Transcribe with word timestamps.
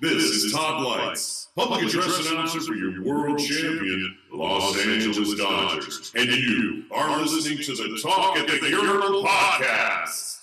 This 0.00 0.22
is 0.22 0.52
Todd 0.52 0.86
Leitz, 0.86 1.48
public 1.56 1.82
address 1.88 2.24
announcer 2.30 2.60
for 2.60 2.74
your 2.74 3.02
world 3.02 3.36
champion, 3.40 4.16
Los 4.32 4.78
Angeles 4.78 5.36
Dodgers. 5.36 6.12
And 6.14 6.30
you 6.30 6.84
are 6.92 7.20
listening 7.20 7.58
to 7.64 7.74
the 7.74 7.98
Talk 8.00 8.36
at 8.36 8.46
the 8.46 8.68
Urinal 8.70 9.24
podcast. 9.24 10.38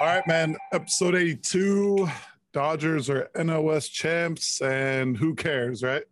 All 0.00 0.06
right, 0.06 0.24
man. 0.28 0.56
Episode 0.70 1.16
82. 1.16 2.08
Dodgers 2.52 3.10
are 3.10 3.28
NOS 3.34 3.88
champs, 3.88 4.62
and 4.62 5.16
who 5.16 5.34
cares, 5.34 5.82
right? 5.82 6.04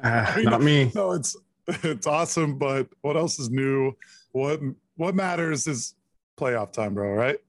Uh, 0.00 0.32
mean, 0.36 0.44
not 0.44 0.62
me. 0.62 0.92
No, 0.94 1.10
it's 1.10 1.36
it's 1.66 2.06
awesome, 2.06 2.56
but 2.56 2.86
what 3.00 3.16
else 3.16 3.40
is 3.40 3.50
new? 3.50 3.96
What 4.30 4.60
what 4.94 5.16
matters 5.16 5.66
is 5.66 5.96
playoff 6.38 6.70
time, 6.70 6.94
bro, 6.94 7.14
right? 7.14 7.40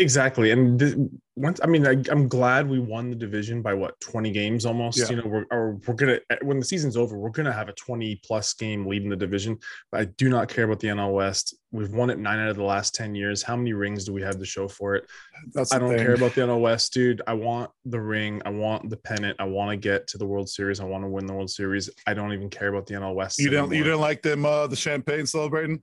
Exactly. 0.00 0.50
And 0.50 0.78
th- 0.78 0.96
once, 1.36 1.60
I 1.62 1.66
mean, 1.66 1.86
I, 1.86 2.02
I'm 2.10 2.26
glad 2.26 2.68
we 2.68 2.78
won 2.78 3.10
the 3.10 3.16
division 3.16 3.60
by 3.60 3.74
what 3.74 4.00
20 4.00 4.30
games 4.30 4.64
almost. 4.64 4.98
Yeah. 4.98 5.10
You 5.10 5.16
know, 5.16 5.22
we're 5.26 5.44
or 5.50 5.78
we're 5.86 5.94
gonna 5.94 6.18
when 6.42 6.58
the 6.58 6.64
season's 6.64 6.96
over, 6.96 7.16
we're 7.16 7.30
gonna 7.30 7.52
have 7.52 7.68
a 7.68 7.72
20 7.72 8.16
plus 8.24 8.54
game 8.54 8.86
lead 8.86 9.02
in 9.02 9.10
the 9.10 9.16
division. 9.16 9.58
But 9.92 10.00
I 10.00 10.04
do 10.04 10.28
not 10.28 10.48
care 10.48 10.64
about 10.64 10.80
the 10.80 10.88
NL 10.88 11.12
West. 11.12 11.54
We've 11.70 11.92
won 11.92 12.10
it 12.10 12.18
nine 12.18 12.38
out 12.38 12.48
of 12.48 12.56
the 12.56 12.64
last 12.64 12.94
10 12.94 13.14
years. 13.14 13.42
How 13.42 13.56
many 13.56 13.74
rings 13.74 14.04
do 14.04 14.12
we 14.12 14.22
have 14.22 14.38
to 14.38 14.44
show 14.44 14.68
for 14.68 14.96
it? 14.96 15.04
That's 15.52 15.72
I 15.72 15.78
don't 15.78 15.90
thing. 15.90 15.98
care 15.98 16.14
about 16.14 16.34
the 16.34 16.40
NL 16.40 16.60
West, 16.60 16.92
dude. 16.92 17.22
I 17.26 17.34
want 17.34 17.70
the 17.84 18.00
ring. 18.00 18.40
I 18.44 18.50
want 18.50 18.90
the 18.90 18.96
pennant. 18.96 19.36
I 19.38 19.44
want 19.44 19.70
to 19.70 19.76
get 19.76 20.06
to 20.08 20.18
the 20.18 20.26
World 20.26 20.48
Series. 20.48 20.80
I 20.80 20.84
want 20.84 21.04
to 21.04 21.08
win 21.08 21.26
the 21.26 21.34
World 21.34 21.50
Series. 21.50 21.90
I 22.06 22.14
don't 22.14 22.32
even 22.32 22.48
care 22.48 22.68
about 22.68 22.86
the 22.86 22.94
NL 22.94 23.14
West. 23.14 23.38
You 23.38 23.50
don't 23.50 23.68
you 23.70 23.76
anymore. 23.76 23.84
didn't 23.84 24.00
like 24.00 24.22
them 24.22 24.46
uh 24.46 24.66
the 24.66 24.76
champagne 24.76 25.26
celebrating? 25.26 25.82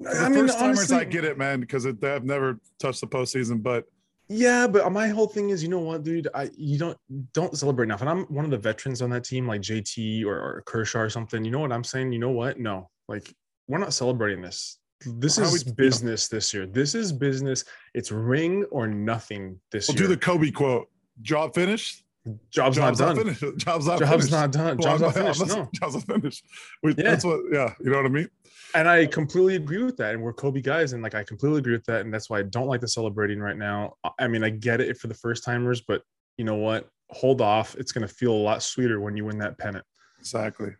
The 0.00 0.10
I 0.10 0.28
mean, 0.28 0.40
first 0.46 0.58
timers, 0.58 0.92
I 0.92 1.04
get 1.04 1.24
it, 1.24 1.38
man, 1.38 1.60
because 1.60 1.84
have 1.84 2.24
never 2.24 2.58
touched 2.78 3.00
the 3.00 3.06
postseason. 3.06 3.62
But 3.62 3.84
Yeah, 4.28 4.66
but 4.66 4.90
my 4.92 5.08
whole 5.08 5.28
thing 5.28 5.50
is, 5.50 5.62
you 5.62 5.68
know 5.68 5.78
what, 5.80 6.02
dude? 6.02 6.28
I 6.34 6.50
you 6.56 6.78
don't 6.78 6.98
don't 7.32 7.56
celebrate 7.56 7.84
enough. 7.86 8.00
And 8.00 8.10
I'm 8.10 8.24
one 8.24 8.44
of 8.44 8.50
the 8.50 8.58
veterans 8.58 9.02
on 9.02 9.10
that 9.10 9.24
team, 9.24 9.46
like 9.46 9.60
JT 9.60 10.24
or, 10.24 10.36
or 10.36 10.62
Kershaw 10.66 11.00
or 11.00 11.10
something. 11.10 11.44
You 11.44 11.50
know 11.50 11.60
what 11.60 11.72
I'm 11.72 11.84
saying? 11.84 12.12
You 12.12 12.18
know 12.18 12.30
what? 12.30 12.58
No, 12.58 12.90
like 13.08 13.32
we're 13.68 13.78
not 13.78 13.94
celebrating 13.94 14.42
this. 14.42 14.78
This 15.06 15.36
How 15.36 15.44
is 15.44 15.64
we- 15.66 15.72
business 15.72 16.28
this 16.28 16.54
year. 16.54 16.66
This 16.66 16.94
is 16.94 17.12
business. 17.12 17.64
It's 17.94 18.10
ring 18.10 18.64
or 18.70 18.86
nothing 18.86 19.60
this 19.70 19.88
we'll 19.88 19.96
year. 19.96 20.04
do 20.08 20.14
the 20.14 20.20
Kobe 20.20 20.50
quote: 20.50 20.88
"Job 21.22 21.54
finished. 21.54 22.03
Job's, 22.50 22.78
not 22.78 22.96
done. 22.96 23.16
finished. 23.16 23.40
Job's 23.58 23.86
not 23.86 23.98
Job's 23.98 24.28
finished. 24.28 24.32
not 24.32 24.50
done. 24.50 24.78
Well, 24.78 24.98
Job's 24.98 25.02
not 25.02 25.14
finished. 25.14 25.46
No. 25.46 25.68
Job's 25.74 25.94
not 25.94 26.04
finished. 26.04 26.44
We, 26.82 26.94
Yeah. 26.96 27.02
That's 27.04 27.24
what. 27.24 27.40
Yeah, 27.52 27.74
you 27.80 27.90
know 27.90 27.98
what 27.98 28.06
I 28.06 28.08
mean. 28.08 28.28
And 28.74 28.88
I 28.88 29.06
completely 29.06 29.56
agree 29.56 29.82
with 29.82 29.96
that. 29.98 30.14
And 30.14 30.22
we're 30.22 30.32
Kobe 30.32 30.60
guys, 30.60 30.94
and 30.94 31.02
like 31.02 31.14
I 31.14 31.22
completely 31.22 31.58
agree 31.58 31.74
with 31.74 31.84
that. 31.84 32.00
And 32.00 32.12
that's 32.12 32.30
why 32.30 32.38
I 32.38 32.42
don't 32.42 32.66
like 32.66 32.80
the 32.80 32.88
celebrating 32.88 33.40
right 33.40 33.56
now. 33.56 33.94
I 34.18 34.26
mean, 34.26 34.42
I 34.42 34.50
get 34.50 34.80
it 34.80 34.96
for 34.96 35.08
the 35.08 35.14
first 35.14 35.44
timers, 35.44 35.82
but 35.82 36.02
you 36.38 36.44
know 36.44 36.56
what? 36.56 36.88
Hold 37.10 37.40
off. 37.40 37.74
It's 37.76 37.92
gonna 37.92 38.08
feel 38.08 38.32
a 38.32 38.42
lot 38.42 38.62
sweeter 38.62 39.00
when 39.00 39.16
you 39.16 39.26
win 39.26 39.38
that 39.38 39.58
pennant. 39.58 39.84
Exactly. 40.18 40.70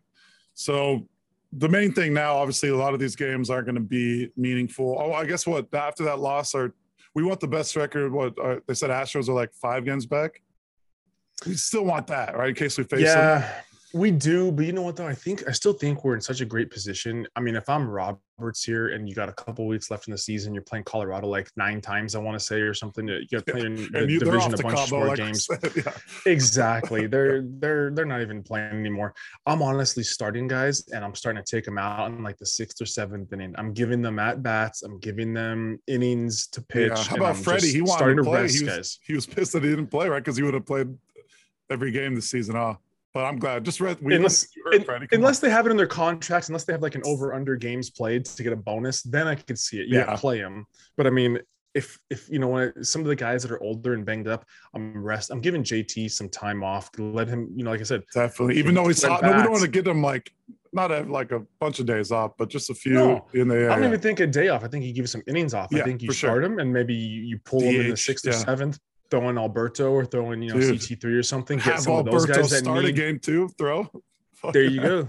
So 0.54 1.06
the 1.52 1.68
main 1.68 1.92
thing 1.92 2.12
now, 2.14 2.36
obviously, 2.36 2.70
a 2.70 2.76
lot 2.76 2.94
of 2.94 3.00
these 3.00 3.16
games 3.16 3.50
aren't 3.50 3.66
going 3.66 3.76
to 3.76 3.80
be 3.80 4.30
meaningful. 4.36 4.96
Oh, 4.98 5.12
I 5.12 5.24
guess 5.24 5.46
what 5.46 5.72
after 5.72 6.04
that 6.04 6.18
loss, 6.18 6.54
are 6.54 6.74
we 7.14 7.22
want 7.22 7.40
the 7.40 7.48
best 7.48 7.76
record? 7.76 8.12
What 8.12 8.34
uh, 8.42 8.56
they 8.66 8.74
said, 8.74 8.90
Astros 8.90 9.28
are 9.28 9.34
like 9.34 9.52
five 9.54 9.84
games 9.84 10.06
back. 10.06 10.40
We 11.46 11.54
still 11.54 11.84
want 11.84 12.06
that, 12.08 12.36
right? 12.36 12.50
In 12.50 12.54
case 12.54 12.78
we 12.78 12.84
face 12.84 13.00
them. 13.00 13.40
yeah, 13.40 13.60
we 13.94 14.10
do. 14.10 14.50
But 14.50 14.66
you 14.66 14.72
know 14.72 14.82
what 14.82 14.96
though? 14.96 15.06
I 15.06 15.14
think 15.14 15.46
I 15.48 15.52
still 15.52 15.72
think 15.72 16.04
we're 16.04 16.14
in 16.14 16.20
such 16.20 16.40
a 16.40 16.44
great 16.44 16.70
position. 16.70 17.26
I 17.36 17.40
mean, 17.40 17.54
if 17.54 17.68
I'm 17.68 17.88
Roberts 17.88 18.64
here 18.64 18.88
and 18.88 19.08
you 19.08 19.14
got 19.14 19.28
a 19.28 19.32
couple 19.32 19.66
weeks 19.68 19.90
left 19.90 20.08
in 20.08 20.12
the 20.12 20.18
season, 20.18 20.52
you're 20.52 20.64
playing 20.64 20.84
Colorado 20.84 21.28
like 21.28 21.48
nine 21.56 21.80
times, 21.80 22.16
I 22.16 22.18
want 22.18 22.38
to 22.38 22.44
say, 22.44 22.60
or 22.60 22.74
something. 22.74 23.06
You 23.06 23.26
got 23.30 23.46
to 23.46 23.52
play 23.52 23.60
in 23.62 23.76
the 23.92 24.06
you, 24.08 24.18
division 24.18 24.52
a 24.52 24.56
bunch 24.56 24.80
of 24.80 24.90
more 24.90 25.06
like 25.06 25.18
games. 25.18 25.46
said, 25.46 25.72
yeah. 25.76 25.92
Exactly. 26.26 27.06
They're 27.06 27.42
they're 27.42 27.90
they're 27.90 28.04
not 28.04 28.20
even 28.20 28.42
playing 28.42 28.72
anymore. 28.72 29.14
I'm 29.46 29.62
honestly 29.62 30.02
starting 30.02 30.48
guys, 30.48 30.88
and 30.92 31.04
I'm 31.04 31.14
starting 31.14 31.42
to 31.42 31.48
take 31.48 31.64
them 31.64 31.78
out 31.78 32.10
in 32.10 32.22
like 32.24 32.38
the 32.38 32.46
sixth 32.46 32.80
or 32.82 32.86
seventh 32.86 33.32
inning. 33.32 33.54
I'm 33.56 33.72
giving 33.72 34.02
them 34.02 34.18
at 34.18 34.42
bats. 34.42 34.82
I'm 34.82 34.98
giving 34.98 35.32
them 35.32 35.78
innings 35.86 36.48
to 36.48 36.62
pitch. 36.62 36.92
Yeah. 36.96 37.04
How 37.04 37.16
about 37.16 37.36
Freddie? 37.36 37.70
He 37.70 37.80
wanted 37.80 38.16
to 38.16 38.24
play. 38.24 38.42
rest 38.42 38.58
He 38.58 38.64
was, 38.64 38.98
he 39.06 39.14
was 39.14 39.26
pissed 39.26 39.52
that 39.52 39.62
he 39.62 39.70
didn't 39.70 39.88
play, 39.88 40.08
right? 40.08 40.18
Because 40.18 40.36
he 40.36 40.42
would 40.42 40.54
have 40.54 40.66
played 40.66 40.88
every 41.70 41.90
game 41.90 42.14
this 42.14 42.30
season. 42.30 42.54
Huh? 42.56 42.74
But 43.12 43.24
I'm 43.24 43.38
glad. 43.38 43.64
Just 43.64 43.80
read. 43.80 43.98
We 44.00 44.16
Unless- 44.16 44.48
you 44.56 44.62
heard 44.64 44.88
Un- 44.88 45.08
unless 45.12 45.38
they 45.38 45.48
have 45.50 45.66
it 45.66 45.70
in 45.70 45.76
their 45.76 45.86
contracts, 45.86 46.48
unless 46.48 46.64
they 46.64 46.72
have 46.72 46.82
like 46.82 46.96
an 46.96 47.02
over 47.04 47.32
under 47.32 47.54
games 47.56 47.90
played 47.90 48.24
to 48.24 48.42
get 48.42 48.52
a 48.52 48.56
bonus, 48.56 49.02
then 49.02 49.28
I 49.28 49.36
could 49.36 49.58
see 49.58 49.78
it. 49.80 49.88
Yeah, 49.88 50.00
Yeah. 50.10 50.16
play 50.16 50.38
them. 50.40 50.66
But 50.96 51.06
I 51.06 51.10
mean, 51.10 51.38
if 51.74 51.98
if 52.10 52.28
you 52.28 52.38
know 52.40 52.48
what, 52.48 52.84
some 52.86 53.02
of 53.02 53.06
the 53.08 53.16
guys 53.16 53.42
that 53.42 53.52
are 53.52 53.62
older 53.62 53.94
and 53.94 54.04
banged 54.04 54.26
up, 54.28 54.44
I'm 54.74 55.02
rest. 55.02 55.30
I'm 55.30 55.40
giving 55.40 55.62
JT 55.62 56.08
some 56.10 56.28
time 56.28 56.62
off. 56.64 56.90
To 56.92 57.02
let 57.12 57.28
him, 57.28 57.48
you 57.54 57.62
know, 57.64 57.70
like 57.70 57.80
I 57.80 57.84
said, 57.84 58.02
definitely. 58.12 58.58
Even 58.58 58.74
though 58.74 58.86
he's 58.88 59.02
hot, 59.04 59.22
no, 59.22 59.30
we 59.32 59.42
don't 59.42 59.50
want 59.50 59.62
to 59.62 59.68
get 59.68 59.86
him 59.86 60.02
like 60.02 60.32
not 60.72 60.90
have 60.90 61.08
like 61.08 61.30
a 61.30 61.40
bunch 61.60 61.78
of 61.78 61.86
days 61.86 62.10
off, 62.10 62.32
but 62.36 62.48
just 62.48 62.68
a 62.70 62.74
few 62.74 62.94
No. 62.94 63.26
in 63.32 63.46
the. 63.48 63.66
I 63.66 63.74
don't 63.74 63.82
yeah. 63.82 63.88
even 63.88 64.00
think 64.00 64.18
a 64.20 64.26
day 64.26 64.48
off. 64.48 64.64
I 64.64 64.68
think 64.68 64.84
you 64.84 64.92
give 64.92 65.08
some 65.08 65.22
innings 65.28 65.54
off. 65.54 65.68
Yeah, 65.70 65.82
I 65.82 65.84
think 65.84 66.02
you 66.02 66.08
for 66.08 66.14
sure. 66.14 66.30
start 66.30 66.44
him 66.44 66.58
and 66.58 66.72
maybe 66.72 66.94
you, 66.94 67.22
you 67.22 67.38
pull 67.44 67.60
him 67.60 67.80
in 67.80 67.88
the 67.90 67.94
DH, 67.94 67.98
sixth 67.98 68.26
or 68.26 68.32
seventh, 68.32 68.78
throw 69.10 69.28
in 69.28 69.38
Alberto 69.38 69.90
or 69.92 70.04
throwing 70.04 70.42
you 70.42 70.54
know 70.54 70.60
Dude. 70.60 70.80
CT 70.80 71.00
three 71.00 71.14
or 71.14 71.22
something. 71.22 71.58
Get 71.58 71.64
have 71.66 71.80
some 71.80 71.94
of 71.96 72.04
those 72.06 72.26
guys 72.26 72.50
that 72.50 72.58
start 72.64 72.84
a 72.84 72.92
game 72.92 73.18
too. 73.18 73.48
Throw. 73.58 73.84
Fuck 74.34 74.52
There 74.52 74.64
you 74.64 74.80
go. 74.80 75.08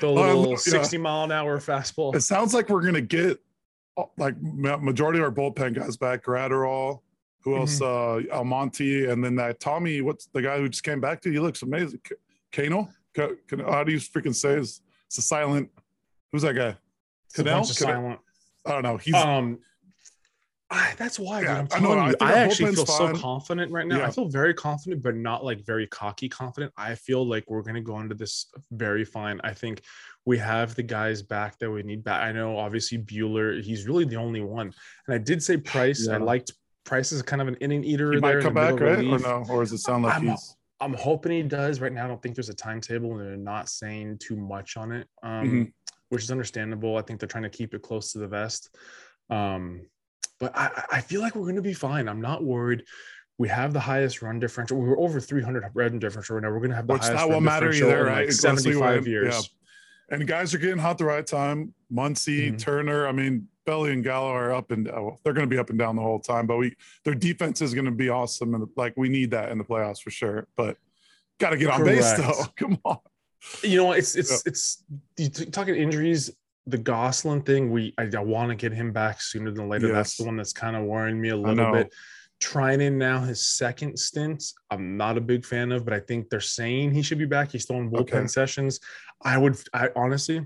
The 0.00 0.08
Uh, 0.08 0.12
little 0.12 0.50
yeah. 0.50 0.56
60 0.56 0.98
mile 0.98 1.24
an 1.24 1.32
hour 1.32 1.58
fastball. 1.58 2.14
It 2.14 2.22
sounds 2.22 2.52
like 2.54 2.68
we're 2.68 2.82
gonna 2.82 3.00
get 3.00 3.38
uh, 3.96 4.04
like 4.16 4.34
majority 4.40 5.18
of 5.20 5.24
our 5.24 5.30
bullpen 5.30 5.74
guys 5.74 5.96
back. 5.96 6.24
Graterol, 6.24 7.00
who 7.42 7.50
Mm-hmm. 7.52 7.60
else? 7.60 7.80
Uh, 7.80 8.20
Almonte, 8.34 9.06
and 9.06 9.22
then 9.24 9.36
that 9.36 9.60
Tommy. 9.60 10.00
What's 10.00 10.26
the 10.26 10.42
guy 10.42 10.58
who 10.58 10.68
just 10.68 10.82
came 10.82 11.00
back 11.00 11.20
to? 11.22 11.28
you? 11.28 11.34
He 11.34 11.40
looks 11.40 11.62
amazing. 11.62 12.00
Kano. 12.52 12.88
Ka- 13.14 13.30
Ka- 13.48 13.70
How 13.70 13.84
do 13.84 13.92
you 13.92 13.98
freaking 13.98 14.34
say? 14.34 14.56
His, 14.56 14.80
it's 15.06 15.18
a 15.18 15.22
silent. 15.22 15.70
Who's 16.32 16.42
that 16.42 16.54
guy? 16.54 16.76
It's 17.26 17.36
Canal? 17.36 17.58
bunch 17.60 17.70
of 17.70 17.76
Canal? 17.76 17.94
silent. 17.94 18.20
I 18.66 18.70
don't 18.72 18.82
know. 18.82 18.96
He's 18.96 19.14
um 19.14 19.58
I, 20.70 20.92
that's 20.98 21.18
why 21.18 21.42
Yeah, 21.42 21.60
I'm 21.60 21.68
I 21.72 21.78
know, 21.80 21.94
telling 21.94 22.14
I 22.20 22.32
I, 22.32 22.32
actually 22.40 22.74
feel 22.74 22.84
bullpen's 22.84 23.18
so 23.18 23.22
confident 23.22 23.72
right 23.72 23.86
now. 23.86 23.98
Yeah. 23.98 24.06
I 24.06 24.10
feel 24.10 24.28
very 24.28 24.52
confident, 24.52 25.02
but 25.02 25.16
not 25.16 25.42
like 25.44 25.64
very 25.64 25.86
cocky 25.86 26.28
confident. 26.28 26.72
I 26.76 26.94
feel 26.94 27.26
like 27.26 27.44
we're 27.48 27.62
gonna 27.62 27.80
go 27.80 27.98
into 28.00 28.14
this 28.14 28.46
very 28.70 29.04
fine. 29.04 29.40
I 29.44 29.54
think 29.54 29.82
we 30.26 30.36
have 30.38 30.74
the 30.74 30.82
guys 30.82 31.22
back 31.22 31.58
that 31.60 31.70
we 31.70 31.82
need 31.82 32.04
back. 32.04 32.20
I 32.22 32.32
know 32.32 32.58
obviously 32.58 32.98
Buehler, 32.98 33.62
he's 33.62 33.86
really 33.86 34.04
the 34.04 34.16
only 34.16 34.42
one. 34.42 34.72
And 35.06 35.14
I 35.14 35.18
did 35.18 35.42
say 35.42 35.56
Price. 35.74 36.06
I 36.06 36.18
liked 36.18 36.52
Price 36.84 37.12
is 37.12 37.22
kind 37.22 37.40
of 37.40 37.48
an 37.48 37.54
inning 37.56 37.82
eater 37.84 38.12
he 38.12 38.20
there. 38.20 38.34
might 38.36 38.42
come 38.42 38.54
back, 38.54 38.78
right? 38.78 38.98
Or 38.98 39.18
no? 39.18 39.44
Or 39.48 39.62
does 39.62 39.72
it 39.72 39.78
sound 39.78 40.04
like 40.04 40.14
I'm- 40.14 40.28
he's? 40.28 40.54
I'm 40.80 40.94
hoping 40.94 41.32
he 41.32 41.42
does. 41.42 41.80
Right 41.80 41.92
now, 41.92 42.04
I 42.04 42.08
don't 42.08 42.22
think 42.22 42.36
there's 42.36 42.50
a 42.50 42.54
timetable, 42.54 43.10
and 43.18 43.20
they're 43.20 43.36
not 43.36 43.68
saying 43.68 44.18
too 44.22 44.36
much 44.36 44.76
on 44.76 44.92
it, 44.92 45.08
um, 45.24 45.44
Mhm. 45.50 45.72
which 46.10 46.22
is 46.22 46.30
understandable. 46.30 46.96
I 46.96 47.02
think 47.02 47.18
they're 47.18 47.26
trying 47.26 47.42
to 47.42 47.50
keep 47.50 47.74
it 47.74 47.82
close 47.82 48.12
to 48.12 48.18
the 48.18 48.28
vest. 48.28 48.72
Um, 49.28 49.82
but 50.38 50.56
I, 50.56 50.84
I- 50.92 51.00
feel 51.00 51.20
like 51.20 51.34
we're 51.34 51.42
going 51.42 51.56
to 51.56 51.62
be 51.62 51.74
fine. 51.74 52.08
I'm 52.08 52.20
not 52.20 52.42
worried. 52.44 52.84
We 53.38 53.48
have 53.48 53.72
the 53.72 53.80
highest 53.80 54.20
run 54.22 54.38
differential. 54.40 54.78
We 54.78 54.88
were 54.88 54.98
over 54.98 55.20
300 55.20 55.70
run 55.74 55.98
differential 55.98 56.36
right 56.36 56.42
now. 56.42 56.50
We're 56.50 56.58
going 56.58 56.70
to 56.70 56.76
have 56.76 56.86
the 56.86 56.94
Which 56.94 57.02
highest 57.02 57.16
that 57.16 57.22
run 57.24 57.32
won't 57.32 57.44
matter 57.44 57.66
differential 57.70 57.88
either, 57.90 58.00
in, 58.00 58.12
right? 58.12 58.20
Like 58.22 58.28
Especially 58.30 58.72
75 58.72 59.02
when- 59.02 59.10
years. 59.10 59.34
yeah. 59.34 59.40
And 60.16 60.26
guys 60.26 60.54
are 60.54 60.58
getting 60.58 60.78
hot 60.78 60.96
the 60.96 61.04
right 61.04 61.26
time. 61.26 61.74
Muncy, 61.92 62.50
Mhm. 62.50 62.58
Turner. 62.58 63.06
I 63.06 63.12
mean, 63.12 63.46
Belly 63.66 63.92
and 63.92 64.02
Gallo 64.02 64.28
are 64.30 64.52
up 64.54 64.70
and 64.70 64.88
oh, 64.88 65.18
they're 65.22 65.34
going 65.34 65.46
to 65.46 65.54
be 65.54 65.58
up 65.58 65.68
and 65.68 65.78
down 65.78 65.96
the 65.96 66.02
whole 66.02 66.18
time. 66.18 66.46
But 66.46 66.56
we 66.56 66.74
their 67.04 67.14
defense 67.14 67.60
is 67.60 67.74
going 67.74 67.84
to 67.84 67.90
be 67.90 68.08
awesome, 68.08 68.54
and 68.54 68.66
like 68.76 68.94
we 68.96 69.10
need 69.10 69.32
that 69.32 69.50
in 69.52 69.58
the 69.58 69.64
playoffs 69.64 70.00
for 70.00 70.10
sure. 70.10 70.48
But 70.56 70.78
got 71.38 71.50
to 71.50 71.58
get 71.58 71.68
on 71.68 71.84
base 71.84 72.10
though. 72.14 72.46
Come 72.56 72.78
on. 72.86 72.96
You 73.62 73.76
know, 73.76 73.92
it's 73.92 74.16
it's 74.16 74.46
it's 74.46 74.82
you 75.18 75.28
t- 75.28 75.44
talking 75.44 75.74
injuries. 75.74 76.30
The 76.68 76.78
Gonsolin 76.78 77.44
thing, 77.46 77.70
we 77.70 77.94
I, 77.96 78.08
I 78.14 78.20
want 78.20 78.50
to 78.50 78.54
get 78.54 78.72
him 78.72 78.92
back 78.92 79.22
sooner 79.22 79.50
than 79.50 79.68
later. 79.68 79.90
That's 79.92 80.16
the 80.16 80.24
one 80.24 80.36
that's 80.36 80.52
kind 80.52 80.76
of 80.76 80.84
worrying 80.84 81.20
me 81.20 81.30
a 81.30 81.36
little 81.36 81.72
bit. 81.72 81.92
Treinen 82.40 82.92
now 82.92 83.20
his 83.20 83.40
second 83.42 83.98
stint, 83.98 84.44
I'm 84.70 84.96
not 84.96 85.16
a 85.16 85.20
big 85.20 85.44
fan 85.44 85.72
of, 85.72 85.84
but 85.84 85.92
I 85.94 86.00
think 86.00 86.28
they're 86.28 86.40
saying 86.40 86.92
he 86.92 87.02
should 87.02 87.18
be 87.18 87.24
back. 87.24 87.50
He's 87.50 87.62
still 87.64 87.76
throwing 87.76 87.90
bullpen 87.90 88.00
Okay. 88.18 88.26
sessions. 88.28 88.78
I 89.22 89.38
would, 89.38 89.56
I 89.72 89.88
honestly, 89.96 90.44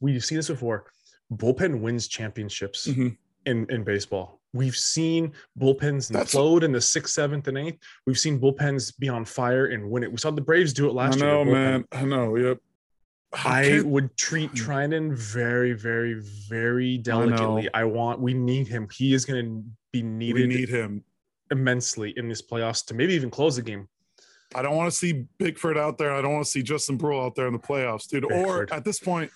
we've 0.00 0.24
seen 0.24 0.36
this 0.36 0.48
before. 0.48 0.86
Bullpen 1.34 1.80
wins 1.80 2.06
championships 2.08 2.86
Mhm. 2.86 3.16
in 3.46 3.66
in 3.68 3.82
baseball. 3.84 4.40
We've 4.52 4.76
seen 4.76 5.32
bullpens 5.58 6.08
That's- 6.08 6.34
implode 6.34 6.62
in 6.62 6.70
the 6.72 6.80
sixth, 6.80 7.12
seventh, 7.12 7.48
and 7.48 7.58
eighth. 7.58 7.78
We've 8.06 8.18
seen 8.18 8.40
bullpens 8.40 8.96
be 8.98 9.08
on 9.08 9.24
fire 9.24 9.66
and 9.66 9.90
win 9.90 10.02
it. 10.04 10.10
We 10.10 10.18
saw 10.18 10.30
the 10.30 10.40
Braves 10.40 10.72
do 10.72 10.86
it 10.86 10.92
I 10.92 10.94
last 10.94 11.18
year. 11.18 11.26
know, 11.26 11.44
their 11.44 11.52
man. 11.52 11.84
I 11.92 12.04
know. 12.04 12.36
Yep. 12.36 12.58
I 13.44 13.80
would 13.82 14.16
treat 14.16 14.52
mm. 14.52 14.56
Treinen 14.56 15.16
very, 15.16 15.72
very, 15.72 16.14
very 16.48 16.98
delicately. 16.98 17.68
I, 17.74 17.84
want. 17.84 18.20
We 18.20 18.34
need 18.34 18.68
him. 18.68 18.88
He 18.92 19.14
is 19.14 19.24
going 19.24 19.44
to 19.44 19.64
be 19.92 20.02
needed. 20.02 20.48
we 20.48 20.54
need 20.56 20.68
him. 20.68 21.04
immensely 21.50 22.14
in 22.16 22.28
this 22.28 22.42
playoffs 22.42 22.84
to 22.86 22.94
maybe 22.94 23.14
even 23.14 23.30
close 23.30 23.56
the 23.56 23.62
game. 23.62 23.88
I 24.54 24.62
don't 24.62 24.76
want 24.76 24.90
to 24.90 24.96
see 24.96 25.24
Bickford 25.38 25.76
out 25.76 25.98
there. 25.98 26.12
I 26.12 26.22
don't 26.22 26.32
want 26.32 26.44
to 26.44 26.50
see 26.50 26.62
Justin 26.62 26.96
Bruihl 26.96 27.24
out 27.24 27.34
there 27.34 27.46
in 27.46 27.52
the 27.52 27.58
playoffs, 27.58 28.08
dude. 28.08 28.24
Or 28.24 28.72
at 28.72 28.84
this 28.84 29.00
point, 29.00 29.30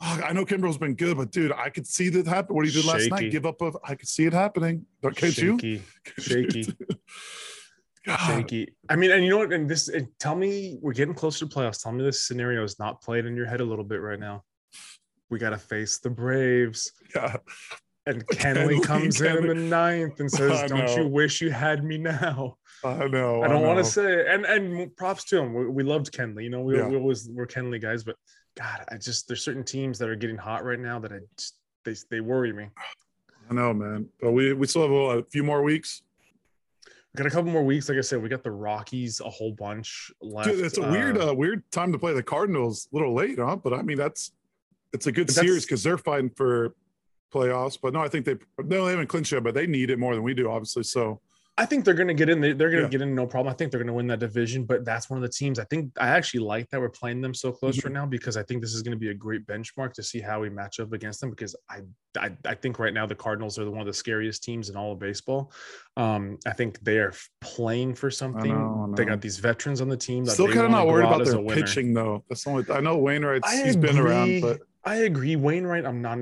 Oh, 0.00 0.20
I 0.22 0.32
know 0.34 0.44
Kimbrel's 0.44 0.76
been 0.76 0.94
good, 0.94 1.16
but 1.16 1.30
dude, 1.30 1.52
I 1.52 1.70
could 1.70 1.86
see 1.86 2.10
that 2.10 2.26
happen. 2.26 2.54
What 2.54 2.66
he 2.66 2.72
did 2.72 2.84
last 2.84 3.10
night, 3.10 3.30
give 3.30 3.46
up. 3.46 3.62
A, 3.62 3.72
I 3.82 3.94
could 3.94 4.08
see 4.08 4.26
it 4.26 4.32
happening. 4.34 4.84
Don't 5.02 5.16
can't 5.16 5.36
you? 5.38 5.58
shaky, 6.18 6.66
shaky, 8.26 8.74
I 8.88 8.96
mean, 8.96 9.10
and 9.10 9.24
you 9.24 9.30
know 9.30 9.38
what? 9.38 9.52
And 9.52 9.68
this, 9.68 9.88
and 9.88 10.08
tell 10.18 10.34
me, 10.36 10.78
we're 10.80 10.92
getting 10.92 11.14
closer 11.14 11.46
to 11.46 11.54
playoffs. 11.54 11.82
Tell 11.82 11.92
me 11.92 12.04
this 12.04 12.26
scenario 12.26 12.62
is 12.64 12.78
not 12.78 13.02
played 13.02 13.26
in 13.26 13.36
your 13.36 13.46
head 13.46 13.60
a 13.60 13.64
little 13.64 13.84
bit 13.84 14.00
right 14.00 14.18
now. 14.20 14.44
We 15.30 15.38
got 15.38 15.50
to 15.50 15.58
face 15.58 15.98
the 15.98 16.10
Braves. 16.10 16.92
yeah. 17.14 17.36
And 18.06 18.24
Kenley, 18.28 18.76
Kenley 18.78 18.82
comes 18.84 19.20
in 19.20 19.36
in 19.38 19.46
the 19.48 19.54
ninth 19.54 20.20
and 20.20 20.30
I 20.32 20.36
says, 20.36 20.70
"Don't 20.70 20.96
you 20.96 21.08
wish 21.08 21.40
you 21.40 21.50
had 21.50 21.82
me 21.82 21.98
now?" 21.98 22.56
I 22.84 23.08
know. 23.08 23.42
I 23.42 23.48
don't 23.48 23.62
want 23.62 23.78
to 23.78 23.84
say 23.84 24.20
it. 24.20 24.26
and 24.28 24.44
and 24.44 24.94
props 24.96 25.24
to 25.24 25.38
him. 25.40 25.52
We, 25.54 25.66
we 25.66 25.82
loved 25.82 26.12
Kenley. 26.12 26.44
You 26.44 26.50
know, 26.50 26.60
we, 26.60 26.76
Yeah. 26.76 26.86
we 26.86 26.96
always 26.96 27.28
we're 27.28 27.48
Kenley 27.48 27.82
guys, 27.82 28.04
but 28.04 28.14
God, 28.56 28.84
I 28.88 28.96
just 28.98 29.26
there's 29.26 29.42
certain 29.42 29.64
teams 29.64 29.98
that 29.98 30.08
are 30.08 30.14
getting 30.14 30.36
hot 30.36 30.64
right 30.64 30.78
now 30.78 31.00
that 31.00 31.12
I 31.12 31.18
just 31.36 31.58
they 31.84 31.94
they 32.10 32.20
worry 32.20 32.52
me. 32.52 32.68
I 33.50 33.54
know, 33.54 33.74
man. 33.74 34.08
But 34.20 34.30
we 34.30 34.52
we 34.52 34.68
still 34.68 34.82
have 34.82 35.18
a 35.18 35.24
few 35.24 35.42
more 35.42 35.62
weeks. 35.64 36.02
Got 37.16 37.26
a 37.26 37.30
couple 37.30 37.50
more 37.50 37.64
weeks. 37.64 37.88
Like 37.88 37.96
I 37.96 38.02
said, 38.02 38.22
we 38.22 38.28
got 38.28 38.42
the 38.42 38.50
Rockies 38.50 39.20
a 39.20 39.30
whole 39.30 39.52
bunch 39.52 40.12
left. 40.20 40.50
Dude, 40.50 40.62
it's 40.62 40.76
a 40.76 40.82
weird, 40.82 41.16
uh, 41.16 41.34
weird 41.34 41.62
time 41.72 41.90
to 41.92 41.98
play 41.98 42.12
the 42.12 42.22
Cardinals. 42.22 42.88
A 42.92 42.96
little 42.96 43.14
late, 43.14 43.38
huh? 43.38 43.56
But 43.56 43.72
I 43.72 43.80
mean, 43.80 43.96
that's 43.96 44.32
it's 44.92 45.06
a 45.06 45.12
good 45.12 45.30
series 45.30 45.64
because 45.64 45.82
they're 45.82 45.96
fighting 45.96 46.28
for 46.28 46.74
playoffs. 47.32 47.78
But 47.80 47.94
no, 47.94 48.00
I 48.00 48.08
think 48.08 48.26
they 48.26 48.36
no, 48.62 48.84
they 48.84 48.90
haven't 48.90 49.06
clinched 49.06 49.32
yet, 49.32 49.44
but 49.44 49.54
they 49.54 49.66
need 49.66 49.88
it 49.88 49.98
more 49.98 50.14
than 50.14 50.22
we 50.22 50.34
do, 50.34 50.50
obviously. 50.50 50.82
So 50.82 51.20
I 51.58 51.64
think 51.64 51.86
they're 51.86 51.94
going 51.94 52.08
to 52.08 52.14
get 52.14 52.28
in. 52.28 52.40
They, 52.40 52.52
they're 52.52 52.68
going 52.68 52.82
to 52.82 52.86
Yeah. 52.86 52.90
get 52.90 53.00
in 53.00 53.14
no 53.14 53.26
problem. 53.26 53.50
I 53.50 53.56
think 53.56 53.70
they're 53.70 53.78
going 53.80 53.86
to 53.86 53.94
win 53.94 54.06
that 54.08 54.18
division. 54.18 54.64
But 54.64 54.84
that's 54.84 55.08
one 55.08 55.16
of 55.16 55.22
the 55.22 55.28
teams. 55.30 55.58
I 55.58 55.64
think 55.64 55.90
I 55.98 56.08
actually 56.08 56.40
like 56.40 56.68
that 56.68 56.78
we're 56.80 56.90
playing 56.90 57.22
them 57.22 57.32
so 57.32 57.50
close 57.50 57.78
Mm-hmm. 57.78 57.88
right 57.88 57.94
now 57.94 58.04
because 58.04 58.36
I 58.36 58.42
think 58.42 58.60
this 58.60 58.74
is 58.74 58.82
going 58.82 58.92
to 58.92 58.98
be 58.98 59.08
a 59.08 59.14
great 59.14 59.46
benchmark 59.46 59.94
to 59.94 60.02
see 60.02 60.20
how 60.20 60.40
we 60.40 60.50
match 60.50 60.80
up 60.80 60.92
against 60.92 61.20
them. 61.22 61.30
Because 61.30 61.56
I, 61.70 61.80
I, 62.18 62.30
I 62.44 62.54
think 62.54 62.78
right 62.78 62.92
now 62.92 63.06
the 63.06 63.14
Cardinals 63.14 63.58
are 63.58 63.64
the, 63.64 63.70
one 63.70 63.80
of 63.80 63.86
the 63.86 63.94
scariest 63.94 64.42
teams 64.44 64.68
in 64.68 64.76
all 64.76 64.92
of 64.92 64.98
baseball. 64.98 65.50
Um, 65.96 66.38
I 66.46 66.52
think 66.52 66.78
they 66.80 66.98
are 66.98 67.14
playing 67.40 67.94
for 67.94 68.10
something. 68.10 68.52
know, 68.52 68.90
I 68.92 68.96
They 68.96 69.04
got 69.06 69.22
these 69.22 69.38
veterans 69.38 69.80
on 69.80 69.88
the 69.88 69.96
team. 69.96 70.24
That 70.26 70.32
still 70.32 70.48
kind 70.48 70.66
of 70.66 70.70
not 70.72 70.86
worried 70.86 71.06
about 71.06 71.24
their 71.24 71.42
pitching 71.42 71.94
though. 71.94 72.22
That's 72.28 72.44
the 72.44 72.50
only 72.50 72.64
I 72.70 72.80
know 72.80 72.98
Wainwright's 72.98 73.50
I 73.50 73.64
he's 73.64 73.76
been 73.76 73.98
around, 73.98 74.42
but 74.42 74.60
I 74.84 74.96
agree. 74.96 75.36
Wainwright, 75.36 75.86
I'm 75.86 76.02
not. 76.02 76.18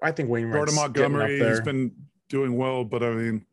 I 0.00 0.12
think 0.12 0.28
Wainwright. 0.30 0.54
Jordan 0.54 0.74
Montgomery 0.76 1.40
he's 1.44 1.60
been 1.60 1.90
doing 2.28 2.56
well, 2.56 2.84
but 2.84 3.02
I 3.02 3.10
mean, 3.10 3.44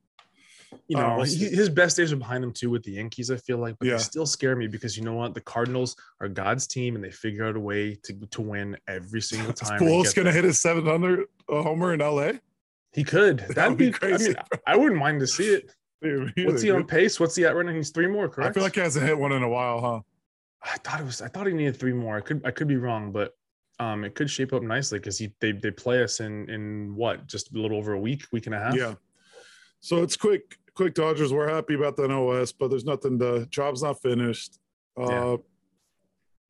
you 0.88 0.98
know, 0.98 1.16
we'll 1.18 1.25
he- 1.25 1.50
his 1.50 1.70
best 1.70 1.98
days 1.98 2.12
are 2.12 2.18
behind 2.18 2.44
him 2.44 2.52
too 2.54 2.70
with 2.70 2.84
the 2.84 2.92
Yankees. 2.92 3.30
I 3.31 3.38
feel 3.38 3.58
like, 3.58 3.75
but 3.80 3.88
Yeah. 3.88 3.94
they 3.98 4.04
still 4.04 4.25
scare 4.25 4.56
me 4.56 4.68
because 4.68 4.98
you 4.98 5.04
know 5.04 5.14
what? 5.14 5.34
The 5.34 5.42
Cardinals 5.42 5.96
are 6.22 6.28
God's 6.28 6.68
team, 6.68 6.96
and 6.96 7.04
they 7.04 7.12
figure 7.12 7.46
out 7.46 7.56
a 7.56 7.60
way 7.60 7.96
to 8.04 8.14
to 8.14 8.42
win 8.42 8.78
every 8.88 9.22
single 9.22 9.54
time. 9.54 9.80
Pujols 9.80 10.14
gonna 10.16 10.31
hit 10.31 10.44
his 10.44 10.60
700 10.62 11.25
uh, 11.50 11.62
homer 11.64 11.94
in 11.94 12.00
LA. 12.02 12.34
He 12.94 13.04
could. 13.04 13.40
That 13.48 13.56
That'd 13.56 13.78
be 13.78 13.88
be 13.88 13.92
crazy. 13.92 14.25
I 14.31 14.42
mean, 14.52 14.62
I 14.68 14.75
wouldn't 14.78 15.00
mind 15.00 15.20
to 15.22 15.28
see 15.28 15.46
it. 15.54 15.72
Dude, 16.04 16.34
What's 16.46 16.62
he 16.62 16.70
on 16.70 16.86
pace? 16.86 17.18
What's 17.20 17.36
he 17.36 17.46
at 17.46 17.56
right 17.56 17.66
now? 17.66 17.72
He's 17.72 17.90
three 17.92 18.08
more, 18.08 18.28
correct? 18.28 18.50
I 18.50 18.54
feel 18.54 18.64
like 18.64 18.75
he 18.75 18.81
hasn't 18.81 19.06
hit 19.06 19.18
one 19.18 19.31
in 19.31 19.42
a 19.42 19.48
while, 19.50 19.80
huh? 19.81 20.02
I 20.62 20.78
thought 20.80 21.00
it 21.00 21.06
was. 21.06 21.22
I 21.22 21.28
thought 21.30 21.48
he 21.48 21.54
needed 21.54 21.78
three 21.78 21.94
more. 21.94 22.18
I 22.18 22.22
could. 22.22 22.42
I 22.46 22.52
could 22.52 22.68
be 22.68 22.75
wrong, 22.78 23.12
but 23.12 23.34
um, 23.80 24.04
it 24.04 24.14
could 24.16 24.30
shape 24.30 24.52
up 24.54 24.62
nicely 24.64 25.00
because 25.00 25.18
he 25.18 25.34
they 25.40 25.54
they 25.54 25.72
play 25.72 26.04
us 26.04 26.20
in 26.20 26.50
in 26.50 26.94
what 26.96 27.25
just 27.28 27.54
a 27.54 27.58
little 27.58 27.78
over 27.78 27.94
a 27.94 28.00
week, 28.00 28.25
week 28.31 28.46
and 28.48 28.56
a 28.56 28.60
half. 28.60 28.75
Yeah. 28.75 28.96
So 29.80 30.04
it's 30.04 30.16
quick, 30.16 30.58
quick 30.75 30.94
Dodgers. 30.94 31.31
We're 31.34 31.50
happy 31.50 31.75
about 31.75 31.96
the 31.96 32.08
NOS, 32.08 32.52
but 32.52 32.70
there's 32.70 32.86
nothing. 32.86 33.18
The 33.18 33.46
job's 33.50 33.84
not 33.84 34.02
finished. 34.02 34.60
Uh, 35.00 35.08
Yeah. 35.10 35.36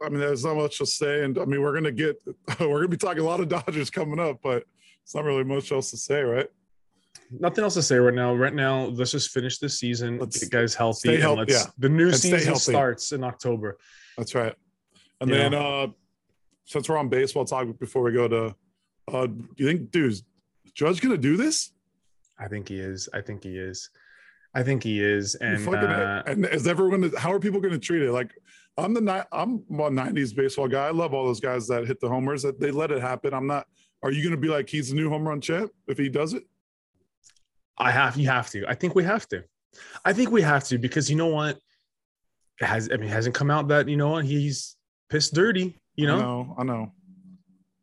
I 0.01 0.09
mean, 0.09 0.19
there's 0.19 0.43
not 0.43 0.57
much 0.57 0.79
to 0.79 0.85
say, 0.85 1.23
and 1.23 1.37
I 1.37 1.45
mean, 1.45 1.61
we're 1.61 1.73
gonna 1.73 1.91
get, 1.91 2.21
we're 2.59 2.79
gonna 2.79 2.87
be 2.89 2.97
talking 2.97 3.21
a 3.21 3.25
lot 3.25 3.39
of 3.39 3.47
Dodgers 3.47 3.89
coming 3.89 4.19
up, 4.19 4.39
but 4.43 4.65
it's 5.01 5.15
not 5.15 5.23
really 5.23 5.45
much 5.45 5.71
else 5.71 5.91
to 5.91 5.97
say, 5.97 6.21
right? 6.23 6.47
Nothing 7.31 7.63
else 7.63 7.75
to 7.75 7.81
say 7.81 7.95
right 7.97 8.13
now. 8.13 8.33
Right 8.35 8.53
now, 8.53 8.85
let's 8.87 9.11
just 9.11 9.29
finish 9.29 9.59
this 9.59 9.79
season. 9.79 10.19
Let's 10.19 10.39
get 10.39 10.49
guys 10.51 10.75
healthy. 10.75 11.21
and 11.21 11.37
let's, 11.37 11.53
yeah. 11.53 11.63
The 11.77 11.87
new 11.89 12.07
And 12.07 12.15
season 12.17 12.55
starts 12.55 13.11
in 13.13 13.23
October. 13.23 13.77
That's 14.17 14.35
right. 14.35 14.53
And 15.21 15.29
You 15.29 15.37
then, 15.37 15.53
uh, 15.53 15.87
since 16.65 16.89
we're 16.89 16.97
on 16.97 17.07
baseball 17.07 17.45
talk 17.45 17.67
before 17.79 18.01
we 18.03 18.11
go 18.11 18.27
to, 18.27 18.55
uh, 19.07 19.27
do 19.27 19.45
you 19.57 19.67
think, 19.67 19.89
dude, 19.91 20.15
Judge 20.73 20.99
gonna 21.01 21.17
do 21.17 21.37
this? 21.37 21.71
I 22.37 22.47
think 22.49 22.67
he 22.67 22.77
is. 22.79 23.07
I 23.13 23.21
think 23.21 23.43
he 23.43 23.57
is. 23.57 23.89
I 24.53 24.63
think 24.63 24.83
he 24.83 25.01
is. 25.01 25.35
And 25.35 25.67
uh, 25.67 26.23
and 26.27 26.45
is 26.45 26.67
everyone? 26.67 27.11
How 27.17 27.31
are 27.31 27.39
people 27.39 27.59
going 27.59 27.73
to 27.73 27.79
treat 27.79 28.03
it? 28.03 28.11
Like, 28.11 28.31
I'm 28.77 28.93
the 28.93 29.01
ni- 29.01 29.27
I'm 29.31 29.63
a 29.69 29.89
'90s 29.89 30.35
baseball 30.35 30.67
guy. 30.67 30.87
I 30.87 30.91
love 30.91 31.13
all 31.13 31.25
those 31.25 31.39
guys 31.39 31.67
that 31.67 31.87
hit 31.87 31.99
the 31.99 32.09
homers. 32.09 32.43
That 32.43 32.59
they 32.59 32.71
let 32.71 32.91
it 32.91 33.01
happen. 33.01 33.33
I'm 33.33 33.47
not. 33.47 33.65
Are 34.03 34.11
you 34.11 34.21
going 34.21 34.35
to 34.35 34.41
be 34.41 34.49
like 34.49 34.69
he's 34.69 34.89
the 34.89 34.95
new 34.95 35.09
home 35.09 35.27
run 35.27 35.41
champ 35.41 35.71
if 35.87 35.97
he 35.97 36.09
does 36.09 36.33
it? 36.33 36.43
I 37.77 37.91
have. 37.91 38.17
You 38.17 38.27
have 38.27 38.49
to. 38.51 38.65
I 38.67 38.75
think 38.75 38.95
we 38.95 39.03
have 39.03 39.27
to. 39.29 39.43
I 40.05 40.13
think 40.13 40.29
we 40.29 40.41
have 40.43 40.63
to 40.65 40.77
because 40.77 41.09
you 41.09 41.15
know 41.15 41.27
what? 41.27 41.57
It 42.61 42.65
has. 42.65 42.89
I 42.91 42.97
mean, 42.97 43.09
it 43.09 43.13
hasn't 43.13 43.33
come 43.33 43.49
out 43.49 43.67
that 43.69 43.87
you 43.87 43.97
know 43.97 44.11
what 44.11 44.25
he's 44.25 44.75
pissed 45.09 45.33
dirty. 45.33 45.79
You 45.95 46.07
know, 46.07 46.17
I 46.17 46.21
know. 46.21 46.55
I 46.59 46.63
know. 46.63 46.91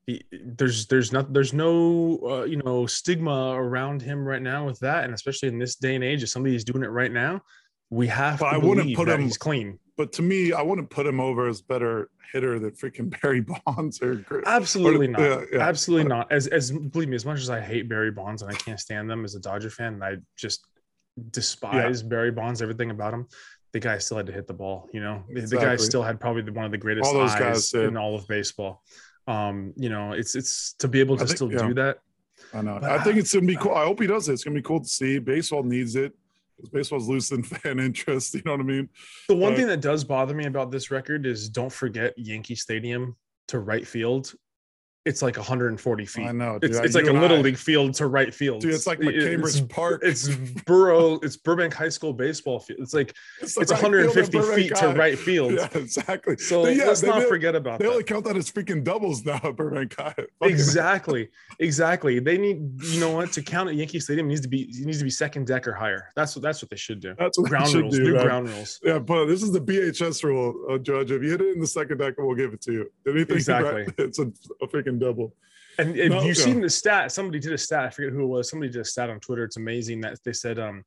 He, 0.07 0.23
there's 0.45 0.87
there's 0.87 1.13
not 1.13 1.33
there's 1.33 1.53
no 1.53 2.19
uh, 2.25 2.45
you 2.45 2.57
know 2.57 2.87
stigma 2.87 3.53
around 3.55 4.03
him 4.03 4.27
right 4.27 4.43
now 4.43 4.67
with 4.67 4.81
that, 4.81 5.05
and 5.05 5.15
especially 5.15 5.49
in 5.49 5.59
this 5.59 5.77
day 5.77 5.95
and 5.95 6.03
age, 6.05 6.23
if 6.23 6.29
somebody's 6.31 6.65
doing 6.65 6.83
it 6.83 6.89
right 6.89 7.13
now, 7.13 7.41
we 7.91 8.07
have 8.09 8.39
But 8.41 8.51
to 8.51 8.57
I 8.57 8.59
wouldn't 8.59 8.97
put 8.97 9.09
him- 9.09 9.23
he's 9.23 9.39
clean. 9.39 9.79
But 9.97 10.13
to 10.15 10.23
me, 10.23 10.53
I 10.55 10.63
wouldn't 10.63 10.89
put 10.89 11.07
him 11.07 11.21
over 11.21 11.47
as 11.47 11.61
better 11.61 12.09
hitter 12.33 12.59
than 12.59 12.71
freaking 12.71 13.15
Barry 13.23 13.43
Bonds 13.67 14.01
or. 14.01 14.25
Absolutely 14.47 15.09
or- 15.09 15.11
not. 15.11 15.21
yeah, 15.21 15.41
yeah. 15.53 15.59
Absolutely 15.61 16.09
not. 16.09 16.33
As 16.33 16.47
as 16.47 16.71
believe 16.71 17.09
me, 17.11 17.17
as 17.17 17.27
much 17.27 17.41
as 17.41 17.51
I 17.51 17.61
hate 17.61 17.87
Barry 17.89 18.11
Bonds 18.11 18.41
and 18.41 18.51
I 18.51 18.55
can't 18.55 18.81
stand 18.81 19.11
them 19.11 19.25
as 19.27 19.35
a 19.35 19.41
Dodger 19.41 19.69
fan, 19.69 19.95
and 19.95 20.05
I 20.05 20.17
just 20.39 20.65
despise 21.31 22.03
Barry 22.03 22.31
Bonds, 22.31 22.63
everything 22.63 22.91
about 22.91 23.13
him. 23.13 23.27
The 23.73 23.81
guy 23.81 23.99
still 23.99 24.17
had 24.17 24.27
to 24.27 24.33
hit 24.33 24.47
the 24.47 24.55
ball. 24.55 24.89
You 24.93 25.01
know, 25.01 25.23
The- 25.33 25.43
the 25.43 25.57
guy 25.57 25.77
still 25.77 26.03
had 26.03 26.19
probably 26.19 26.51
one 26.51 26.65
of 26.65 26.71
the 26.73 26.79
greatest 26.79 27.09
All 27.09 27.21
eyes 27.21 27.39
guys 27.39 27.75
in 27.75 27.97
all 27.97 28.15
of 28.17 28.27
baseball. 28.27 28.83
Um, 29.31 29.73
you 29.77 29.89
know, 29.89 30.13
it's 30.13 30.35
it's 30.35 30.73
to 30.75 30.89
be 30.89 31.01
able 31.01 31.17
to 31.17 31.25
think- 31.27 31.37
still 31.37 31.53
yeah. 31.53 31.67
do 31.69 31.75
that. 31.75 31.99
I 32.53 32.63
know. 32.63 32.79
But 32.81 32.91
I 32.91 33.03
think 33.05 33.17
I- 33.17 33.19
it's 33.21 33.33
gonna 33.33 33.47
be 33.47 33.57
cool. 33.57 33.75
I 33.75 33.85
hope 33.85 34.01
he 34.01 34.07
does 34.07 34.29
it. 34.29 34.33
It's 34.33 34.45
gonna 34.45 34.57
be 34.57 34.63
cool 34.63 34.81
to 34.81 34.89
see. 34.89 35.19
Baseball 35.19 35.63
needs 35.63 35.95
it. 35.97 36.13
'Cause 36.59 36.69
Baseball's 36.71 37.09
losing 37.09 37.43
fan 37.55 37.79
interest. 37.79 38.35
You 38.35 38.43
know 38.45 38.53
what 38.53 38.61
I 38.61 38.65
mean? 38.65 38.89
The 39.29 39.37
one 39.37 39.53
But- 39.53 39.57
thing 39.59 39.67
that 39.69 39.81
does 39.81 40.05
bother 40.05 40.35
me 40.35 40.47
about 40.47 40.71
this 40.71 40.91
record 40.91 41.27
is 41.27 41.49
don't 41.49 41.73
forget 41.73 42.13
Yankee 42.19 42.55
Stadium 42.57 43.17
to 43.49 43.61
right 43.61 43.87
field. 43.87 44.35
It's 45.07 45.23
like 45.23 45.39
140 45.39 46.05
feet. 46.05 46.27
I 46.27 46.33
know. 46.33 46.59
dude. 46.59 46.71
It's, 46.71 46.79
it's 46.81 46.95
like 46.95 47.07
a 47.07 47.13
little 47.13 47.39
I- 47.39 47.41
league 47.41 47.57
field 47.57 47.95
to 47.95 48.07
right 48.07 48.35
field. 48.35 48.61
Dude, 48.61 48.75
it's 48.75 48.87
like 48.87 48.99
McCambridge 48.99 49.59
it's, 49.59 49.61
Park. 49.75 50.03
It's 50.05 50.29
Burrow. 50.67 51.15
It's 51.23 51.39
Burbank 51.39 51.73
High 51.73 51.89
School 51.89 52.13
baseball 52.13 52.61
field. 52.61 52.81
It's 52.81 52.93
like 52.93 53.15
It's, 53.41 53.57
it's 53.57 53.73
right 53.73 53.83
150 53.83 54.39
Burbank 54.39 54.55
feet 54.55 54.77
to 54.77 54.89
right 54.89 55.19
field. 55.19 55.53
Yeah, 55.55 55.69
exactly. 55.73 56.37
So 56.37 56.67
yeah, 56.69 56.85
let's 56.85 57.03
not 57.03 57.23
forget 57.29 57.55
about 57.57 57.79
They 57.79 57.87
that. 57.87 57.93
only 57.93 58.05
count 58.05 58.27
that 58.27 58.37
as 58.37 58.51
freaking 58.51 58.85
doubles 58.85 59.25
now 59.25 59.41
at 59.43 59.57
Burbank 59.57 59.97
High. 59.99 60.15
Exactly, 60.43 61.29
exactly. 61.59 62.19
They 62.21 62.37
need, 62.37 62.83
you 62.85 63.01
know 63.01 63.11
what, 63.13 63.33
to 63.33 63.43
count 63.43 63.69
at 63.71 63.75
Yankee 63.77 64.01
Stadium 64.01 64.29
needs 64.29 64.41
to 64.43 64.49
be 64.49 64.63
it 64.63 64.85
needs 64.85 64.99
to 64.99 65.05
be 65.05 65.11
second 65.11 65.47
deck 65.47 65.67
or 65.67 65.73
higher. 65.73 66.09
That's 66.15 66.37
what 66.37 66.43
that's 66.43 66.61
what 66.63 66.69
they 66.71 66.77
should 66.77 67.01
do. 67.01 67.15
That's 67.19 67.39
what 67.39 67.49
Ground 67.49 67.73
rules, 67.75 67.97
do, 67.97 68.05
new 68.05 68.15
man. 68.15 68.25
ground 68.27 68.49
rules. 68.51 68.81
Yeah, 68.85 68.99
but 68.99 69.27
this 69.27 69.43
is 69.43 69.53
the 69.53 69.61
BHS 69.61 70.23
rule, 70.25 70.55
uh, 70.71 70.79
Judge. 70.79 71.11
If 71.11 71.23
you 71.23 71.31
hit 71.31 71.41
it 71.41 71.55
in 71.55 71.61
the 71.61 71.67
second 71.67 71.99
deck, 71.99 72.15
we'll 72.19 72.35
give 72.35 72.53
it 72.53 72.61
to 72.63 72.73
you. 72.73 72.93
Anything 73.09 73.37
Exactly. 73.37 73.83
right, 73.85 73.95
it's 73.99 74.19
a, 74.19 74.25
a 74.63 74.67
freaking 74.69 74.90
double. 74.99 75.35
And 75.79 75.97
if 75.97 76.11
No, 76.11 76.23
you've 76.23 76.37
yeah. 76.37 76.45
seen 76.45 76.61
the 76.61 76.69
stat, 76.71 77.13
somebody 77.13 77.39
did 77.39 77.53
a 77.53 77.59
stat. 77.59 77.85
I 77.87 77.91
forget 77.91 78.13
who 78.13 78.23
it 78.25 78.27
was. 78.27 78.51
Somebody 78.51 78.71
did 78.73 78.81
a 78.81 78.85
stat 78.85 79.09
on 79.11 79.21
Twitter. 79.21 79.45
It's 79.45 79.57
amazing 79.57 80.01
that 80.03 80.19
they 80.25 80.33
said 80.33 80.59
um, 80.59 80.85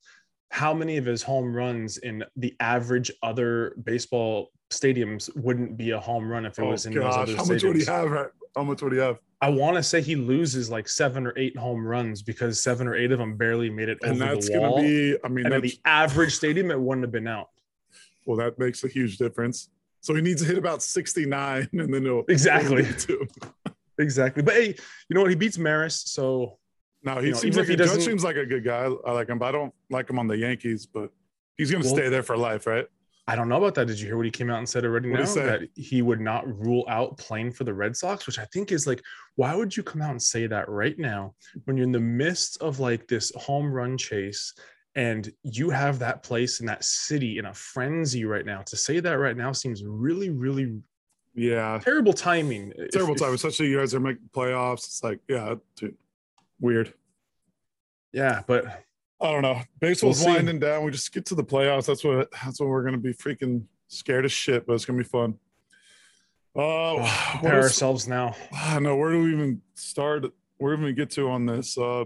how 0.51 0.73
many 0.73 0.97
of 0.97 1.05
his 1.05 1.23
home 1.23 1.55
runs 1.55 1.97
in 1.97 2.23
the 2.35 2.55
average 2.59 3.11
other 3.23 3.75
baseball 3.83 4.51
stadiums 4.69 5.29
wouldn't 5.35 5.77
be 5.77 5.91
a 5.91 5.99
home 5.99 6.27
run 6.27 6.45
if 6.45 6.59
it 6.59 6.63
Oh 6.63 6.69
was 6.69 6.85
in 6.85 6.93
those 6.93 7.03
gosh, 7.03 7.29
other 7.29 7.35
how 7.37 7.45
much 7.45 7.63
would 7.63 7.75
he 7.75 7.85
have? 7.85 8.11
Right? 8.11 8.27
How 8.55 8.63
much 8.63 8.81
would 8.83 8.93
he 8.93 8.99
have? 8.99 9.17
I 9.41 9.49
want 9.49 9.75
to 9.77 9.83
say 9.83 10.01
he 10.01 10.15
loses 10.15 10.69
like 10.69 10.87
seven 10.87 11.25
or 11.27 11.33
eight 11.37 11.57
home 11.57 11.85
runs 11.85 12.21
because 12.21 12.61
seven 12.63 12.87
or 12.87 12.95
eight 12.95 13.11
of 13.11 13.19
them 13.19 13.35
barely 13.35 13.69
made 13.69 13.89
it 13.89 13.97
And 14.03 14.21
over 14.21 14.35
that's 14.35 14.47
the 14.47 14.53
gonna 14.53 14.69
wall. 14.69 14.81
be. 14.81 15.17
I 15.23 15.27
mean, 15.27 15.51
and 15.51 15.63
the 15.63 15.75
average 15.85 16.33
stadium, 16.35 16.71
it 16.71 16.79
wouldn't 16.79 17.03
have 17.03 17.11
been 17.11 17.27
out. 17.27 17.49
well, 18.25 18.37
that 18.37 18.57
makes 18.59 18.83
a 18.83 18.87
huge 18.87 19.17
difference. 19.17 19.69
So 20.01 20.13
he 20.13 20.21
needs 20.21 20.41
to 20.41 20.47
hit 20.47 20.57
about 20.57 20.81
69, 20.83 21.67
and 21.73 21.93
then 21.93 22.03
he'll 22.03 22.23
Exactly. 22.29 22.83
he'll 23.07 23.27
give 23.97 24.07
it 24.07 24.13
to 24.15 24.21
him. 24.21 24.25
Exactly. 24.27 24.43
But 24.43 24.53
hey, 24.55 24.67
you 25.09 25.13
know 25.15 25.21
what? 25.21 25.29
He 25.29 25.35
beats 25.35 25.57
Maris, 25.57 26.01
so 26.05 26.57
No, 27.05 27.15
he 27.19 27.27
You 27.27 27.31
know, 27.33 27.37
seems 27.39 27.57
like 27.57 27.63
if 27.63 27.69
he 27.69 27.75
Judge 27.75 27.87
doesn't- 27.87 28.01
seems 28.03 28.23
like 28.23 28.37
a 28.37 28.45
good 28.45 28.63
guy. 28.63 28.83
I 29.05 29.11
like 29.11 29.27
him, 29.27 29.37
but 29.37 29.47
I 29.47 29.51
don't 29.51 29.73
like 29.89 30.09
him 30.09 30.17
on 30.19 30.27
the 30.27 30.37
Yankees. 30.37 30.85
But 30.85 31.11
he's 31.57 31.69
gonna 31.69 31.83
Well- 31.83 31.93
stay 31.95 32.07
there 32.09 32.23
for 32.23 32.37
life, 32.37 32.65
right? 32.65 32.87
I 33.27 33.35
don't 33.37 33.47
know 33.47 33.57
about 33.57 33.75
that. 33.75 33.87
Did 33.87 33.99
you 34.01 34.07
hear 34.07 34.17
what 34.17 34.25
he 34.25 34.31
came 34.31 34.49
out 34.49 34.57
and 34.59 34.67
said 34.67 34.83
already 34.85 35.09
What'd 35.09 35.25
now 35.27 35.33
he 35.33 35.47
that 35.47 35.69
he 35.75 36.01
would 36.01 36.19
not 36.19 36.45
rule 36.65 36.85
out 36.89 37.17
playing 37.17 37.51
for 37.53 37.63
the 37.65 37.73
Red 37.73 37.95
Sox, 37.95 38.25
which 38.27 38.37
I 38.37 38.43
think 38.53 38.71
is 38.73 38.85
like, 38.85 39.01
why 39.35 39.55
would 39.55 39.75
you 39.75 39.81
come 39.83 40.01
out 40.01 40.11
and 40.11 40.21
say 40.21 40.45
that 40.47 40.67
right 40.67 40.97
now 40.99 41.33
when 41.65 41.77
you're 41.77 41.85
in 41.85 41.93
the 41.93 42.01
midst 42.01 42.61
of 42.61 42.79
like 42.81 43.07
this 43.07 43.31
home 43.35 43.71
run 43.71 43.97
chase 43.97 44.53
and 44.95 45.31
you 45.43 45.69
have 45.69 45.99
that 45.99 46.21
place 46.21 46.59
in 46.59 46.65
that 46.65 46.83
city 46.83 47.37
in 47.37 47.45
a 47.45 47.53
frenzy 47.53 48.25
right 48.25 48.45
now? 48.45 48.61
To 48.63 48.75
say 48.75 48.99
that 48.99 49.13
right 49.13 49.37
now 49.37 49.53
seems 49.53 49.83
really, 49.85 50.29
really 50.29 50.81
Yeah, 51.35 51.79
Terrible 51.83 52.13
timing. 52.13 52.73
Terrible 52.91 53.15
if- 53.15 53.19
time. 53.19 53.33
Especially 53.33 53.67
you 53.67 53.79
guys 53.79 53.93
are 53.95 53.99
making 53.99 54.29
playoffs. 54.33 54.85
It's 54.85 55.03
like, 55.03 55.19
yeah, 55.27 55.55
dude, 55.75 55.95
weird. 56.59 56.93
Yeah, 58.11 58.43
but 58.45 58.65
I 59.19 59.31
don't 59.31 59.41
know. 59.41 59.59
Baseball's 59.79 60.23
We'll 60.23 60.35
winding 60.35 60.59
down. 60.59 60.83
We 60.83 60.91
just 60.91 61.11
get 61.11 61.25
to 61.27 61.35
the 61.35 61.43
playoffs. 61.43 61.87
That's 61.87 62.03
what 62.03 62.29
that's 62.43 62.59
what 62.59 62.69
we're 62.69 62.83
gonna 62.83 62.97
be 62.99 63.13
freaking 63.13 63.63
scared 63.87 64.25
as 64.25 64.31
shit, 64.31 64.67
but 64.67 64.73
it's 64.73 64.85
gonna 64.85 64.97
be 64.99 65.03
fun. 65.03 65.39
Uh, 66.55 66.97
prepare 67.39 67.61
ourselves 67.63 68.07
now. 68.07 68.35
I 68.53 68.79
know 68.79 68.95
where 68.95 69.11
do 69.11 69.23
we 69.23 69.33
even 69.33 69.61
start? 69.73 70.25
Where 70.57 70.75
do 70.77 70.83
we 70.83 70.93
get 70.93 71.09
to 71.11 71.29
on 71.29 71.47
this? 71.47 71.75
Uh, 71.77 72.05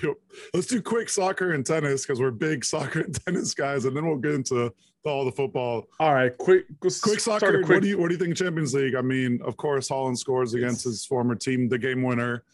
do- 0.00 0.16
let's 0.54 0.66
do 0.66 0.80
quick 0.82 1.08
soccer 1.08 1.52
and 1.52 1.64
tennis 1.64 2.04
because 2.04 2.20
we're 2.20 2.30
big 2.30 2.64
soccer 2.64 3.00
and 3.00 3.14
tennis 3.24 3.54
guys, 3.54 3.84
and 3.84 3.96
then 3.96 4.06
we'll 4.06 4.16
get 4.16 4.34
into 4.34 4.72
all 5.04 5.24
the 5.24 5.32
football. 5.32 5.88
All 6.00 6.14
right, 6.14 6.36
quick, 6.38 6.64
Quick 6.80 7.20
soccer. 7.20 7.58
quick- 7.58 7.68
What 7.68 7.82
do 7.82 7.88
you 7.88 7.98
what 7.98 8.08
do 8.08 8.14
you 8.14 8.18
think 8.18 8.36
Champions 8.36 8.74
League? 8.74 8.94
I 8.94 9.02
mean, 9.02 9.40
of 9.42 9.56
course, 9.56 9.88
Haaland 9.88 10.18
scores 10.18 10.54
against 10.54 10.84
his 10.84 11.04
former 11.04 11.34
team, 11.34 11.68
the 11.68 11.78
game 11.78 12.02
winner. 12.02 12.44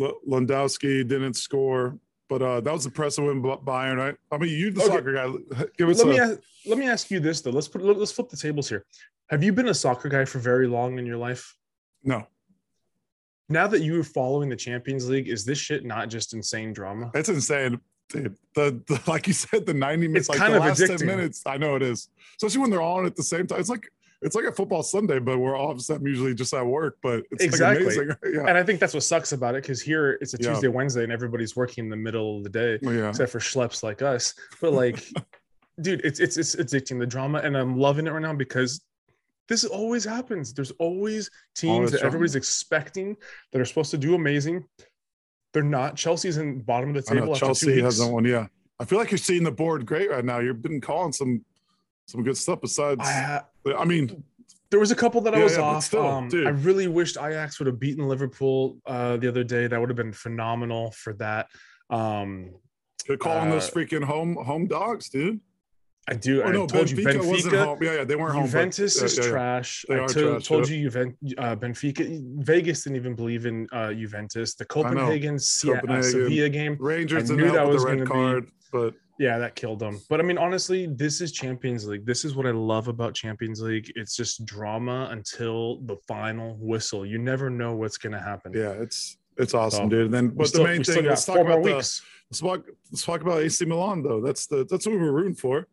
L- 0.00 0.18
Lewandowski 0.28 1.06
didn't 1.06 1.34
score, 1.34 1.98
but 2.28 2.40
uh, 2.42 2.60
that 2.60 2.72
was 2.72 2.86
impressive 2.86 3.24
win 3.24 3.42
by 3.42 3.56
Bayern. 3.56 3.96
Right? 3.96 4.16
I 4.30 4.38
mean, 4.38 4.50
you 4.50 4.70
the 4.70 4.82
Okay. 4.82 4.94
soccer 4.96 5.12
guy. 5.12 5.64
Give 5.76 5.88
us 5.88 5.98
let 5.98 6.06
a, 6.06 6.10
me 6.10 6.18
ask, 6.20 6.40
let 6.66 6.78
me 6.78 6.88
ask 6.88 7.10
you 7.10 7.20
this 7.20 7.40
though. 7.40 7.50
Let's 7.50 7.68
put 7.68 7.82
let's 7.82 8.12
flip 8.12 8.28
the 8.28 8.36
tables 8.36 8.68
here. 8.68 8.84
Have 9.30 9.42
you 9.44 9.52
been 9.52 9.68
a 9.68 9.74
soccer 9.74 10.08
guy 10.08 10.24
for 10.24 10.38
very 10.38 10.66
long 10.66 10.98
in 10.98 11.06
your 11.06 11.16
life? 11.18 11.54
no. 12.04 12.26
Now 13.48 13.66
that 13.66 13.80
you 13.80 13.98
are 14.00 14.04
following 14.04 14.48
the 14.48 14.56
Champions 14.56 15.08
League, 15.08 15.28
is 15.28 15.44
this 15.44 15.58
shit 15.58 15.84
not 15.84 16.08
just 16.08 16.34
insane 16.34 16.72
drama? 16.72 17.10
It's 17.14 17.28
insane. 17.28 17.80
Dude, 18.10 18.36
the, 18.54 18.82
the 18.86 19.00
like 19.10 19.26
you 19.26 19.32
said, 19.32 19.66
the 19.66 19.74
90 19.74 20.08
minutes, 20.08 20.20
It's 20.20 20.28
like 20.28 20.38
kind 20.38 20.52
the 20.54 20.58
of 20.58 20.64
last 20.64 20.80
addicting. 20.80 20.98
10 20.98 21.06
minutes. 21.06 21.42
I 21.46 21.56
know 21.56 21.76
it 21.76 21.82
is. 21.82 22.08
Especially 22.36 22.60
when 22.60 22.70
they're 22.70 22.82
all 22.82 22.98
on 22.98 23.06
at 23.06 23.16
the 23.16 23.22
same 23.22 23.46
time. 23.46 23.60
It's 23.60 23.68
like 23.70 23.88
it's 24.20 24.34
like 24.34 24.46
a 24.46 24.52
football 24.52 24.82
Sunday, 24.82 25.20
but 25.20 25.38
we're 25.38 25.56
all 25.56 25.70
of 25.70 25.78
a 25.78 26.00
usually 26.02 26.34
just 26.34 26.52
at 26.52 26.66
work. 26.66 26.98
But 27.02 27.22
it's 27.30 27.44
Exactly. 27.44 27.84
like 27.86 27.94
amazing. 27.96 28.16
Yeah. 28.34 28.46
And 28.48 28.58
I 28.58 28.64
think 28.64 28.80
that's 28.80 28.92
what 28.94 29.04
sucks 29.04 29.32
about 29.32 29.54
it 29.54 29.62
because 29.62 29.80
here 29.80 30.18
it's 30.20 30.34
a 30.34 30.38
Yeah. 30.40 30.50
Tuesday, 30.50 30.68
Wednesday, 30.68 31.04
and 31.04 31.12
everybody's 31.12 31.54
working 31.54 31.84
in 31.84 31.90
the 31.90 31.96
middle 31.96 32.38
of 32.38 32.42
the 32.44 32.50
day, 32.50 32.78
oh, 32.84 32.90
yeah. 32.90 33.10
except 33.10 33.30
for 33.30 33.38
schleps 33.38 33.82
like 33.82 34.02
us. 34.02 34.34
But 34.60 34.72
like, 34.72 35.04
dude, 35.80 36.00
it's 36.04 36.18
it's 36.18 36.36
it's 36.36 36.56
addicting 36.56 36.98
the 36.98 37.06
drama, 37.06 37.38
and 37.38 37.56
I'm 37.56 37.76
loving 37.78 38.06
it 38.06 38.10
right 38.10 38.20
now 38.22 38.34
because 38.34 38.80
this 39.48 39.64
always 39.64 40.04
happens. 40.04 40.52
There's 40.52 40.70
always 40.72 41.30
teams 41.54 41.90
that 41.92 42.02
everybody's 42.02 42.36
expecting 42.36 43.16
that 43.52 43.60
are 43.60 43.64
supposed 43.64 43.90
to 43.92 43.98
do 43.98 44.14
amazing. 44.14 44.64
They're 45.52 45.62
not. 45.62 45.96
Chelsea's 45.96 46.36
in 46.36 46.60
bottom 46.60 46.90
of 46.90 46.94
the 46.94 47.02
table 47.02 47.34
Chelsea 47.34 47.80
hasn't 47.80 48.12
won. 48.12 48.24
Yeah. 48.24 48.46
I 48.78 48.84
feel 48.84 48.98
like 48.98 49.10
you're 49.10 49.18
seeing 49.18 49.42
the 49.42 49.50
board 49.50 49.86
great 49.86 50.10
right 50.10 50.24
now. 50.24 50.38
You've 50.38 50.62
been 50.62 50.80
calling 50.80 51.12
some 51.12 51.44
some 52.06 52.22
good 52.22 52.36
stuff 52.36 52.60
besides 52.60 53.00
I, 53.02 53.12
ha- 53.12 53.46
I 53.76 53.84
mean, 53.84 54.22
there 54.70 54.80
was 54.80 54.90
a 54.90 54.94
couple 54.94 55.20
that 55.22 55.34
I 55.34 55.38
Yeah, 55.38 55.44
was 55.44 55.56
yeah, 55.56 55.62
off. 55.62 55.84
still, 55.84 56.06
um. 56.06 56.30
I 56.32 56.50
really 56.50 56.86
wished 56.86 57.16
Ajax 57.16 57.58
would 57.58 57.66
have 57.66 57.78
beaten 57.80 58.06
Liverpool 58.08 58.78
uh, 58.86 59.16
the 59.16 59.28
other 59.28 59.44
day. 59.44 59.66
That 59.66 59.80
would 59.80 59.88
have 59.90 59.96
been 59.96 60.12
phenomenal 60.12 60.90
for 60.92 61.12
that. 61.14 61.48
Um, 61.90 62.50
you're 63.08 63.16
calling 63.16 63.50
those 63.50 63.68
Uh, 63.68 63.72
freaking 63.72 64.04
home 64.04 64.36
home 64.36 64.66
dogs, 64.66 65.08
dude. 65.08 65.40
I 66.10 66.14
do. 66.14 66.42
Oh 66.42 66.46
I 66.46 66.52
no, 66.52 66.66
told 66.66 66.86
Benfica, 66.86 67.12
you 67.22 67.28
wasn't 67.28 67.54
Benfica. 67.54 67.64
home. 67.64 67.78
Yeah, 67.82 67.94
yeah, 67.96 68.04
they 68.04 68.16
weren't 68.16 68.32
home. 68.32 68.42
but- 68.44 68.46
Juventus 68.50 69.02
is 69.02 69.18
yeah, 69.18 69.24
yeah. 69.24 69.30
trash. 69.30 69.84
They 69.88 69.94
I 69.94 69.98
are 69.98 70.08
to- 70.08 70.30
trash, 70.30 70.48
told 70.48 70.68
you 70.68 70.90
Juven- 70.90 71.16
uh, 71.36 71.54
Benfica. 71.56 72.42
Vegas 72.44 72.82
didn't 72.84 72.96
even 72.96 73.14
believe 73.14 73.44
in 73.46 73.66
uh, 73.72 73.92
Juventus. 73.92 74.54
The 74.54 74.64
Copenhagen, 74.64 75.38
Se- 75.38 75.70
uh, 75.72 76.02
Sevilla 76.02 76.48
game. 76.48 76.76
Rangers 76.80 77.30
I 77.30 77.34
knew 77.34 77.50
that 77.52 77.66
was 77.68 77.82
the 77.84 77.88
red 77.96 78.06
gonna 78.08 78.40
be- 78.40 78.48
but 78.72 78.94
Yeah, 79.18 79.38
that 79.38 79.54
killed 79.56 79.80
them. 79.80 80.00
But 80.08 80.20
I 80.20 80.22
mean, 80.22 80.38
honestly, 80.38 80.86
this 80.86 81.20
is 81.20 81.32
Champions 81.32 81.86
League. 81.86 82.06
This 82.06 82.24
is 82.24 82.34
what 82.36 82.46
I 82.46 82.52
love 82.52 82.86
about 82.88 83.14
Champions 83.14 83.60
League. 83.60 83.90
It's 83.96 84.14
just 84.16 84.44
drama 84.46 85.08
until 85.10 85.80
the 85.82 85.96
final 86.06 86.56
whistle. 86.60 87.04
You 87.04 87.18
never 87.18 87.50
know 87.50 87.74
what's 87.74 87.98
going 87.98 88.12
to 88.12 88.20
happen. 88.20 88.52
yeah, 88.54 88.70
it's 88.70 89.16
it's 89.36 89.54
awesome, 89.54 89.84
So, 89.86 89.88
dude. 89.90 90.04
And 90.06 90.14
then, 90.14 90.28
but 90.28 90.46
still- 90.48 90.62
the 90.64 90.68
main 90.70 90.84
thing, 90.84 91.04
let's 91.04 91.24
talk 91.26 91.38
about 91.38 91.62
the 91.64 91.74
let's 91.74 92.02
talk 92.40 92.64
let's 92.92 93.04
talk 93.04 93.20
about 93.20 93.40
AC 93.42 93.64
Milan 93.64 94.02
though. 94.02 94.20
That's 94.20 94.46
the 94.46 94.64
that's 94.70 94.86
what 94.86 94.92
we 94.94 95.00
were 95.00 95.12
rooting 95.12 95.34
for. 95.34 95.66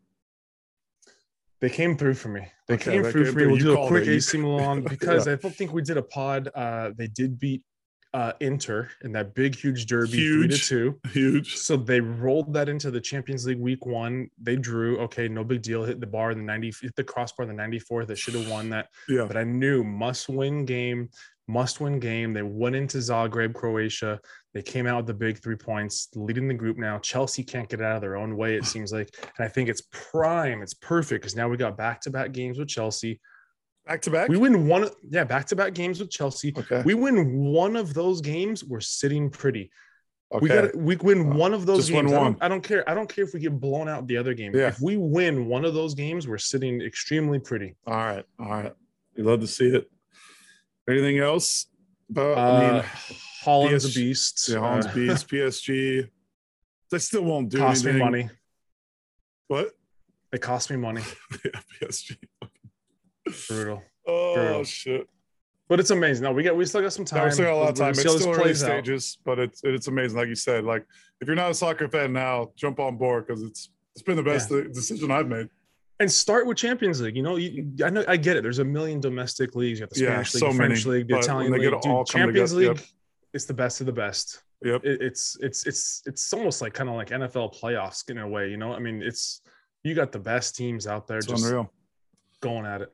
They 1.65 1.71
came 1.71 1.97
through 1.97 2.13
for 2.13 2.29
me. 2.29 2.41
They 2.67 2.75
Okay, 2.75 2.91
came 2.91 3.03
through 3.03 3.31
for 3.31 3.39
me. 3.39 3.47
We'll 3.47 3.57
do 3.57 3.75
a 3.75 3.87
quick 3.87 4.07
AC 4.07 4.37
Milan 4.37 4.83
because 4.83 5.25
Yeah. 5.25 5.33
I 5.33 5.35
don't 5.37 5.55
think 5.55 5.73
we 5.73 5.81
did 5.81 5.97
a 5.97 6.03
pod. 6.03 6.47
Uh, 6.53 6.91
they 6.95 7.07
did 7.07 7.39
beat 7.39 7.63
uh, 8.15 8.31
Inter 8.39 8.89
in 9.03 9.11
that 9.11 9.35
big, 9.35 9.53
huge 9.57 9.87
derby, 9.87 10.25
three 10.25 10.47
to 10.47 10.57
two. 10.57 10.97
Huge. 11.11 11.57
So 11.57 11.75
they 11.75 11.99
rolled 11.99 12.53
that 12.53 12.69
into 12.69 12.89
the 12.89 13.01
Champions 13.01 13.45
League 13.45 13.59
week 13.59 13.85
one. 13.85 14.29
They 14.41 14.55
drew. 14.55 14.97
Okay, 14.99 15.27
no 15.27 15.43
big 15.43 15.61
deal. 15.61 15.83
Hit 15.83 15.99
the 15.99 16.07
bar 16.07 16.31
in 16.31 16.37
the 16.37 16.45
90, 16.45 16.73
hit 16.81 16.95
the 16.95 17.03
crossbar 17.03 17.45
in 17.45 17.53
the 17.53 17.61
94th. 17.61 18.07
They 18.07 18.15
should 18.15 18.35
have 18.35 18.49
won 18.49 18.69
that. 18.69 18.87
Yeah. 19.09 19.25
But 19.25 19.35
I 19.35 19.43
knew 19.43 19.83
must 19.83 20.29
win 20.29 20.63
game, 20.63 21.09
must 21.49 21.81
win 21.81 21.99
game. 21.99 22.31
They 22.31 22.41
went 22.41 22.77
into 22.77 22.99
Zagreb, 22.99 23.53
Croatia. 23.53 24.21
They 24.53 24.61
came 24.61 24.87
out 24.87 24.95
with 24.95 25.07
the 25.07 25.13
big 25.13 25.43
three 25.43 25.57
points, 25.57 26.07
leading 26.15 26.47
the 26.47 26.53
group 26.53 26.77
now. 26.77 26.99
Chelsea 26.99 27.43
can't 27.43 27.67
get 27.67 27.81
out 27.81 27.97
of 27.97 28.01
their 28.01 28.15
own 28.15 28.37
way, 28.37 28.55
it 28.55 28.63
seems 28.73 28.93
like. 28.93 29.13
And 29.37 29.45
I 29.45 29.49
think 29.49 29.67
it's 29.67 29.83
prime. 29.91 30.61
It's 30.61 30.73
perfect 30.73 31.21
because 31.21 31.35
now 31.35 31.49
we 31.49 31.57
got 31.57 31.75
back 31.75 31.99
to 32.01 32.11
back 32.11 32.31
games 32.31 32.57
with 32.57 32.69
Chelsea. 32.69 33.19
Back 33.85 34.01
to 34.03 34.09
back. 34.11 34.29
We 34.29 34.37
win 34.37 34.67
one, 34.67 34.89
yeah, 35.09 35.23
back 35.25 35.45
to 35.47 35.55
back 35.55 35.73
games 35.73 35.99
with 35.99 36.09
Chelsea. 36.09 36.53
Okay. 36.57 36.81
We 36.85 36.95
win 36.95 37.43
one 37.53 37.75
of 37.75 37.93
those 37.93 38.19
games. 38.21 38.63
We're 38.63 38.79
sitting 38.79 39.29
pretty. 39.29 39.69
okay. 40.33 40.41
We 40.41 40.49
got 40.49 40.75
we 40.75 40.95
win 40.95 41.35
one 41.35 41.53
of 41.53 41.67
those 41.67 41.87
Just 41.87 41.91
win 41.91 42.05
games. 42.07 42.13
I 42.13 42.15
don't, 42.15 42.23
one. 42.33 42.37
I 42.41 42.47
don't 42.47 42.61
care. 42.63 42.89
I 42.89 42.93
don't 42.95 43.07
care 43.07 43.23
if 43.25 43.33
we 43.35 43.39
get 43.39 43.59
blown 43.59 43.87
out 43.87 44.07
the 44.07 44.17
other 44.17 44.33
game. 44.33 44.55
Yeah. 44.55 44.69
If 44.69 44.79
we 44.81 44.97
win 44.97 45.45
one 45.45 45.65
of 45.65 45.75
those 45.75 45.93
games, 45.93 46.27
we're 46.27 46.39
sitting 46.39 46.81
extremely 46.81 47.37
pretty. 47.37 47.75
All 47.85 47.93
right. 47.93 48.25
All 48.39 48.47
right. 48.49 48.73
We 49.15 49.21
love 49.23 49.41
to 49.41 49.47
see 49.47 49.67
it. 49.67 49.89
Anything 50.89 51.19
else? 51.19 51.67
But 52.09 52.37
I 52.37 52.59
mean, 52.59 52.75
Uh, 52.79 52.85
Haaland's 53.45 53.85
PSG 53.85 53.95
a 53.95 53.99
beast. 54.03 54.49
yeah, 54.49 54.55
Haaland's 54.57 54.85
Uh, 54.87 54.93
beats 54.95 55.23
PSG. 55.23 56.09
They 56.91 56.99
still 56.99 57.23
won't 57.23 57.49
do 57.49 57.57
cost 57.57 57.83
anything. 57.83 57.99
me 57.99 58.05
money. 58.05 58.29
What? 59.47 59.71
It 60.31 60.39
cost 60.41 60.69
me 60.69 60.77
money. 60.77 61.01
yeah, 61.45 61.59
PSG. 61.81 62.15
Brutal. 63.47 63.83
Oh 64.07 64.35
Brutal. 64.35 64.63
shit! 64.63 65.07
but 65.67 65.79
it's 65.79 65.89
amazing. 65.89 66.23
No, 66.23 66.31
we 66.31 66.43
got 66.43 66.55
we 66.55 66.65
still 66.65 66.81
got 66.81 66.93
some 66.93 67.05
time. 67.05 67.19
No, 67.19 67.25
we 67.25 67.31
still 67.31 67.45
got 67.45 67.53
a 67.53 67.55
lot 67.55 67.69
of 67.69 67.75
time. 67.75 67.89
It's 67.91 67.99
still 68.01 68.29
early 68.29 68.41
plays 68.43 68.63
out. 68.63 68.67
stages, 68.67 69.17
but 69.25 69.39
it's 69.39 69.61
it's 69.63 69.87
amazing. 69.87 70.17
Like 70.17 70.27
you 70.27 70.35
said, 70.35 70.63
like 70.63 70.85
if 71.21 71.27
you're 71.27 71.35
not 71.35 71.51
a 71.51 71.53
soccer 71.53 71.87
fan 71.87 72.13
now, 72.13 72.51
jump 72.55 72.79
on 72.79 72.97
board 72.97 73.25
because 73.27 73.41
it's 73.43 73.69
it's 73.95 74.03
been 74.03 74.15
the 74.17 74.23
best 74.23 74.49
decision 74.49 75.09
I've 75.11 75.27
made. 75.27 75.47
And 76.01 76.11
start 76.11 76.45
with 76.45 76.57
Champions 76.57 76.99
League. 76.99 77.15
You 77.15 77.23
know, 77.23 77.37
you, 77.37 77.71
I 77.83 77.89
know 77.89 78.03
I 78.07 78.17
get 78.17 78.35
it. 78.35 78.43
There's 78.43 78.59
a 78.59 78.65
million 78.65 78.99
domestic 78.99 79.55
leagues. 79.55 79.79
You 79.79 79.85
got 79.85 79.93
the 79.95 80.01
Yeah, 80.01 80.07
Spanish 80.23 80.33
league, 80.35 80.39
so 80.41 80.47
the 80.49 80.53
French 80.55 80.85
many, 80.85 80.97
league, 80.97 81.07
the 81.07 81.17
Italian 81.19 81.51
league. 81.53 81.61
Dude, 81.61 82.05
Champions 82.07 82.51
together- 82.51 82.73
League, 82.73 82.83
it's 83.33 83.45
the 83.45 83.53
best 83.53 83.79
of 83.79 83.85
the 83.87 83.93
best. 83.93 84.43
Yep. 84.63 84.83
It, 84.83 85.01
it's 85.01 85.37
it's 85.39 85.65
it's 85.65 86.01
it's 86.05 86.33
almost 86.33 86.61
like 86.61 86.73
kind 86.73 86.89
of 86.89 86.95
like 86.95 87.09
NFL 87.11 87.57
playoffs 87.57 88.09
in 88.09 88.17
a 88.17 88.27
way. 88.27 88.49
You 88.49 88.57
know, 88.57 88.73
I 88.73 88.79
mean, 88.79 89.01
it's 89.01 89.39
you 89.83 89.95
got 89.95 90.11
the 90.11 90.19
best 90.19 90.55
teams 90.57 90.85
out 90.85 91.07
there 91.07 91.17
It's 91.19 91.27
just 91.27 91.45
unreal. 91.45 91.71
going 92.41 92.65
at 92.65 92.81
it. 92.81 92.93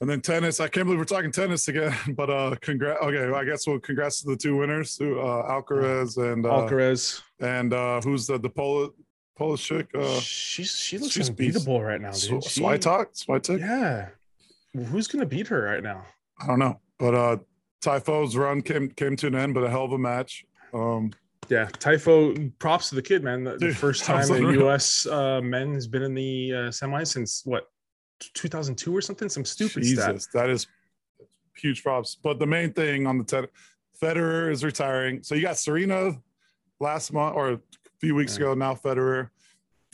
And 0.00 0.08
then 0.08 0.20
tennis. 0.22 0.60
I 0.60 0.68
can't 0.68 0.86
believe 0.86 0.98
we're 0.98 1.04
talking 1.04 1.30
tennis 1.30 1.68
again, 1.68 1.94
but 2.16 2.30
uh, 2.30 2.56
congrats. 2.62 3.00
Okay, 3.02 3.30
I 3.36 3.44
guess 3.44 3.66
well, 3.66 3.78
congrats 3.78 4.22
to 4.22 4.30
the 4.30 4.36
two 4.36 4.56
winners, 4.56 4.98
uh, 5.00 5.04
Alcaraz 5.04 6.16
and 6.16 6.46
uh, 6.46 6.48
Alcaraz, 6.50 7.20
and 7.40 7.72
uh, 7.74 8.00
who's 8.00 8.26
the 8.26 8.38
the 8.38 8.48
Polish 8.48 8.92
Polish 9.36 9.62
chick? 9.66 9.88
Uh, 9.94 10.18
she's 10.20 10.70
she 10.74 10.96
looks 10.98 11.12
she's 11.12 11.28
beast. 11.28 11.58
unbeatable 11.58 11.82
right 11.82 12.00
now, 12.00 12.12
dude. 12.12 12.42
She- 12.44 12.62
Swiatek. 12.62 13.06
Swiatek. 13.26 13.60
Yeah, 13.60 14.08
who's 14.86 15.06
gonna 15.06 15.26
beat 15.26 15.48
her 15.48 15.62
right 15.62 15.82
now? 15.82 16.06
I 16.40 16.46
don't 16.46 16.58
know, 16.58 16.80
but 16.98 17.14
uh, 17.14 17.36
Tiafoe's 17.84 18.36
run 18.38 18.62
came 18.62 18.88
came 18.88 19.16
to 19.16 19.26
an 19.26 19.34
end, 19.34 19.52
but 19.52 19.64
a 19.64 19.68
hell 19.70 19.84
of 19.84 19.92
a 19.92 19.98
match. 19.98 20.46
Um, 20.72 21.12
Yeah, 21.50 21.66
Tiafoe. 21.66 22.52
Props 22.58 22.88
to 22.88 22.94
the 22.94 23.02
kid, 23.02 23.22
man. 23.22 23.44
The, 23.44 23.52
the 23.52 23.58
Dude, 23.58 23.76
first 23.76 24.04
time 24.06 24.30
a 24.30 24.32
unreal. 24.34 24.60
U.S. 24.62 25.04
Uh, 25.06 25.42
men 25.42 25.74
has 25.74 25.86
been 25.86 26.02
in 26.02 26.14
the 26.14 26.52
uh, 26.54 26.56
semis 26.70 27.08
since 27.08 27.42
what 27.44 27.64
2002 28.34 28.94
or 28.96 29.00
something. 29.00 29.28
Some 29.28 29.44
stupid 29.44 29.84
stat. 29.84 30.08
Jesus, 30.14 30.26
that 30.34 30.48
is 30.50 30.66
huge 31.56 31.82
props. 31.82 32.16
But 32.22 32.38
the 32.38 32.46
main 32.46 32.72
thing 32.72 33.06
on 33.06 33.18
the 33.18 33.24
ten, 33.24 33.46
Federer 34.00 34.50
is 34.50 34.64
retiring. 34.64 35.22
So 35.22 35.34
you 35.34 35.42
got 35.42 35.58
Serena 35.58 36.12
last 36.80 37.12
month 37.12 37.36
or 37.36 37.50
a 37.52 37.60
few 38.00 38.14
weeks 38.14 38.32
Yeah. 38.36 38.44
ago. 38.46 38.54
Now 38.54 38.74
Federer. 38.74 39.30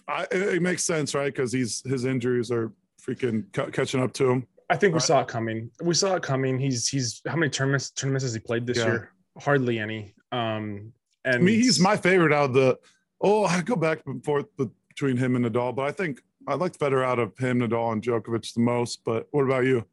I, 0.08 0.22
it, 0.30 0.42
it 0.56 0.62
makes 0.62 0.84
sense, 0.84 1.14
right? 1.14 1.32
Because 1.34 1.52
he's 1.52 1.82
his 1.84 2.04
injuries 2.04 2.50
are 2.52 2.72
freaking 3.04 3.52
ca- 3.52 3.70
catching 3.70 4.00
up 4.00 4.12
to 4.14 4.30
him. 4.30 4.46
I 4.70 4.76
think 4.76 4.92
we 4.92 4.98
Right. 4.98 5.02
saw 5.02 5.20
it 5.22 5.28
coming. 5.28 5.70
We 5.82 5.94
saw 5.94 6.14
it 6.16 6.22
coming. 6.22 6.58
He's 6.58 6.88
he's 6.88 7.22
how 7.26 7.36
many 7.36 7.50
tournaments 7.50 7.90
tournaments 7.90 8.24
has 8.24 8.34
he 8.34 8.40
played 8.40 8.66
this 8.66 8.78
Yeah. 8.78 8.86
year? 8.86 9.12
Hardly 9.38 9.78
any. 9.78 10.14
Um, 10.32 10.92
and 11.24 11.36
I 11.36 11.38
mean, 11.38 11.56
he's 11.60 11.80
my 11.80 11.96
favorite 11.96 12.32
out 12.32 12.46
of 12.50 12.54
the. 12.54 12.78
Oh, 13.20 13.44
I 13.44 13.62
go 13.62 13.74
back 13.76 14.00
and 14.06 14.24
forth 14.24 14.46
between 14.56 15.16
him 15.16 15.34
and 15.36 15.44
Nadal, 15.44 15.74
but 15.74 15.82
I 15.88 15.90
think 15.92 16.22
I 16.46 16.54
like 16.54 16.76
Federer 16.76 17.04
out 17.04 17.18
of 17.18 17.36
him, 17.38 17.60
Nadal, 17.60 17.92
and 17.92 18.02
Djokovic 18.02 18.54
the 18.54 18.60
most. 18.60 19.00
But 19.04 19.26
what 19.30 19.42
about 19.42 19.64
you? 19.64 19.84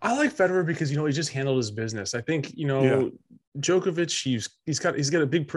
I 0.00 0.16
like 0.16 0.34
Federer 0.34 0.66
because 0.66 0.90
you 0.90 0.96
know 0.96 1.04
he 1.04 1.12
just 1.12 1.30
handled 1.30 1.58
his 1.58 1.70
business. 1.70 2.14
I 2.14 2.20
think 2.20 2.56
you 2.56 2.66
know 2.66 2.82
Yeah. 2.82 3.08
Djokovic. 3.58 4.22
He's 4.22 4.48
he's 4.66 4.78
got 4.78 4.96
he's 4.96 5.10
got 5.10 5.22
a 5.22 5.26
big 5.26 5.50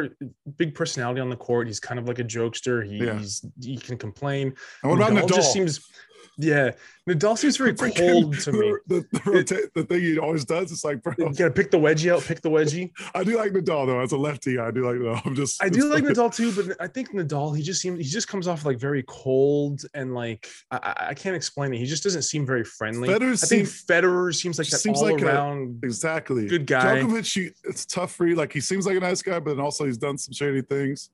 big 0.57 0.75
personality 0.75 1.21
on 1.21 1.29
the 1.29 1.35
court. 1.35 1.67
He's 1.67 1.79
kind 1.79 1.99
of 1.99 2.07
like 2.07 2.19
a 2.19 2.23
jokester. 2.23 2.85
He, 2.85 2.97
Yeah. 2.97 3.17
He's 3.17 3.45
he 3.61 3.77
can 3.77 3.97
complain. 3.97 4.53
And 4.83 4.91
what 4.91 4.97
about 4.97 5.11
Nadal 5.11 5.27
Nadal? 5.27 5.35
Just 5.35 5.53
seems 5.53 5.87
Yeah, 6.37 6.71
Nadal 7.09 7.37
seems 7.37 7.57
very 7.57 7.73
Freaking- 7.73 8.11
cold 8.11 8.39
to 8.39 8.51
me. 8.51 8.73
The, 8.87 9.05
the, 9.11 9.21
rota- 9.31 9.71
the 9.75 9.83
thing 9.83 9.99
he 10.01 10.17
always 10.19 10.43
does, 10.45 10.71
it's 10.71 10.83
like, 10.83 11.01
bro, 11.03 11.13
You 11.17 11.33
gotta 11.33 11.51
pick 11.51 11.71
the 11.71 11.77
wedgie 11.77 12.11
out, 12.13 12.23
pick 12.23 12.41
the 12.41 12.49
wedgie. 12.49 12.91
I 13.15 13.23
do 13.23 13.37
like 13.37 13.51
Nadal 13.53 13.85
though. 13.87 13.99
As 13.99 14.11
a 14.11 14.17
lefty, 14.17 14.57
I 14.59 14.71
do 14.71 14.85
like 14.85 14.95
Nadal. 14.97 15.21
I'm 15.25 15.35
just, 15.35 15.63
I 15.63 15.69
do 15.69 15.85
like 15.91 16.03
Nadal 16.03 16.33
too, 16.35 16.51
but 16.51 16.75
I 16.81 16.87
think 16.87 17.11
Nadal, 17.13 17.55
he 17.55 17.63
just 17.63 17.81
seems 17.81 17.97
he 17.99 18.05
just 18.05 18.27
comes 18.27 18.47
off 18.47 18.65
like 18.65 18.79
very 18.79 19.03
cold 19.07 19.81
and 19.93 20.13
like 20.13 20.47
I, 20.71 20.77
I- 20.77 21.05
I 21.09 21.13
can't 21.13 21.35
explain 21.35 21.73
it. 21.73 21.77
He 21.77 21.85
just 21.85 22.03
doesn't 22.03 22.23
seem 22.23 22.45
very 22.45 22.63
friendly. 22.63 23.07
Federer 23.09 23.33
I 23.33 23.47
think 23.47 23.67
seems- 23.67 23.85
Federer 23.85 24.33
seems 24.35 24.57
like 24.57 24.67
that 24.69 24.77
seems 24.77 24.97
all 25.01 25.11
like 25.11 25.21
a- 25.21 25.73
exactly 25.83 26.47
good 26.47 26.65
guy. 26.65 27.01
Djokovic, 27.01 27.33
he, 27.33 27.49
it's 27.63 27.85
tough 27.85 28.13
for 28.13 28.25
you. 28.27 28.35
Like 28.35 28.51
he 28.51 28.59
seems 28.61 28.85
like 28.85 28.97
a 28.97 28.99
nice 28.99 29.21
guy, 29.21 29.39
but 29.39 29.55
then 29.55 29.63
also 29.63 29.85
he's 29.85 29.97
done 29.97 30.17
some 30.17 30.33
shady 30.33 30.61
things. 30.61 31.09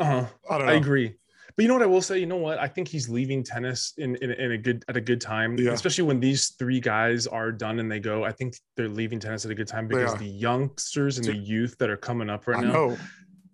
uh-huh. 0.00 0.24
I 0.50 0.58
don't 0.58 0.66
know. 0.66 0.72
I 0.72 0.76
agree. 0.76 1.14
But 1.58 1.62
you 1.64 1.68
know 1.68 1.74
what 1.74 1.82
I 1.82 1.86
will 1.86 2.00
say? 2.02 2.20
You 2.20 2.26
know 2.26 2.36
what? 2.36 2.58
I 2.60 2.68
think 2.68 2.86
he's 2.86 3.08
leaving 3.08 3.42
tennis 3.42 3.92
in, 3.98 4.14
in, 4.22 4.30
in 4.30 4.52
a 4.52 4.56
good 4.58 4.84
at 4.86 4.96
a 4.96 5.00
good 5.00 5.20
time, 5.20 5.58
Yeah. 5.58 5.72
especially 5.72 6.04
when 6.04 6.20
these 6.20 6.50
three 6.50 6.78
guys 6.78 7.26
are 7.26 7.50
done 7.50 7.80
and 7.80 7.90
they 7.90 7.98
go. 7.98 8.22
I 8.24 8.30
think 8.30 8.54
they're 8.76 8.88
leaving 8.88 9.18
tennis 9.18 9.44
at 9.44 9.50
a 9.50 9.56
good 9.56 9.66
time 9.66 9.88
because 9.88 10.14
the 10.14 10.24
youngsters 10.24 11.18
and 11.18 11.26
the 11.26 11.36
youth 11.36 11.76
that 11.78 11.90
are 11.90 11.96
coming 11.96 12.30
up 12.30 12.46
right 12.46 12.58
I 12.58 12.62
now, 12.62 12.72
know. 12.72 12.98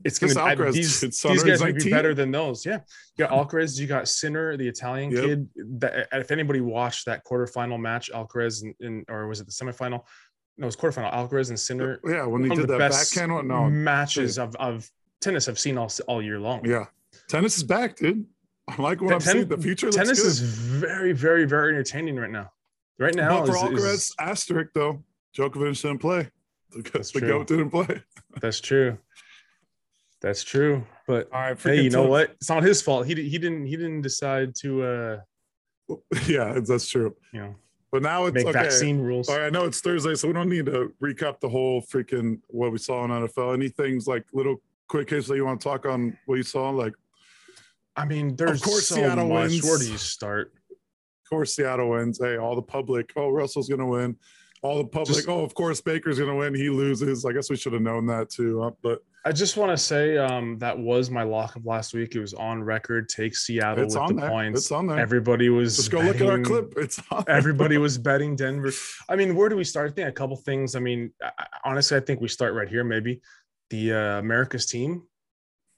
it's 0.05 0.19
gonna 0.19 0.39
I- 0.39 0.55
these, 0.71 1.01
these 1.01 1.23
guys 1.23 1.43
he's 1.45 1.61
might 1.63 1.77
be 1.77 1.89
better 1.89 2.13
than 2.13 2.31
those. 2.31 2.67
Yeah, 2.67 2.81
you 3.17 3.27
got 3.27 3.31
Alcaraz, 3.51 3.81
you 3.81 3.87
got 3.87 4.07
Sinner, 4.07 4.59
the 4.59 4.69
Italian 4.69 5.11
Yep. 5.11 5.25
kid. 5.25 5.49
That 5.79 6.09
if 6.13 6.31
anybody 6.31 6.61
watched 6.61 7.07
that 7.07 7.25
quarterfinal 7.25 7.81
match, 7.81 8.11
Alcaraz 8.15 8.65
and, 8.65 8.75
and 8.81 9.05
or 9.09 9.29
was 9.29 9.41
it 9.41 9.47
the 9.47 9.53
semifinal? 9.53 10.03
No, 10.59 10.65
it 10.65 10.67
was 10.67 10.77
quarterfinal. 10.77 11.11
Alcaraz 11.11 11.49
and 11.49 11.59
Sinner. 11.59 12.01
Yeah, 12.07 12.27
when 12.27 12.43
he 12.45 12.51
did 12.51 12.65
the 12.65 12.73
that 12.73 12.79
best 12.79 13.15
backhand 13.15 13.33
one, 13.33 13.49
no, 13.49 13.71
matches 13.71 14.39
of, 14.39 14.55
of 14.57 14.87
tennis 15.23 15.49
I've 15.49 15.59
seen 15.59 15.79
all 15.79 15.91
all 16.07 16.21
year 16.21 16.39
long. 16.39 16.67
yeah, 16.67 16.85
tennis 17.35 17.57
is 17.57 17.65
back, 17.65 17.97
dude. 17.97 18.27
I 18.69 18.81
like 18.81 19.01
what 19.01 19.09
Ten- 19.09 19.15
I'm 19.15 19.21
seeing. 19.21 19.49
The 19.49 19.59
future 19.59 19.87
looks 19.87 19.97
tennis 19.97 20.21
good. 20.21 20.29
is 20.29 20.41
very, 20.41 21.13
very, 21.13 21.45
very 21.45 21.71
entertaining 21.75 22.17
right 22.17 22.31
now. 22.31 22.51
Right 22.99 23.15
now, 23.15 23.41
but 23.45 23.47
for 23.49 23.57
is- 23.57 23.63
Alcaraz, 23.83 23.95
is- 23.95 24.15
asterisk 24.21 24.71
though, 24.75 25.03
Djokovic 25.37 25.83
didn't 25.83 25.99
play. 25.99 26.31
That's 26.93 27.13
the 27.13 27.21
true. 27.21 27.29
goat 27.29 27.47
didn't 27.47 27.71
play. 27.71 28.03
that's 28.41 28.61
true. 28.61 28.99
That's 30.21 30.43
true. 30.43 30.85
But 31.07 31.29
right, 31.33 31.61
hey, 31.61 31.83
you 31.83 31.91
know 31.91 32.07
what? 32.07 32.31
It's 32.33 32.49
not 32.49 32.63
his 32.63 32.81
fault. 32.81 33.07
He 33.07 33.15
he 33.15 33.39
didn't 33.39 33.67
he 33.67 33.77
didn't 33.77 34.01
decide 34.03 34.55
to 34.63 34.83
uh 34.83 35.21
Yeah, 36.27 36.59
that's 36.61 36.89
true. 36.89 37.15
you 37.33 37.41
know 37.41 37.55
But 37.93 38.03
now 38.03 38.25
it's 38.27 38.35
make 38.35 38.47
okay. 38.47 38.53
vaccine 38.63 39.01
rules. 39.01 39.29
All 39.29 39.37
right, 39.39 39.47
I 39.47 39.51
know 39.51 39.65
it's 39.67 39.81
Thursday, 39.81 40.15
so 40.15 40.27
we 40.29 40.35
don't 40.35 40.49
need 40.49 40.67
to 40.67 40.93
recap 41.03 41.41
the 41.41 41.49
whole 41.49 41.83
freaking 41.83 42.41
what 42.49 42.73
we 42.73 42.79
saw 42.79 43.05
in 43.05 43.11
NFL. 43.11 43.53
Any 43.55 43.69
things 43.69 44.07
like 44.07 44.25
little 44.33 44.57
quick 44.89 45.11
hits 45.11 45.27
that 45.29 45.37
you 45.37 45.45
want 45.45 45.61
to 45.61 45.65
talk 45.65 45.85
on 45.85 46.17
what 46.27 46.37
you 46.37 46.43
saw? 46.43 46.71
Like, 46.71 46.95
I 47.97 48.05
mean, 48.05 48.37
there's 48.37 48.61
of 48.61 48.63
course 48.63 48.89
so 48.89 48.97
Seattle 48.97 49.29
much. 49.29 49.51
wins. 49.51 49.65
Where 49.65 49.79
do 49.79 49.91
you 49.91 49.99
start? 49.99 50.53
of 50.71 51.31
course, 51.31 51.55
Seattle 51.57 51.91
wins. 51.91 52.19
Hey, 52.23 52.37
all 52.37 52.55
the 52.55 52.63
public. 52.63 53.13
Oh, 53.17 53.31
Russell's 53.31 53.69
gonna 53.69 53.87
win. 53.87 54.17
All 54.63 54.79
the 54.79 54.85
public. 54.85 55.17
Just- 55.17 55.29
oh, 55.29 55.43
of 55.45 55.55
course, 55.55 55.81
Baker's 55.81 56.19
gonna 56.19 56.35
win. 56.37 56.55
He 56.55 56.69
loses. 56.71 57.25
I 57.25 57.33
guess 57.33 57.51
we 57.51 57.57
should 57.57 57.73
have 57.73 57.83
known 57.83 58.07
that 58.07 58.31
too. 58.31 58.61
Huh? 58.63 58.73
But 58.83 59.01
I 59.27 59.33
just 59.33 59.57
want 59.57 59.71
to 59.73 59.77
say 59.77 60.19
um 60.19 60.59
that 60.59 60.79
was 60.79 61.11
my 61.11 61.23
lock 61.23 61.57
of 61.57 61.65
last 61.65 61.95
week. 61.95 62.15
It 62.15 62.21
was 62.21 62.35
on 62.35 62.63
record. 62.63 63.09
Take 63.09 63.35
Seattle 63.37 63.85
it's 63.85 63.95
with 63.95 64.03
on 64.03 64.15
the 64.17 64.21
there. 64.23 64.31
points. 64.31 64.61
It's 64.61 64.73
on 64.73 64.87
there. 64.87 64.99
Everybody 64.99 65.49
was 65.49 65.77
Just 65.77 65.91
go 65.91 66.01
look 66.01 66.21
at 66.21 66.27
our 66.29 66.41
clip. 66.41 66.75
It's 66.77 67.01
on. 67.11 67.25
everybody 67.29 67.79
was 67.79 67.97
betting 68.09 68.37
Denver. 68.37 68.71
I 69.09 69.17
mean, 69.17 69.35
where 69.35 69.49
do 69.49 69.57
we 69.57 69.65
start? 69.65 69.91
I 69.91 69.95
think 69.95 70.09
a 70.09 70.13
couple 70.13 70.37
things. 70.37 70.75
I 70.77 70.81
mean, 70.81 71.11
I- 71.23 71.47
honestly, 71.65 71.97
I 71.97 72.01
think 72.01 72.21
we 72.21 72.29
start 72.29 72.53
right 72.55 72.69
here. 72.69 72.85
Maybe 72.85 73.23
the 73.71 73.93
uh, 73.93 74.19
America's 74.19 74.67
team. 74.67 75.05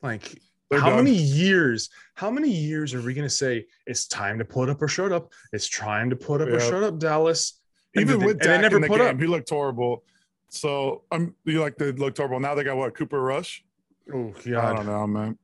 Like, 0.03 0.39
They're 0.71 0.81
how 0.81 0.91
done. 0.91 1.05
many 1.05 1.17
years? 1.17 1.89
How 2.15 2.31
many 2.31 2.51
years 2.51 2.93
are 2.95 3.01
we 3.01 3.15
going 3.15 3.27
to 3.27 3.35
say 3.35 3.67
it's 3.87 4.07
time 4.09 4.39
to 4.39 4.45
put 4.45 4.69
up 4.69 4.83
or 4.83 4.89
shut 4.89 5.13
up? 5.13 5.33
It's 5.53 5.69
time 5.69 6.11
to 6.11 6.17
put 6.17 6.41
up 6.41 6.49
or 6.49 6.59
shut 6.61 6.83
up, 6.83 6.99
Dallas. 6.99 7.61
And 7.95 8.03
Even 8.03 8.19
they- 8.21 8.27
with 8.27 8.41
and 8.43 8.51
they 8.51 8.59
never 8.61 8.77
in 8.77 8.83
the 8.83 8.89
put 8.89 8.99
game, 8.99 9.09
up. 9.15 9.21
he 9.21 9.27
looked 9.27 9.49
horrible. 9.51 10.03
So 10.49 11.03
I'm 11.11 11.35
you 11.45 11.61
like 11.61 11.77
they 11.77 11.93
looked 11.93 12.19
horrible. 12.19 12.41
Now 12.41 12.55
they 12.55 12.65
got 12.65 12.77
what 12.77 12.95
Cooper 12.95 13.21
Rush. 13.21 13.65
Oh 14.13 14.33
God, 14.45 14.55
I 14.65 14.75
don't 14.77 14.87
know, 14.87 15.07
man. 15.07 15.39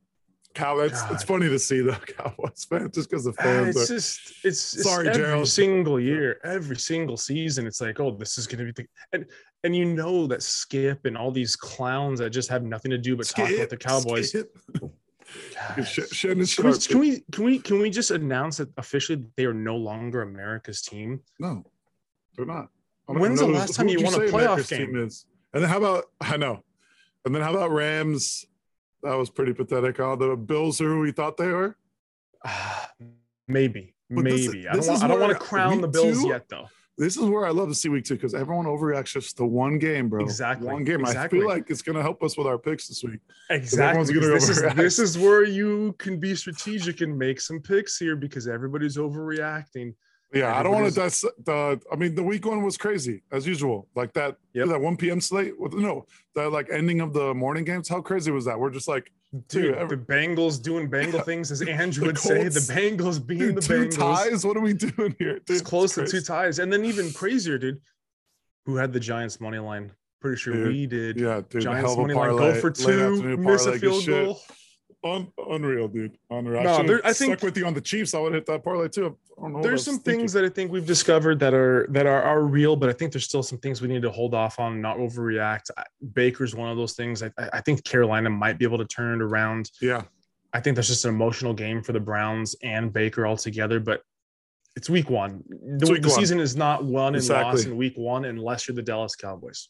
Cow, 0.55 0.81
it's 0.81 1.01
it's 1.11 1.23
funny 1.23 1.49
to 1.49 1.59
see 1.59 1.81
the 1.81 1.93
Cowboys 2.19 2.65
fan 2.69 2.91
just 2.93 3.09
because 3.09 3.25
the 3.25 3.33
fans 3.33 3.75
it's 3.75 3.91
are. 3.91 3.95
just 3.95 4.31
it's, 4.45 4.75
it's 4.75 4.83
Sorry, 4.85 5.09
every 5.09 5.23
Gerald. 5.23 5.49
single 5.49 5.99
year, 5.99 6.39
every 6.45 6.77
single 6.77 7.17
season. 7.17 7.67
It's 7.67 7.81
like, 7.81 7.99
oh, 8.01 8.11
this 8.11 8.37
is 8.39 8.47
gonna 8.47 8.65
be 8.65 8.73
the 8.73 8.87
and 9.15 9.25
and 9.65 9.75
you 9.75 9.87
know 9.87 10.27
that 10.27 10.43
Skip 10.43 11.07
and 11.07 11.17
all 11.17 11.31
these 11.31 11.57
clowns 11.57 12.19
that 12.21 12.31
just 12.31 12.51
have 12.51 12.65
nothing 12.65 12.91
to 12.91 12.99
do 12.99 13.17
but 13.17 13.27
talk 13.27 13.51
about 13.51 13.71
the 13.71 13.77
Cowboys. 13.79 14.29
Skip. 14.29 14.57
God. 15.77 15.85
Sh- 15.87 16.01
Shannon 16.13 16.47
Can 16.47 16.67
we, 16.71 16.79
can 16.79 16.99
we 16.99 17.21
can 17.33 17.45
we 17.45 17.59
can 17.59 17.79
we 17.81 17.91
just 17.91 18.11
announce 18.11 18.57
that 18.59 18.71
officially 18.77 19.25
they 19.37 19.45
are 19.45 19.55
no 19.55 19.77
longer 19.77 20.23
America's 20.23 20.83
team? 20.83 21.21
No, 21.39 21.65
they're 22.37 22.47
not. 22.47 22.69
When's 23.07 23.41
the 23.41 23.47
last 23.47 23.75
time 23.75 23.89
who'd 23.89 23.99
you 24.01 24.05
won 24.05 24.15
a 24.15 24.17
say 24.29 24.33
playoff 24.33 24.45
America's 24.45 24.69
game? 24.71 24.97
is. 24.97 25.27
And 25.53 25.63
then 25.63 25.71
how 25.71 25.79
about 25.79 26.05
I 26.21 26.37
know, 26.37 26.63
and 27.25 27.35
then 27.35 27.43
how 27.43 27.51
about 27.55 27.71
Rams? 27.71 28.47
That 29.03 29.15
was 29.15 29.31
pretty 29.31 29.53
pathetic. 29.53 29.99
All 30.01 30.17
the 30.17 30.37
Bills 30.37 30.81
are 30.81 30.89
who 30.89 31.01
we 31.01 31.11
thought 31.13 31.37
they 31.37 31.49
were. 31.49 31.77
Ah, 32.45 32.91
maybe, 33.49 33.95
But 34.11 34.25
this- 34.25 34.47
maybe. 34.47 34.69
I 34.69 34.75
don't 34.75 34.87
want. 34.87 35.03
I 35.03 35.09
don't 35.09 35.21
want 35.21 35.33
to 35.33 35.39
crown 35.39 35.81
the 35.81 35.89
Bills 35.89 36.23
two- 36.23 36.29
yet, 36.29 36.49
though. 36.49 36.69
This 36.99 37.17
is 37.17 37.25
where 37.25 37.47
I 37.47 37.51
love 37.51 37.69
to 37.69 37.75
see 37.75 37.89
week 37.89 38.05
two 38.05 38.15
because 38.15 38.35
everyone 38.35 38.67
overreacts 38.67 39.13
just 39.13 39.39
to 39.39 39.47
one 39.47 39.79
game, 39.79 40.09
bro. 40.09 40.23
Exactly, 40.23 40.67
One 40.67 40.85
game. 40.85 41.05
I 41.07 41.11
exactly. 41.11 41.41
feel 41.41 41.49
like 41.49 41.71
it's 41.71 41.81
going 41.81 41.97
to 41.97 42.03
help 42.03 42.23
us 42.23 42.37
with 42.37 42.47
our 42.47 42.59
picks 42.59 42.87
this 42.87 43.03
week. 43.03 43.21
Exactly. 43.49 44.03
everyone's 44.03 44.49
This 44.49 44.49
is, 44.49 44.75
this 44.75 44.99
is 44.99 45.19
where 45.19 45.45
you 45.45 45.95
can 45.99 46.19
be 46.19 46.35
strategic 46.35 47.01
and 47.01 47.19
make 47.19 47.41
some 47.41 47.61
picks 47.61 47.99
here 47.99 48.15
because 48.15 48.47
everybody's 48.47 48.99
overreacting. 48.99 49.95
Yeah, 50.35 50.59
I 50.59 50.63
don't 50.63 50.73
want 50.73 50.89
to. 50.89 50.93
That's 50.93 51.21
the. 51.21 51.81
I 51.91 51.97
mean, 51.97 52.15
the 52.15 52.23
week 52.23 52.47
one 52.47 52.63
was 52.63 52.79
crazy 52.79 53.23
as 53.33 53.47
usual. 53.47 53.89
Like 53.95 54.15
that. 54.15 54.37
Yeah. 54.55 54.65
That 54.65 54.81
1 54.81 54.97
p.m. 54.97 55.21
slate. 55.21 55.59
With, 55.59 55.75
no, 55.75 56.07
the 56.35 56.49
like 56.49 56.69
ending 56.71 57.01
of 57.01 57.13
the 57.13 57.35
morning 57.35 57.65
games. 57.65 57.89
How 57.89 58.01
crazy 58.01 58.31
was 58.31 58.47
that? 58.47 58.59
We're 58.59 58.71
just 58.71 58.89
like, 58.89 59.13
Dude, 59.49 59.75
Dude, 59.79 59.89
the 59.89 59.97
Bengals 59.97 60.63
doing 60.63 60.89
Bengal 60.89 61.21
things, 61.21 61.51
as 61.51 61.63
Andrew 61.67 62.05
would 62.07 62.19
say. 62.19 62.49
The 62.49 62.61
Bengals 62.61 63.25
being 63.25 63.41
dude, 63.41 63.55
the 63.55 63.61
two 63.63 63.87
Bengals. 63.87 63.97
ties. 63.97 64.45
What 64.45 64.59
are 64.59 64.61
we 64.61 64.75
doing 64.75 65.17
here? 65.19 65.39
Dude, 65.39 65.51
It's 65.51 65.63
close 65.63 65.95
to 65.95 66.07
two 66.07 66.21
ties. 66.21 66.59
And 66.59 66.71
then 66.71 66.85
even 66.85 67.11
crazier, 67.13 67.57
dude. 67.57 67.81
Who 68.67 68.77
had 68.77 68.93
the 68.93 69.01
Giants 69.01 69.41
money 69.41 69.59
line? 69.59 69.93
Pretty 70.21 70.37
sure 70.37 70.53
Dude, 70.55 70.69
we 70.69 70.87
did. 70.87 71.17
Yeah, 71.19 71.41
dude. 71.49 71.63
Giants 71.63 71.81
hell 71.83 71.93
of 71.95 71.99
a 71.99 72.03
money 72.03 72.15
line 72.15 72.37
go 72.37 72.55
for 72.61 72.71
two, 72.71 73.37
miss 73.39 73.63
a 73.63 73.73
parlay, 73.73 73.79
field 73.79 74.07
goal. 74.07 74.41
Un- 75.05 75.33
unreal, 75.49 75.89
dude. 75.89 76.17
Unreal. 76.31 76.63
No, 76.63 76.75
I, 76.75 76.87
there- 76.87 77.01
I 77.05 77.13
think- 77.13 77.33
stuck 77.33 77.43
with 77.43 77.57
you 77.57 77.67
on 77.67 77.75
the 77.75 77.81
Chiefs. 77.81 78.15
I 78.15 78.21
would 78.21 78.35
hit 78.35 78.47
that 78.47 78.63
parlay 78.63 78.89
too. 78.89 79.17
I 79.37 79.43
don't 79.43 79.55
know. 79.55 79.63
There's 79.63 79.85
some 79.85 79.99
thinking. 79.99 80.21
things 80.21 80.33
that 80.35 80.45
I 80.45 80.49
think 80.49 80.71
we've 80.71 80.87
discovered 80.87 81.41
that 81.41 81.55
are 81.55 81.87
that 81.91 82.07
are, 82.07 82.23
are 82.23 82.43
real, 82.43 82.77
but 82.77 82.89
I 82.89 82.93
think 82.93 83.13
there's 83.13 83.25
still 83.25 83.43
some 83.43 83.59
things 83.59 83.83
we 83.83 83.89
need 83.89 84.03
to 84.03 84.11
hold 84.11 84.35
off 84.35 84.61
on, 84.61 84.81
not 84.81 84.99
overreact. 84.99 85.71
I- 85.77 85.85
Baker's 86.15 86.55
one 86.55 86.71
of 86.71 86.77
those 86.77 86.93
things. 86.93 87.23
I, 87.23 87.31
I 87.53 87.61
think 87.61 87.83
Carolina 87.85 88.31
might 88.31 88.59
be 88.59 88.65
able 88.65 88.79
to 88.79 88.85
turn 88.85 89.21
it 89.21 89.25
around. 89.25 89.71
Yeah, 89.81 90.03
I 90.53 90.61
think 90.61 90.77
that's 90.77 90.89
just 90.89 91.05
an 91.05 91.11
emotional 91.11 91.53
game 91.55 91.83
for 91.83 91.93
the 91.93 92.01
Browns 92.01 92.55
and 92.63 92.93
Baker 92.93 93.27
altogether, 93.27 93.81
but 93.81 94.03
it's 94.77 94.89
week 94.89 95.11
one. 95.11 95.43
The, 95.49 95.91
week 95.93 96.03
the 96.03 96.09
one. 96.09 96.19
season 96.19 96.39
is 96.39 96.55
not 96.57 96.85
won 96.85 97.15
and 97.15 97.29
lost 97.29 97.67
in 97.67 97.77
week 97.77 97.95
one 97.97 98.25
unless 98.27 98.69
you're 98.69 98.75
the 98.77 98.83
Dallas 98.83 99.17
Cowboys. 99.17 99.69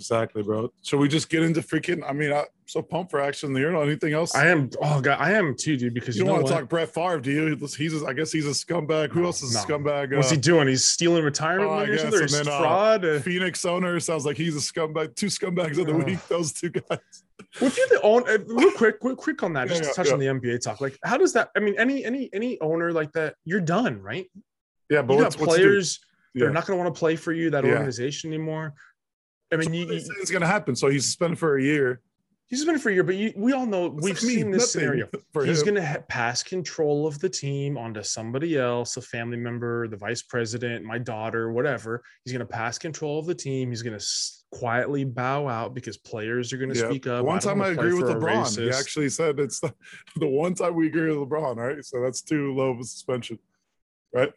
Exactly, 0.00 0.42
bro. 0.42 0.72
Should 0.82 0.98
we 0.98 1.08
just 1.08 1.28
get 1.28 1.42
into 1.42 1.60
freaking? 1.60 2.02
I 2.08 2.12
mean, 2.12 2.32
I'm 2.32 2.46
so 2.66 2.80
pumped 2.80 3.10
for 3.10 3.20
action 3.20 3.52
there. 3.52 3.76
Anything 3.76 4.14
else? 4.14 4.34
I 4.34 4.46
am 4.48 4.70
oh 4.82 5.00
god, 5.00 5.18
I 5.20 5.32
am 5.32 5.54
too, 5.54 5.76
dude, 5.76 5.92
because 5.92 6.16
you 6.16 6.22
you, 6.22 6.26
don't 6.26 6.36
want 6.36 6.46
to 6.48 6.52
talk 6.54 6.68
Brett 6.68 6.88
Favre, 6.92 7.20
do 7.20 7.30
you? 7.30 7.56
He's, 7.76 8.02
a, 8.02 8.06
I 8.06 8.14
guess 8.14 8.32
he's 8.32 8.46
a 8.46 8.50
scumbag. 8.50 9.10
Who 9.10 9.20
No, 9.20 9.26
else 9.26 9.42
is 9.42 9.54
a 9.54 9.58
scumbag? 9.58 10.16
What's 10.16 10.28
Uh, 10.32 10.36
he 10.36 10.40
doing? 10.40 10.68
He's 10.68 10.82
stealing 10.84 11.22
retirement 11.22 11.70
Oh, 11.70 11.76
money 11.76 11.90
or 11.90 11.98
something? 11.98 12.20
and 12.20 12.30
He's 12.30 12.38
then, 12.44 12.48
uh, 12.48 12.58
fraud. 12.58 13.04
Uh, 13.04 13.20
Phoenix 13.20 13.64
owner 13.64 14.00
sounds 14.00 14.24
like 14.24 14.36
he's 14.38 14.56
a 14.56 14.60
scumbag. 14.60 15.14
Two 15.14 15.26
scumbags 15.26 15.78
of 15.78 15.86
the 15.86 15.94
Ugh. 15.94 16.04
week. 16.04 16.26
Those 16.28 16.52
two 16.52 16.70
guys. 16.70 16.98
Well, 17.60 17.68
if 17.68 17.76
you're 17.76 17.88
the 17.88 18.00
owner, 18.02 18.26
uh, 18.30 18.38
real 18.46 18.70
quick, 18.72 19.00
quick, 19.00 19.16
quick 19.18 19.42
on 19.42 19.52
that, 19.54 19.68
Yeah, 19.68 19.74
just 19.74 19.82
yeah, 19.82 19.88
to 19.90 19.94
touch 19.94 20.06
yeah. 20.08 20.12
on 20.14 20.18
the 20.18 20.26
NBA 20.26 20.60
talk. 20.62 20.80
Like, 20.80 20.98
how 21.04 21.16
does 21.18 21.32
that? 21.34 21.50
I 21.56 21.60
mean, 21.60 21.74
any 21.78 22.04
any 22.04 22.30
any 22.32 22.60
owner 22.60 22.92
like 22.92 23.12
that, 23.12 23.34
you're 23.44 23.60
done, 23.60 24.00
right? 24.02 24.26
Yeah, 24.88 25.02
but 25.02 25.14
you 25.14 25.22
what's, 25.22 25.36
got 25.36 25.44
players; 25.48 26.00
yeah. 26.34 26.44
they're 26.44 26.52
not 26.52 26.66
going 26.66 26.78
to 26.78 26.82
want 26.84 26.94
to 26.94 26.98
play 26.98 27.16
for 27.16 27.32
you 27.32 27.50
that 27.50 27.64
Yeah. 27.64 27.72
organization 27.72 28.32
anymore. 28.32 28.74
I 29.52 29.56
mean, 29.56 29.68
So 29.88 29.94
you, 29.94 30.00
say 30.00 30.32
going 30.32 30.40
to 30.42 30.46
happen. 30.46 30.76
So 30.76 30.88
he's 30.88 31.04
suspended 31.04 31.38
for 31.38 31.56
a 31.58 31.62
year. 31.62 32.00
he's 32.46 32.64
been 32.64 32.78
for 32.78 32.90
a 32.90 32.92
year, 32.92 33.02
but 33.04 33.14
you, 33.16 33.32
we 33.36 33.52
all 33.52 33.66
know 33.66 33.88
What's 33.88 34.04
we've 34.04 34.18
seen 34.18 34.50
this 34.50 34.74
Nothing 34.74 34.88
scenario. 34.88 35.08
He's 35.44 35.62
going 35.62 35.76
to 35.76 35.86
ha- 35.86 36.02
pass 36.08 36.42
control 36.42 37.06
of 37.06 37.18
the 37.20 37.28
team 37.28 37.78
onto 37.78 38.02
somebody 38.02 38.58
else, 38.58 38.96
a 38.96 39.02
family 39.02 39.36
member, 39.36 39.86
the 39.88 39.96
vice 39.96 40.22
president, 40.22 40.84
my 40.84 40.98
daughter, 40.98 41.52
whatever. 41.52 42.02
He's 42.24 42.32
going 42.32 42.44
to 42.46 42.52
pass 42.52 42.76
control 42.78 43.18
of 43.20 43.26
the 43.26 43.34
team. 43.34 43.70
He's 43.70 43.82
going 43.82 43.92
to 43.92 44.02
s- 44.02 44.44
quietly 44.52 45.04
bow 45.04 45.46
out 45.46 45.74
because 45.74 45.96
players 45.96 46.52
are 46.52 46.56
going 46.58 46.72
to 46.74 46.78
Yeah. 46.78 46.88
speak 46.90 47.06
up. 47.06 47.24
One 47.24 47.38
don't 47.38 47.48
time 47.50 47.62
I 47.62 47.68
agree 47.68 47.92
with 47.94 48.06
LeBron. 48.06 48.58
He 48.58 48.70
actually 48.70 49.08
said 49.10 49.38
it's 49.38 49.60
the, 49.60 49.72
the 50.16 50.26
one 50.28 50.54
time 50.54 50.74
we 50.74 50.88
agree 50.88 51.08
with 51.16 51.28
LeBron, 51.28 51.54
right? 51.56 51.84
So 51.84 52.00
that's 52.02 52.20
too 52.20 52.52
low 52.54 52.70
of 52.72 52.80
a 52.80 52.84
suspension, 52.84 53.38
right? 54.12 54.32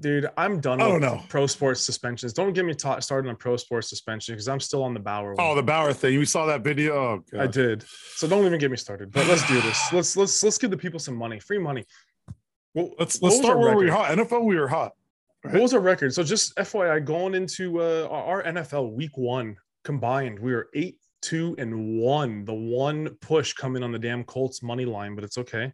Dude, 0.00 0.26
I'm 0.36 0.60
done 0.60 0.80
I 0.80 0.84
with 0.92 1.02
don't 1.02 1.16
know. 1.16 1.22
pro 1.28 1.46
sports 1.48 1.80
suspensions. 1.80 2.32
Don't 2.32 2.52
get 2.52 2.64
me 2.64 2.72
ta- 2.74 3.00
started 3.00 3.28
on 3.28 3.36
pro 3.36 3.56
sports 3.56 3.88
suspension 3.88 4.34
because 4.34 4.46
I'm 4.46 4.60
still 4.60 4.84
on 4.84 4.94
the 4.94 5.00
Bauer 5.00 5.34
one. 5.34 5.44
Oh, 5.44 5.54
the 5.56 5.62
Bauer 5.62 5.92
thing. 5.92 6.18
We 6.18 6.24
saw 6.24 6.46
that 6.46 6.62
video. 6.62 6.94
Oh, 7.34 7.38
I 7.40 7.48
did. 7.48 7.84
So 8.14 8.28
don't 8.28 8.46
even 8.46 8.60
get 8.60 8.70
me 8.70 8.76
started. 8.76 9.10
But 9.10 9.26
let's 9.26 9.46
do 9.48 9.60
this. 9.60 9.92
Let's 9.92 10.16
let's 10.16 10.40
let's 10.44 10.56
give 10.58 10.70
the 10.70 10.76
people 10.76 11.00
some 11.00 11.16
money, 11.16 11.40
free 11.40 11.58
money. 11.58 11.84
Well, 12.74 12.90
Let's 12.98 13.20
let's 13.22 13.38
start 13.38 13.58
where 13.58 13.76
we 13.76 13.86
record? 13.86 14.16
hot. 14.16 14.18
NFL, 14.18 14.44
we 14.44 14.56
were 14.56 14.68
hot. 14.68 14.92
What 15.42 15.62
was 15.62 15.74
our 15.74 15.80
record? 15.80 16.14
So 16.14 16.22
just 16.22 16.54
FYI, 16.56 17.04
going 17.04 17.34
into 17.34 17.80
uh, 17.80 18.06
our 18.10 18.42
NFL 18.44 18.92
week 18.92 19.16
one 19.16 19.56
combined, 19.84 20.38
we 20.38 20.52
were 20.52 20.68
eight, 20.74 20.98
two, 21.22 21.56
and 21.58 21.98
one. 21.98 22.44
The 22.44 22.54
one 22.54 23.08
push 23.20 23.52
coming 23.52 23.82
on 23.82 23.90
the 23.90 23.98
damn 23.98 24.22
Colts 24.24 24.62
money 24.62 24.84
line, 24.84 25.14
but 25.14 25.24
it's 25.24 25.38
okay. 25.38 25.72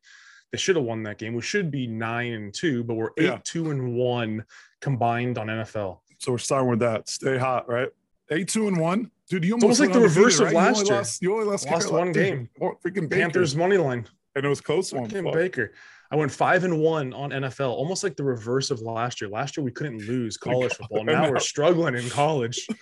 They 0.54 0.58
should 0.58 0.76
have 0.76 0.84
won 0.84 1.02
that 1.02 1.18
game. 1.18 1.34
We 1.34 1.42
should 1.42 1.72
be 1.72 1.88
nine 1.88 2.32
and 2.32 2.54
two, 2.54 2.84
but 2.84 2.94
we're 2.94 3.10
eight, 3.18 3.24
Yeah. 3.24 3.38
two, 3.42 3.72
and 3.72 3.96
one 3.96 4.44
combined 4.80 5.36
on 5.36 5.48
NFL. 5.48 5.98
So 6.18 6.30
we're 6.30 6.38
starting 6.38 6.70
with 6.70 6.78
that. 6.78 7.08
Stay 7.08 7.36
hot, 7.38 7.68
right? 7.68 7.88
Eight, 8.30 8.46
two, 8.46 8.68
and 8.68 8.78
one. 8.78 9.10
Dude, 9.28 9.44
you 9.44 9.54
almost 9.54 9.64
almost 9.64 9.80
like 9.80 9.92
the 9.92 9.98
reverse 9.98 10.38
of 10.38 10.46
right? 10.46 10.54
last 10.54 10.76
you 10.76 10.80
only 10.82 10.90
year. 10.90 10.96
Lost, 10.98 11.22
you 11.22 11.32
only 11.34 11.44
lost, 11.46 11.66
Lost 11.68 11.92
one 11.92 12.12
game. 12.12 12.48
Freaking 12.60 13.08
Baker. 13.08 13.08
Panthers 13.08 13.56
money 13.56 13.78
line. 13.78 14.06
and 14.36 14.44
it 14.46 14.48
was 14.48 14.60
close 14.60 14.92
one. 14.92 15.08
Baker. 15.08 15.72
I 16.12 16.14
went 16.14 16.30
five 16.30 16.62
and 16.62 16.78
one 16.78 17.12
on 17.12 17.30
NFL, 17.30 17.70
almost 17.72 18.04
like 18.04 18.14
the 18.14 18.22
reverse 18.22 18.70
of 18.70 18.80
last 18.80 19.20
year. 19.20 19.28
Last 19.28 19.56
year 19.56 19.64
we 19.64 19.72
couldn't 19.72 20.06
lose 20.06 20.36
college 20.36 20.72
football. 20.74 21.02
Now 21.04 21.28
we're 21.28 21.40
struggling 21.40 21.96
in 21.96 22.08
college. 22.10 22.64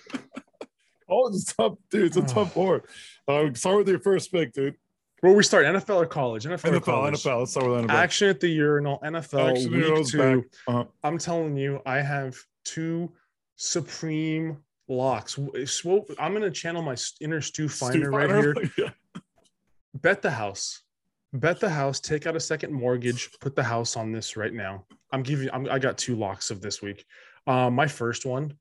Oh, 1.09 1.27
it's 1.27 1.53
tough, 1.53 1.73
dude. 1.91 2.05
It's 2.05 2.17
a 2.17 2.21
tough 2.21 2.53
board. 2.55 2.83
Uh, 3.27 3.53
start 3.53 3.77
with 3.77 3.89
your 3.89 3.99
first 3.99 4.31
pick, 4.31 4.53
dude. 4.53 4.75
Where 5.23 5.31
we 5.31 5.41
start? 5.41 5.65
NFL 5.65 5.95
or 5.95 6.05
college? 6.05 6.43
NFL. 6.43 6.65
or 6.65 6.79
NFL, 6.81 6.83
college? 6.83 7.13
NFL. 7.23 7.39
Let's 7.39 7.51
start 7.51 7.69
with 7.69 7.85
NFL. 7.85 7.89
Action 7.91 8.27
at 8.27 8.41
the 8.41 8.49
urinal. 8.49 8.99
NFL 9.05 9.51
Action 9.51 9.71
week 9.71 10.07
two. 10.07 10.43
Uh-huh. 10.67 10.83
I'm 11.01 11.17
telling 11.17 11.55
you, 11.55 11.79
I 11.85 12.01
have 12.01 12.35
two 12.65 13.09
supreme 13.55 14.57
locks. 14.89 15.39
I'm 16.19 16.33
gonna 16.33 16.51
channel 16.51 16.81
my 16.81 16.97
inner 17.21 17.39
Stu 17.39 17.69
Feiner 17.69 18.01
Stu 18.01 18.09
right 18.09 18.29
Feiner. 18.29 18.53
here. 18.53 18.71
Yeah. 18.77 19.21
Bet 19.93 20.21
the 20.21 20.29
house. 20.29 20.81
Bet 21.31 21.61
the 21.61 21.69
house. 21.69 22.01
Take 22.01 22.27
out 22.27 22.35
a 22.35 22.39
second 22.41 22.73
mortgage. 22.73 23.29
Put 23.39 23.55
the 23.55 23.63
house 23.63 23.95
on 23.95 24.11
this 24.11 24.35
right 24.35 24.53
now. 24.53 24.83
I'm 25.13 25.23
giving. 25.23 25.49
I'm, 25.53 25.69
I 25.71 25.79
got 25.79 25.97
two 25.97 26.17
locks 26.17 26.51
of 26.51 26.59
this 26.59 26.81
week. 26.81 27.05
Uh, 27.47 27.69
my 27.69 27.87
first 27.87 28.25
one. 28.25 28.57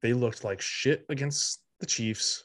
They 0.00 0.14
looked 0.14 0.42
like 0.42 0.62
shit 0.62 1.04
against 1.10 1.60
the 1.80 1.86
Chiefs. 1.86 2.44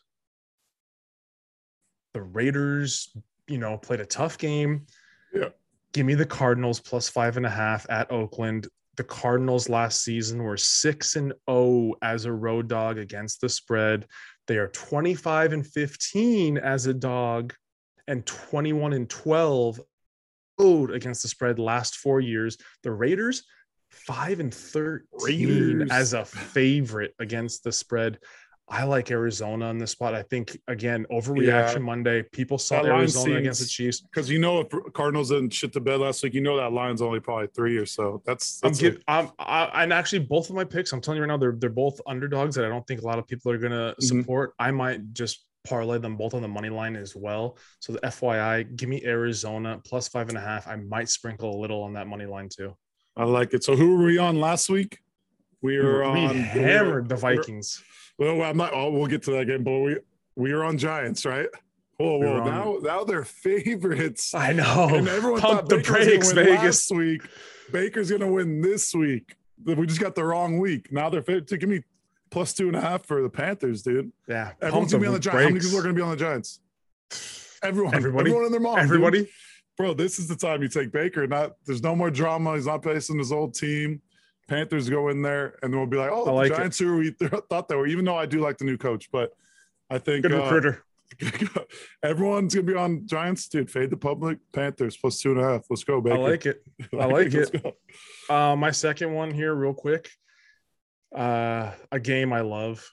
The 2.17 2.23
Raiders, 2.23 3.15
you 3.47 3.59
know, 3.59 3.77
played 3.77 3.99
a 3.99 4.05
tough 4.05 4.39
game. 4.39 4.87
Yeah. 5.31 5.49
Give 5.93 6.03
me 6.03 6.15
the 6.15 6.25
Cardinals 6.25 6.79
plus 6.79 7.07
five 7.07 7.37
and 7.37 7.45
a 7.45 7.49
half 7.49 7.85
at 7.91 8.11
Oakland. 8.11 8.67
The 8.95 9.03
Cardinals 9.03 9.69
last 9.69 10.03
season 10.03 10.41
were 10.41 10.57
six 10.57 11.15
and 11.15 11.31
oh 11.47 11.95
as 12.01 12.25
a 12.25 12.31
road 12.31 12.69
dog 12.69 12.97
against 12.97 13.39
the 13.39 13.49
spread. 13.49 14.07
They 14.47 14.57
are 14.57 14.69
25 14.69 15.53
and 15.53 15.67
15 15.67 16.57
as 16.57 16.87
a 16.87 16.93
dog 16.95 17.53
and 18.07 18.25
21 18.25 18.93
and 18.93 19.07
12 19.07 19.79
owed 20.57 20.89
against 20.89 21.21
the 21.21 21.27
spread 21.27 21.59
last 21.59 21.97
four 21.97 22.19
years. 22.19 22.57
The 22.81 22.89
Raiders, 22.89 23.43
five 23.91 24.39
and 24.39 24.51
13 24.51 25.05
Raiders. 25.21 25.91
as 25.91 26.13
a 26.13 26.25
favorite 26.25 27.13
against 27.19 27.63
the 27.63 27.71
spread. 27.71 28.17
I 28.69 28.83
like 28.83 29.11
Arizona 29.11 29.65
on 29.67 29.77
this 29.77 29.91
spot. 29.91 30.13
I 30.13 30.23
think 30.23 30.59
again, 30.67 31.05
overreaction 31.09 31.73
Yeah. 31.75 31.79
Monday. 31.79 32.23
People 32.23 32.57
saw 32.57 32.81
That 32.83 32.91
Arizona 32.91 33.35
against 33.35 33.61
the 33.61 33.67
Chiefs. 33.67 34.01
Because 34.01 34.29
you 34.29 34.39
know, 34.39 34.59
if 34.59 34.67
Cardinals 34.93 35.29
didn't 35.29 35.51
shit 35.53 35.71
the 35.71 35.79
bed 35.79 36.01
last 36.01 36.21
week, 36.21 36.33
you 36.33 36.41
know 36.41 36.57
that 36.57 36.73
line's 36.73 37.01
only 37.01 37.21
probably 37.21 37.47
three 37.55 37.77
or 37.77 37.85
so. 37.85 38.21
That's, 38.25 38.59
I'm 38.63 38.69
that's 38.69 38.81
give, 38.81 39.01
I'm, 39.07 39.29
I, 39.39 39.83
and 39.83 39.93
actually 39.93 40.19
both 40.19 40.49
of 40.49 40.55
my 40.55 40.65
picks. 40.65 40.91
I'm 40.91 40.99
telling 40.99 41.15
you 41.17 41.21
right 41.23 41.27
now, 41.29 41.37
they're 41.37 41.55
they're 41.57 41.69
both 41.69 42.01
underdogs 42.05 42.55
that 42.55 42.65
I 42.65 42.67
don't 42.67 42.85
think 42.85 43.01
a 43.01 43.05
lot 43.05 43.19
of 43.19 43.25
people 43.27 43.51
are 43.53 43.57
gonna 43.57 43.95
Mhm. 44.01 44.03
support. 44.03 44.53
I 44.59 44.71
might 44.71 45.13
just 45.13 45.45
parlay 45.65 45.97
them 45.97 46.17
both 46.17 46.33
on 46.33 46.41
the 46.41 46.47
money 46.49 46.69
line 46.69 46.97
as 46.97 47.15
well. 47.15 47.57
So 47.79 47.93
the 47.93 47.99
FYI, 48.05 48.63
give 48.75 48.89
me 48.89 49.01
Arizona 49.05 49.79
plus 49.85 50.09
five 50.09 50.27
and 50.27 50.37
a 50.37 50.41
half. 50.41 50.67
I 50.67 50.75
might 50.75 51.07
sprinkle 51.09 51.55
a 51.55 51.59
little 51.59 51.83
on 51.83 51.93
that 51.93 52.07
money 52.07 52.25
line 52.25 52.49
too. 52.49 52.75
I 53.15 53.23
like 53.23 53.53
it. 53.53 53.63
So 53.63 53.75
who 53.77 53.95
were 53.97 54.05
we 54.05 54.17
on 54.17 54.39
last 54.41 54.69
week? 54.69 54.99
We 55.61 55.77
were 55.79 55.99
we 56.11 56.19
on 56.25 56.35
hammered 56.35 57.07
the 57.09 57.15
we're- 57.15 57.37
Vikings. 57.37 57.81
Well, 58.17 58.41
I'm 58.41 58.57
not. 58.57 58.71
Oh, 58.73 58.91
we'll 58.91 59.07
get 59.07 59.23
to 59.23 59.31
that 59.31 59.45
game, 59.45 59.63
but 59.63 59.79
we 59.79 59.97
we 60.35 60.51
are 60.51 60.63
on 60.63 60.77
Giants, 60.77 61.25
right? 61.25 61.47
Whoa, 61.97 62.17
We 62.19 62.25
whoa! 62.27 62.43
now, 62.43 62.77
now 62.81 63.03
they're 63.03 63.23
favorites. 63.23 64.33
I 64.35 64.53
know. 64.53 64.89
and 64.93 65.07
everyone 65.07 65.39
Pump 65.41 65.61
thought 65.61 65.69
the 65.69 65.77
Baker 65.77 65.93
was 65.93 66.05
brakes, 66.07 66.33
gonna 66.33 66.45
win 66.49 66.55
Vegas. 66.57 66.91
last 66.91 66.97
week. 66.97 67.21
Baker's 67.71 68.11
gonna 68.11 68.31
win 68.31 68.61
this 68.61 68.93
week. 68.93 69.35
We 69.65 69.85
just 69.87 69.99
got 69.99 70.15
the 70.15 70.23
wrong 70.23 70.59
week. 70.59 70.91
Now 70.91 71.09
they're 71.09 71.21
favorite. 71.23 71.47
Give 71.59 71.67
me 71.69 71.81
plus 72.29 72.53
two 72.53 72.67
and 72.67 72.75
a 72.75 72.81
half 72.81 73.05
for 73.05 73.21
the 73.21 73.29
Panthers, 73.29 73.81
dude. 73.81 74.11
Yeah, 74.27 74.51
Everyone's 74.61 74.91
pump 74.91 74.91
gonna 74.91 75.01
be 75.01 75.07
on 75.07 75.13
the 75.13 75.19
Giants. 75.19 75.43
How 75.43 75.49
many 75.49 75.59
people 75.59 75.79
are 75.79 75.81
gonna 75.81 75.93
be 75.93 76.01
on 76.01 76.09
the 76.11 76.15
Giants? 76.17 76.59
Everyone. 77.63 77.95
Everybody. 77.95 78.29
Everyone 78.29 78.45
and 78.45 78.53
their 78.53 78.61
mom. 78.61 78.75
dude. 78.75 78.83
Everybody. 78.83 79.29
Bro, 79.77 79.93
this 79.95 80.17
is 80.19 80.27
the 80.27 80.35
time 80.35 80.61
you 80.61 80.67
take 80.69 80.91
Baker. 80.91 81.25
Not 81.27 81.53
there's 81.65 81.83
no 81.83 81.95
more 81.95 82.09
drama. 82.11 82.55
He's 82.55 82.65
not 82.67 82.83
facing 82.83 83.17
his 83.19 83.31
old 83.31 83.53
team. 83.55 84.01
Panthers 84.47 84.89
go 84.89 85.09
in 85.09 85.21
there, 85.21 85.55
and 85.61 85.71
then 85.73 85.79
we'll 85.79 85.89
be 85.89 85.97
like, 85.97 86.11
oh, 86.11 86.25
I 86.25 86.31
like 86.31 86.49
the 86.49 86.55
it. 86.55 86.57
Giants 86.57 86.79
who 86.79 86.97
we 86.97 87.11
thought 87.49 87.67
they 87.67 87.75
were. 87.75 87.87
Even 87.87 88.05
though 88.05 88.17
I 88.17 88.25
do 88.25 88.39
like 88.39 88.57
the 88.57 88.65
new 88.65 88.77
coach, 88.77 89.09
but 89.11 89.31
I 89.89 89.97
think 89.97 90.23
Good 90.23 90.33
uh, 90.33 90.43
recruiter. 90.43 90.83
everyone's 92.03 92.53
gonna 92.53 92.67
be 92.67 92.75
on 92.75 93.07
Giants, 93.07 93.47
dude. 93.47 93.71
Fade 93.71 93.89
the 93.89 93.97
public. 93.97 94.39
Panthers 94.53 94.97
plus 94.97 95.19
two 95.19 95.31
and 95.31 95.39
a 95.39 95.43
half. 95.43 95.65
Let's 95.69 95.83
go, 95.83 96.01
baby. 96.01 96.15
I 96.17 96.19
like 96.19 96.45
it. 96.45 96.63
I 96.97 97.05
like 97.05 97.33
it. 97.33 97.77
Uh, 98.29 98.55
my 98.55 98.71
second 98.71 99.13
one 99.13 99.31
here, 99.31 99.53
real 99.53 99.73
quick. 99.73 100.09
Uh, 101.15 101.71
a 101.91 101.99
game 101.99 102.33
I 102.33 102.41
love. 102.41 102.85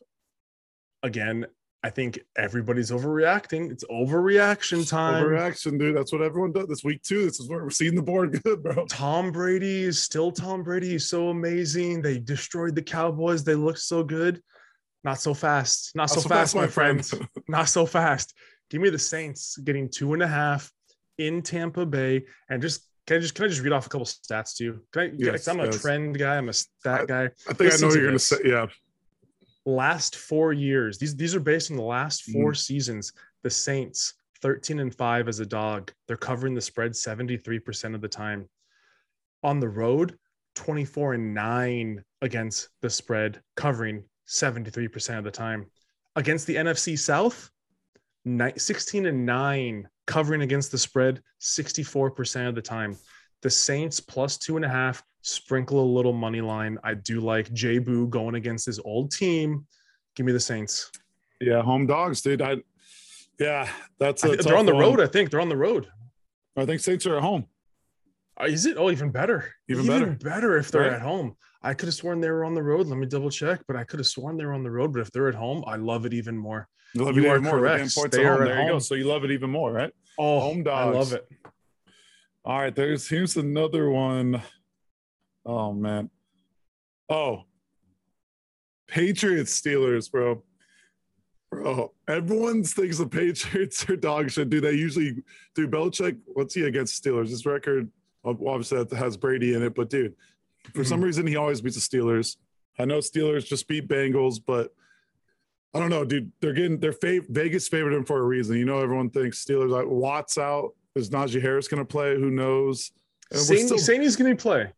Again, 1.03 1.47
I 1.85 1.91
think 1.91 2.19
everybody's 2.35 2.91
overreacting. 2.91 3.71
It's 3.71 3.85
overreaction 3.85 4.89
time. 4.89 5.23
Overreaction, 5.23 5.79
dude. 5.79 5.95
That's 5.95 6.13
what 6.13 6.23
everyone 6.23 6.51
does. 6.51 6.67
This 6.67 6.83
week 6.83 7.03
too. 7.03 7.27
This 7.27 7.41
is 7.41 7.47
where 7.47 7.63
we're 7.63 7.69
seeing 7.69 7.95
the 7.95 8.01
board 8.03 8.43
good, 8.43 8.63
bro. 8.63 8.87
Tom 8.87 9.31
Brady 9.31 9.83
is 9.83 10.01
still 10.01 10.33
Tom 10.33 10.63
Brady. 10.63 10.93
He's 10.93 11.11
so 11.11 11.29
amazing. 11.29 12.01
They 12.01 12.19
destroyed 12.19 12.75
the 12.75 12.81
Cowboys. 12.81 13.45
They 13.45 13.55
look 13.55 13.77
so 13.77 14.03
good. 14.03 14.41
Not 15.05 15.21
so 15.21 15.35
fast. 15.35 15.95
Not, 15.95 16.09
so, 16.09 16.23
fast, 16.23 16.57
my 16.57 16.67
friends. 16.67 17.13
Not 17.49 17.69
so 17.69 17.85
fast. 17.85 18.33
Give 18.71 18.81
me 18.81 18.89
the 18.89 18.99
Saints 18.99 19.59
getting 19.59 19.91
two 19.91 20.15
and 20.15 20.23
a 20.23 20.27
half 20.27 20.73
in 21.19 21.43
Tampa 21.43 21.85
Bay, 21.85 22.25
and 22.49 22.63
just 22.63 22.89
can 23.07 23.19
I 23.19 23.21
just 23.21 23.35
can 23.35 23.45
I 23.45 23.49
just 23.49 23.61
read 23.61 23.75
off 23.75 23.85
a 23.85 23.91
couple 23.91 24.07
stats 24.07 24.57
to 24.57 24.65
you? 24.65 24.83
Can 24.91 25.03
I? 25.03 25.11
Yes, 25.19 25.47
I'm 25.47 25.61
a 25.61 25.67
yes. 25.67 25.83
trend 25.83 26.19
guy. 26.19 26.39
I'm 26.39 26.49
a 26.49 26.55
stat 26.55 27.07
guy. 27.07 27.29
I 27.47 27.53
think 27.53 27.75
I 27.75 27.77
know 27.77 27.89
what 27.89 27.97
you're 27.97 28.07
gonna 28.07 28.19
say. 28.19 28.39
Yeah. 28.43 28.69
Last 29.67 30.17
four 30.17 30.53
years 30.53 30.99
these 30.99 31.17
these 31.17 31.35
are 31.35 31.41
based 31.41 31.71
on 31.71 31.77
the 31.77 31.83
last 31.83 32.25
four 32.25 32.53
Mm. 32.53 32.57
seasons 32.57 33.13
the 33.43 33.51
saints 33.51 34.15
13 34.43 34.79
and 34.81 34.95
5 34.95 35.29
as 35.29 35.41
a 35.41 35.47
dog. 35.47 35.91
They're 36.07 36.19
covering 36.19 36.55
the 36.55 36.61
spread 36.61 36.93
73% 36.93 37.95
of 37.95 38.03
the 38.03 38.09
time. 38.09 38.47
On 39.43 39.59
the 39.59 39.69
road 39.69 40.19
24 40.55 41.15
and 41.15 41.33
9 41.33 42.05
against 42.21 42.69
the 42.83 42.91
spread 42.91 43.41
covering 43.57 44.05
73% 44.29 45.17
of 45.19 45.25
the 45.25 45.31
time. 45.31 45.65
Against 46.17 46.47
the 46.47 46.57
nfc 46.57 46.99
south 46.99 47.51
16 48.57 49.07
and 49.07 49.25
9 49.27 49.89
covering 50.07 50.43
against 50.43 50.71
the 50.73 50.79
spread 50.79 51.23
64% 51.41 52.49
of 52.49 52.55
the 52.55 52.63
time. 52.63 52.97
The 53.43 53.51
saints 53.51 54.01
plus 54.01 54.37
two 54.39 54.57
and 54.57 54.65
a 54.65 54.69
half 54.69 55.03
sprinkle 55.29 55.81
a 55.83 55.89
little 55.97 56.13
money 56.13 56.41
line. 56.43 56.79
I 56.85 56.95
do 56.95 57.21
like 57.21 57.51
Jay 57.53 57.79
Boo 57.79 58.07
going 58.07 58.35
against 58.35 58.67
his 58.67 58.79
old 58.85 59.11
team. 59.11 59.67
Give 60.15 60.27
me 60.27 60.33
the 60.33 60.39
Saints. 60.41 60.93
Yeah, 61.41 61.63
home 61.63 61.87
dogs, 61.87 62.21
dude. 62.21 62.43
I 62.43 62.59
yeah, 63.41 63.69
that's 63.99 64.23
I 64.25 64.29
a 64.29 64.37
thi- 64.37 64.43
they're 64.45 64.57
on 64.57 64.67
the 64.67 64.75
one. 64.75 64.83
road. 64.83 65.01
I 65.01 65.07
think 65.07 65.31
they're 65.31 65.41
on 65.41 65.49
the 65.49 65.57
road. 65.57 65.89
I 66.57 66.65
think 66.67 66.81
Saints 66.81 67.05
are 67.07 67.17
at 67.17 67.23
home. 67.23 67.47
Uh, 68.41 68.45
Is 68.45 68.67
it? 68.67 68.77
Oh, 68.79 68.91
even 68.91 69.11
better. 69.11 69.53
Even 69.69 69.87
better. 69.87 70.07
better 70.23 70.57
if 70.59 70.71
they're 70.71 70.83
Right. 70.83 70.93
at 70.93 71.03
home. 71.03 71.37
I 71.63 71.73
could 71.75 71.87
have 71.87 71.95
sworn 71.95 72.21
they 72.21 72.31
were 72.31 72.45
on 72.45 72.55
the 72.55 72.63
road. 72.63 72.87
Let 72.87 72.99
me 72.99 73.07
double 73.07 73.31
check, 73.31 73.61
but 73.67 73.75
I 73.77 73.85
could 73.85 73.99
have 73.99 74.07
sworn 74.07 74.37
they 74.37 74.45
were 74.45 74.53
on 74.53 74.63
the 74.63 74.71
road. 74.71 74.93
But 74.93 75.01
if 75.01 75.11
they're 75.11 75.29
at 75.29 75.35
home, 75.35 75.65
I 75.67 75.77
love 75.77 76.05
it 76.05 76.13
even 76.13 76.37
more. 76.37 76.69
You, 76.95 77.05
love 77.05 77.17
You 77.17 77.25
it 77.25 77.29
are 77.29 77.37
even 77.39 77.45
more. 77.45 77.59
Correct. 77.59 77.95
They 78.13 78.21
at 78.21 78.27
are 78.27 78.33
home. 78.35 78.43
at 78.43 78.49
There 78.49 78.63
you 78.63 78.69
go. 78.69 78.79
So 78.79 78.95
you 78.95 79.05
love 79.05 79.25
it 79.25 79.31
even 79.31 79.51
more, 79.51 79.73
right? 79.73 79.91
Oh, 80.19 80.41
Home 80.41 80.63
dogs. 80.63 80.95
I 80.95 80.99
love 80.99 81.13
it. 81.15 81.27
All 82.45 82.59
right, 82.61 82.75
there's 82.75 83.09
here's 83.09 83.37
another 83.37 83.89
one. 83.91 84.43
Oh 85.45 85.73
man. 85.73 86.11
Oh. 87.09 87.43
Patriots 88.89 89.61
Steelers, 89.61 90.11
bro. 90.11 90.43
Bro, 91.51 91.93
everyone 92.09 92.65
thinks 92.65 92.99
the 92.99 93.07
Patriots 93.07 93.89
are 93.89 93.97
dog 93.97 94.31
shit. 94.31 94.51
Do 94.51 94.61
they 94.61 94.73
usually 94.73 95.23
do 95.55 95.69
Belichick? 95.69 96.19
What's 96.27 96.55
he 96.55 96.65
against 96.65 97.03
Steelers? 97.03 97.29
His 97.29 97.47
record 97.47 97.91
obviously 98.25 98.83
that 98.83 98.97
has 98.97 99.17
Brady 99.17 99.55
in 99.55 99.63
it, 99.63 99.75
but 99.75 99.91
dude, 99.91 100.15
for 100.75 100.85
some 100.85 101.01
hmm. 101.01 101.07
reason 101.07 101.27
he 101.27 101.37
always 101.37 101.61
beats 101.61 101.77
the 101.77 101.99
Steelers. 101.99 102.37
I 102.79 102.85
know 102.85 102.99
Steelers 102.99 103.47
just 103.47 103.69
beat 103.69 103.89
Bengals, 103.89 104.41
but 104.45 104.75
I 105.75 105.79
don't 105.79 105.91
know, 105.91 106.05
dude. 106.05 106.33
They're 106.41 106.53
getting 106.53 106.79
their 106.79 106.93
fav- 106.93 107.29
Vegas 107.29 107.69
favored 107.69 107.93
him 107.93 108.05
for 108.05 108.19
a 108.19 108.23
reason. 108.23 108.57
You 108.57 108.65
know, 108.65 108.81
everyone 108.81 109.11
thinks 109.11 109.45
Steelers 109.45 109.71
like 109.71 109.87
Watts 109.87 110.39
out. 110.39 110.75
Is 110.95 111.11
Najee 111.11 111.43
Harris 111.43 111.69
going 111.69 111.85
to 111.85 111.85
play? 111.85 112.15
Who 112.15 112.31
knows? 112.31 112.93
We're 113.33 113.39
still- 113.39 113.79
he's 114.01 114.17
going 114.17 114.37
to 114.37 114.41
play. 114.41 114.73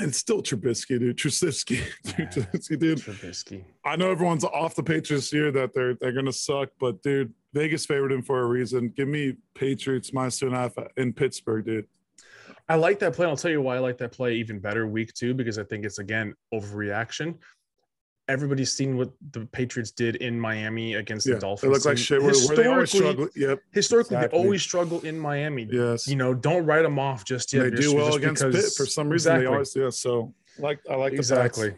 And 0.00 0.08
it's 0.08 0.18
still 0.18 0.42
Trubisky, 0.42 0.98
dude. 0.98 1.16
Trubisky, 1.16 1.82
dude, 2.16 2.30
Trubisky, 2.30 2.78
dude. 2.78 2.98
Trubisky. 2.98 3.64
I 3.84 3.96
know 3.96 4.10
everyone's 4.10 4.44
off 4.44 4.74
the 4.74 4.82
Patriots 4.82 5.30
here 5.30 5.52
that 5.52 5.72
they're 5.74 5.94
they're 5.94 6.12
gonna 6.12 6.32
suck, 6.32 6.70
but 6.80 7.02
dude, 7.02 7.32
Vegas 7.52 7.86
favored 7.86 8.12
him 8.12 8.22
for 8.22 8.40
a 8.40 8.46
reason. 8.46 8.88
Give 8.88 9.08
me 9.08 9.36
Patriots 9.54 10.12
minus 10.12 10.38
two 10.38 10.46
and 10.46 10.54
a 10.54 10.58
half 10.58 10.74
in 10.96 11.12
Pittsburgh, 11.12 11.64
dude. 11.64 11.86
I 12.68 12.76
like 12.76 12.98
that 13.00 13.12
play. 13.12 13.26
I'll 13.26 13.36
tell 13.36 13.50
you 13.50 13.60
why 13.60 13.76
I 13.76 13.80
like 13.80 13.98
that 13.98 14.12
play 14.12 14.34
even 14.36 14.58
better 14.58 14.86
week 14.86 15.12
two, 15.12 15.34
because 15.34 15.58
I 15.58 15.64
think 15.64 15.84
it's 15.84 15.98
again 15.98 16.34
overreaction. 16.52 17.36
Everybody's 18.26 18.72
seen 18.72 18.96
what 18.96 19.10
the 19.32 19.44
Patriots 19.46 19.90
did 19.90 20.16
in 20.16 20.40
Miami 20.40 20.94
against 20.94 21.26
Yeah, 21.26 21.34
the 21.34 21.36
they 21.36 21.40
Dolphins. 21.40 21.72
look 21.72 21.84
like 21.84 21.98
shit. 21.98 22.22
Where, 22.22 22.32
where 22.32 22.56
they 22.56 22.66
always 22.66 22.90
Historically- 22.90 23.26
struggle. 23.28 23.48
Yep. 23.50 23.58
Historically, 23.72 24.16
Exactly. 24.16 24.38
they 24.38 24.44
always 24.44 24.62
struggle 24.62 25.00
in 25.02 25.18
Miami. 25.18 25.68
Yes. 25.70 26.08
You 26.08 26.16
know, 26.16 26.32
don't 26.32 26.64
write 26.64 26.82
them 26.82 26.98
off 26.98 27.24
just 27.26 27.52
yet. 27.52 27.64
they 27.64 27.70
just- 27.70 27.82
do 27.90 27.94
well 27.96 28.06
just 28.06 28.18
against 28.18 28.42
because- 28.42 28.64
Pitt 28.64 28.72
for 28.76 28.86
some 28.90 29.08
reason. 29.10 29.32
Exactly. 29.32 29.44
They 29.44 29.52
always 29.52 29.76
yeah. 29.76 29.90
So 29.90 30.32
like 30.58 30.80
I 30.90 30.94
like 30.94 31.12
the 31.12 31.18
exactly. 31.18 31.74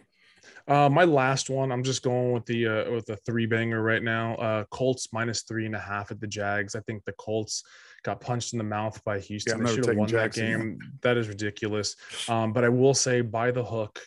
Uh, 0.68 0.88
my 0.88 1.04
last 1.04 1.48
one, 1.48 1.70
I'm 1.70 1.84
just 1.84 2.02
going 2.02 2.32
with 2.32 2.44
the 2.46 2.66
uh, 2.66 2.90
with 2.90 3.06
the 3.06 3.16
three 3.18 3.46
banger 3.46 3.82
right 3.82 4.02
now. 4.02 4.34
Uh, 4.36 4.64
Colts 4.70 5.12
minus 5.12 5.42
three 5.42 5.64
and 5.66 5.76
a 5.76 5.78
half 5.80 6.10
at 6.10 6.20
the 6.20 6.26
Jags. 6.26 6.74
I 6.74 6.80
think 6.80 7.04
the 7.04 7.12
Colts 7.12 7.62
got 8.02 8.20
punched 8.20 8.52
in 8.52 8.58
the 8.58 8.64
mouth 8.64 9.02
by 9.04 9.18
Houston. 9.20 9.58
I'm 9.58 9.64
they 9.64 9.74
should 9.74 9.86
have 9.86 9.96
won 9.96 10.08
that 10.10 10.32
game. 10.32 10.78
That 11.02 11.16
is 11.16 11.28
ridiculous. 11.28 11.94
Um, 12.28 12.52
but 12.52 12.64
I 12.64 12.68
will 12.68 12.94
say, 12.94 13.20
by 13.20 13.52
the 13.52 13.64
hook, 13.64 14.00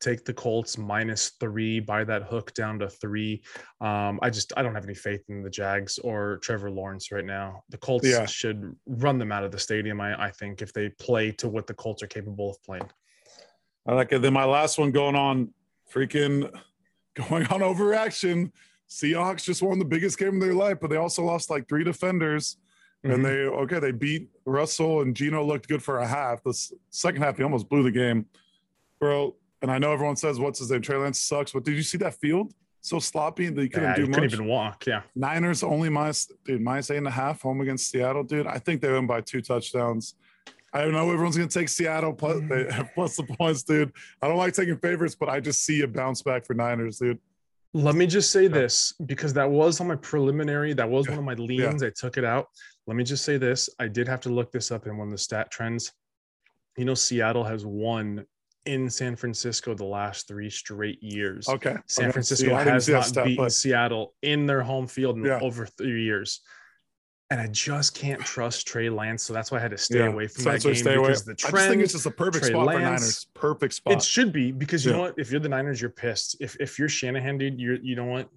take 0.00 0.24
the 0.24 0.34
Colts 0.34 0.78
minus 0.78 1.30
three. 1.40 1.80
Buy 1.80 2.04
that 2.04 2.24
hook 2.24 2.52
down 2.54 2.78
to 2.80 2.88
three. 2.88 3.42
Um, 3.80 4.18
I 4.22 4.30
just 4.30 4.52
I 4.56 4.62
don't 4.62 4.74
have 4.74 4.84
any 4.84 4.94
faith 4.94 5.22
in 5.28 5.42
the 5.42 5.50
Jags 5.50 5.98
or 5.98 6.38
Trevor 6.38 6.70
Lawrence 6.70 7.10
right 7.12 7.24
now. 7.24 7.62
The 7.70 7.78
Colts 7.78 8.06
Yeah. 8.06 8.26
should 8.26 8.74
run 8.86 9.18
them 9.18 9.32
out 9.32 9.44
of 9.44 9.52
the 9.52 9.58
stadium. 9.58 10.00
I, 10.00 10.26
I 10.26 10.30
think 10.30 10.62
if 10.62 10.72
they 10.72 10.88
play 10.90 11.32
to 11.32 11.48
what 11.48 11.66
the 11.66 11.74
Colts 11.74 12.02
are 12.02 12.06
capable 12.08 12.50
of 12.50 12.62
playing. 12.62 12.88
I 13.86 13.94
like 13.94 14.12
it. 14.12 14.20
Then 14.22 14.32
my 14.32 14.44
last 14.44 14.78
one 14.78 14.90
going 14.90 15.14
on 15.16 15.52
freaking 15.92 16.50
going 17.14 17.46
on 17.46 17.60
overreaction. 17.60 18.50
Seahawks 18.88 19.44
just 19.44 19.62
won 19.62 19.78
the 19.78 19.84
biggest 19.84 20.18
game 20.18 20.34
of 20.36 20.40
their 20.40 20.54
life, 20.54 20.78
but 20.80 20.90
they 20.90 20.96
also 20.96 21.24
lost 21.24 21.50
like 21.50 21.68
three 21.68 21.84
defenders. 21.84 22.56
Mhm. 23.04 23.14
And 23.14 23.24
they 23.24 23.30
okay, 23.44 23.78
they 23.78 23.92
beat 23.92 24.28
Russell 24.44 25.02
and 25.02 25.14
Geno 25.14 25.44
looked 25.44 25.68
good 25.68 25.82
for 25.82 25.98
a 25.98 26.06
half. 26.06 26.42
The 26.42 26.54
second 26.90 27.22
half, 27.22 27.36
he 27.36 27.42
almost 27.42 27.68
blew 27.68 27.82
the 27.82 27.90
game, 27.90 28.26
bro. 28.98 29.36
And 29.62 29.70
I 29.70 29.78
know 29.78 29.92
everyone 29.92 30.16
says 30.16 30.38
what's 30.38 30.58
his 30.58 30.70
name, 30.70 30.82
Trey 30.82 30.96
Lance 30.96 31.20
sucks, 31.20 31.52
but 31.52 31.64
did 31.64 31.74
you 31.74 31.82
see 31.82 31.98
that 31.98 32.14
field? 32.14 32.52
So 32.82 32.98
sloppy 33.00 33.48
that 33.48 33.60
he 33.60 33.68
couldn't 33.68 33.88
Yeah, 33.90 33.94
do 33.96 34.02
you 34.02 34.06
much. 34.08 34.14
couldn't 34.16 34.32
even 34.34 34.46
walk. 34.46 34.86
Yeah. 34.86 35.02
Niners 35.16 35.62
only 35.62 35.88
minus 35.88 36.30
dude 36.44 36.60
minus 36.60 36.90
eight 36.90 36.98
and 36.98 37.06
a 37.08 37.10
half 37.10 37.42
home 37.42 37.60
against 37.60 37.90
Seattle, 37.90 38.22
dude. 38.22 38.46
I 38.46 38.58
think 38.58 38.80
they 38.80 38.92
win 38.92 39.06
by 39.06 39.22
two 39.22 39.40
touchdowns. 39.40 40.14
I 40.72 40.84
know 40.86 41.10
everyone's 41.10 41.36
gonna 41.36 41.48
take 41.48 41.68
Seattle 41.68 42.12
plus 42.12 42.40
they, 42.48 42.68
plus 42.94 43.16
the 43.16 43.24
points, 43.24 43.62
dude. 43.62 43.92
I 44.22 44.28
don't 44.28 44.36
like 44.36 44.52
taking 44.54 44.76
favorites, 44.76 45.16
but 45.18 45.28
I 45.28 45.40
just 45.40 45.64
see 45.64 45.80
a 45.82 45.88
bounce 45.88 46.22
back 46.22 46.44
for 46.44 46.54
Niners, 46.54 46.98
dude. 46.98 47.18
Let 47.72 47.94
me 47.94 48.06
just 48.06 48.30
say 48.30 48.46
this 48.46 48.94
because 49.06 49.32
that 49.34 49.50
was 49.50 49.80
on 49.80 49.88
my 49.88 49.96
preliminary. 49.96 50.72
That 50.72 50.88
was 50.88 51.08
one 51.08 51.18
of 51.18 51.24
my 51.24 51.34
leans. 51.34 51.82
I 51.82 51.90
took 51.90 52.16
it 52.18 52.24
out. 52.24 52.48
Let 52.86 52.96
me 52.96 53.04
just 53.04 53.24
say 53.24 53.36
this. 53.36 53.68
I 53.80 53.88
did 53.88 54.06
have 54.06 54.20
to 54.22 54.28
look 54.28 54.52
this 54.52 54.70
up 54.70 54.86
in 54.86 54.96
one 54.96 55.08
of 55.08 55.12
the 55.12 55.18
stat 55.18 55.50
trends. 55.50 55.92
You 56.76 56.84
know, 56.84 56.94
Seattle 56.94 57.42
has 57.44 57.66
won 57.66 58.24
in 58.66 58.90
San 58.90 59.16
Francisco 59.16 59.74
the 59.74 59.84
last 59.84 60.28
three 60.28 60.50
straight 60.50 61.02
years. 61.02 61.48
Okay, 61.48 61.76
San 61.86 62.06
okay. 62.06 62.12
Francisco 62.12 62.54
has 62.54 62.88
not 62.88 63.04
stat, 63.06 63.24
beaten 63.24 63.44
but- 63.44 63.52
Seattle 63.52 64.14
in 64.22 64.46
their 64.46 64.62
home 64.62 64.86
field 64.86 65.16
in 65.16 65.24
Yeah. 65.24 65.38
over 65.40 65.66
three 65.66 66.04
years. 66.04 66.40
And 67.28 67.40
I 67.40 67.48
just 67.48 67.96
can't 67.96 68.20
trust 68.20 68.68
Trey 68.68 68.88
Lance. 68.88 69.24
So 69.24 69.32
that's 69.32 69.50
why 69.50 69.58
I 69.58 69.60
had 69.60 69.72
to 69.72 69.78
stay 69.78 69.98
yeah. 69.98 70.06
away 70.06 70.28
from 70.28 70.44
So 70.44 70.50
that 70.50 70.52
that's 70.52 70.64
why 70.64 70.70
I 70.70 70.74
game 70.74 70.82
stay 70.84 70.94
away. 70.94 71.08
because 71.08 71.24
the 71.24 71.32
I 71.32 71.50
just 71.50 71.68
think 71.68 71.82
it's 71.82 71.92
just 71.92 72.06
a 72.06 72.10
perfect 72.12 72.44
Trey 72.44 72.52
spot 72.52 72.66
for 72.66 72.72
Lance, 72.72 72.84
Niners. 72.84 73.26
Perfect 73.34 73.74
spot. 73.74 73.94
it 73.94 74.02
should 74.02 74.32
be 74.32 74.52
because 74.52 74.84
you 74.86 74.92
know 74.92 75.00
what? 75.00 75.14
If 75.18 75.32
you're 75.32 75.40
the 75.40 75.48
Niners, 75.48 75.80
you're 75.80 75.90
pissed. 75.90 76.36
If 76.40 76.56
if 76.60 76.78
you're 76.78 76.88
Shanahan, 76.88 77.36
dude, 77.38 77.58
you're 77.60 77.80
you 77.82 77.96
know 77.96 78.04
what? 78.04 78.28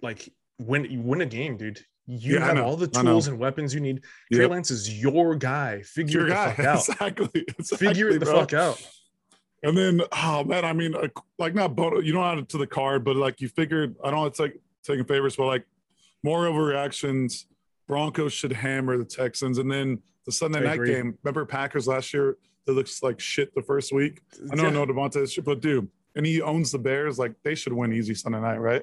Like 0.00 0.32
win 0.58 0.86
you 0.86 1.02
win 1.02 1.20
a 1.20 1.26
game, 1.26 1.58
dude. 1.58 1.84
You 2.06 2.36
Yeah, 2.38 2.46
have 2.46 2.58
all 2.64 2.76
the 2.76 2.86
tools 2.88 3.28
and 3.28 3.38
weapons 3.38 3.74
you 3.74 3.80
need. 3.80 4.02
Trey 4.32 4.42
Yep. 4.44 4.50
Lance 4.50 4.70
is 4.70 5.02
your 5.02 5.34
guy. 5.36 5.82
Figure 5.82 6.20
Your 6.20 6.28
it 6.28 6.30
the 6.30 6.34
fuck 6.34 6.58
out. 6.60 6.76
exactly. 6.88 7.44
Figure 7.76 8.08
it 8.08 8.20
the 8.20 8.24
bro. 8.24 8.40
fuck 8.40 8.54
out. 8.54 8.90
And 9.62 9.76
then, 9.76 10.00
oh 10.12 10.44
man, 10.44 10.64
I 10.64 10.72
mean, 10.72 10.94
like 11.38 11.54
not 11.54 11.76
bon- 11.76 12.04
you 12.04 12.12
don't 12.12 12.24
add 12.24 12.38
it 12.38 12.48
to 12.50 12.58
the 12.58 12.66
card, 12.66 13.04
but 13.04 13.16
like 13.16 13.40
you 13.40 13.48
figured, 13.48 13.94
I 14.02 14.10
don't 14.10 14.20
know 14.20 14.26
it's 14.26 14.40
like 14.40 14.58
taking 14.84 15.04
favorites, 15.04 15.36
but 15.36 15.46
like 15.46 15.66
more 16.22 16.44
overreactions. 16.46 17.44
Broncos 17.86 18.32
should 18.32 18.52
hammer 18.52 18.96
the 18.96 19.04
Texans, 19.04 19.58
and 19.58 19.70
then 19.70 19.98
the 20.24 20.32
Sunday 20.32 20.60
I 20.60 20.62
night 20.62 20.74
agree. 20.74 20.94
game. 20.94 21.18
Remember 21.24 21.44
Packers 21.44 21.88
last 21.88 22.14
year? 22.14 22.36
That 22.66 22.74
looks 22.74 23.02
like 23.02 23.18
shit 23.18 23.52
the 23.54 23.62
first 23.62 23.92
week. 23.92 24.20
I 24.52 24.54
don't 24.54 24.72
know 24.72 24.86
Devontae, 24.86 25.44
but 25.44 25.60
dude, 25.60 25.88
and 26.14 26.24
he 26.24 26.40
owns 26.40 26.70
the 26.70 26.78
Bears. 26.78 27.18
Like 27.18 27.32
they 27.42 27.54
should 27.54 27.72
win 27.72 27.92
easy 27.92 28.14
Sunday 28.14 28.40
night, 28.40 28.58
right? 28.60 28.82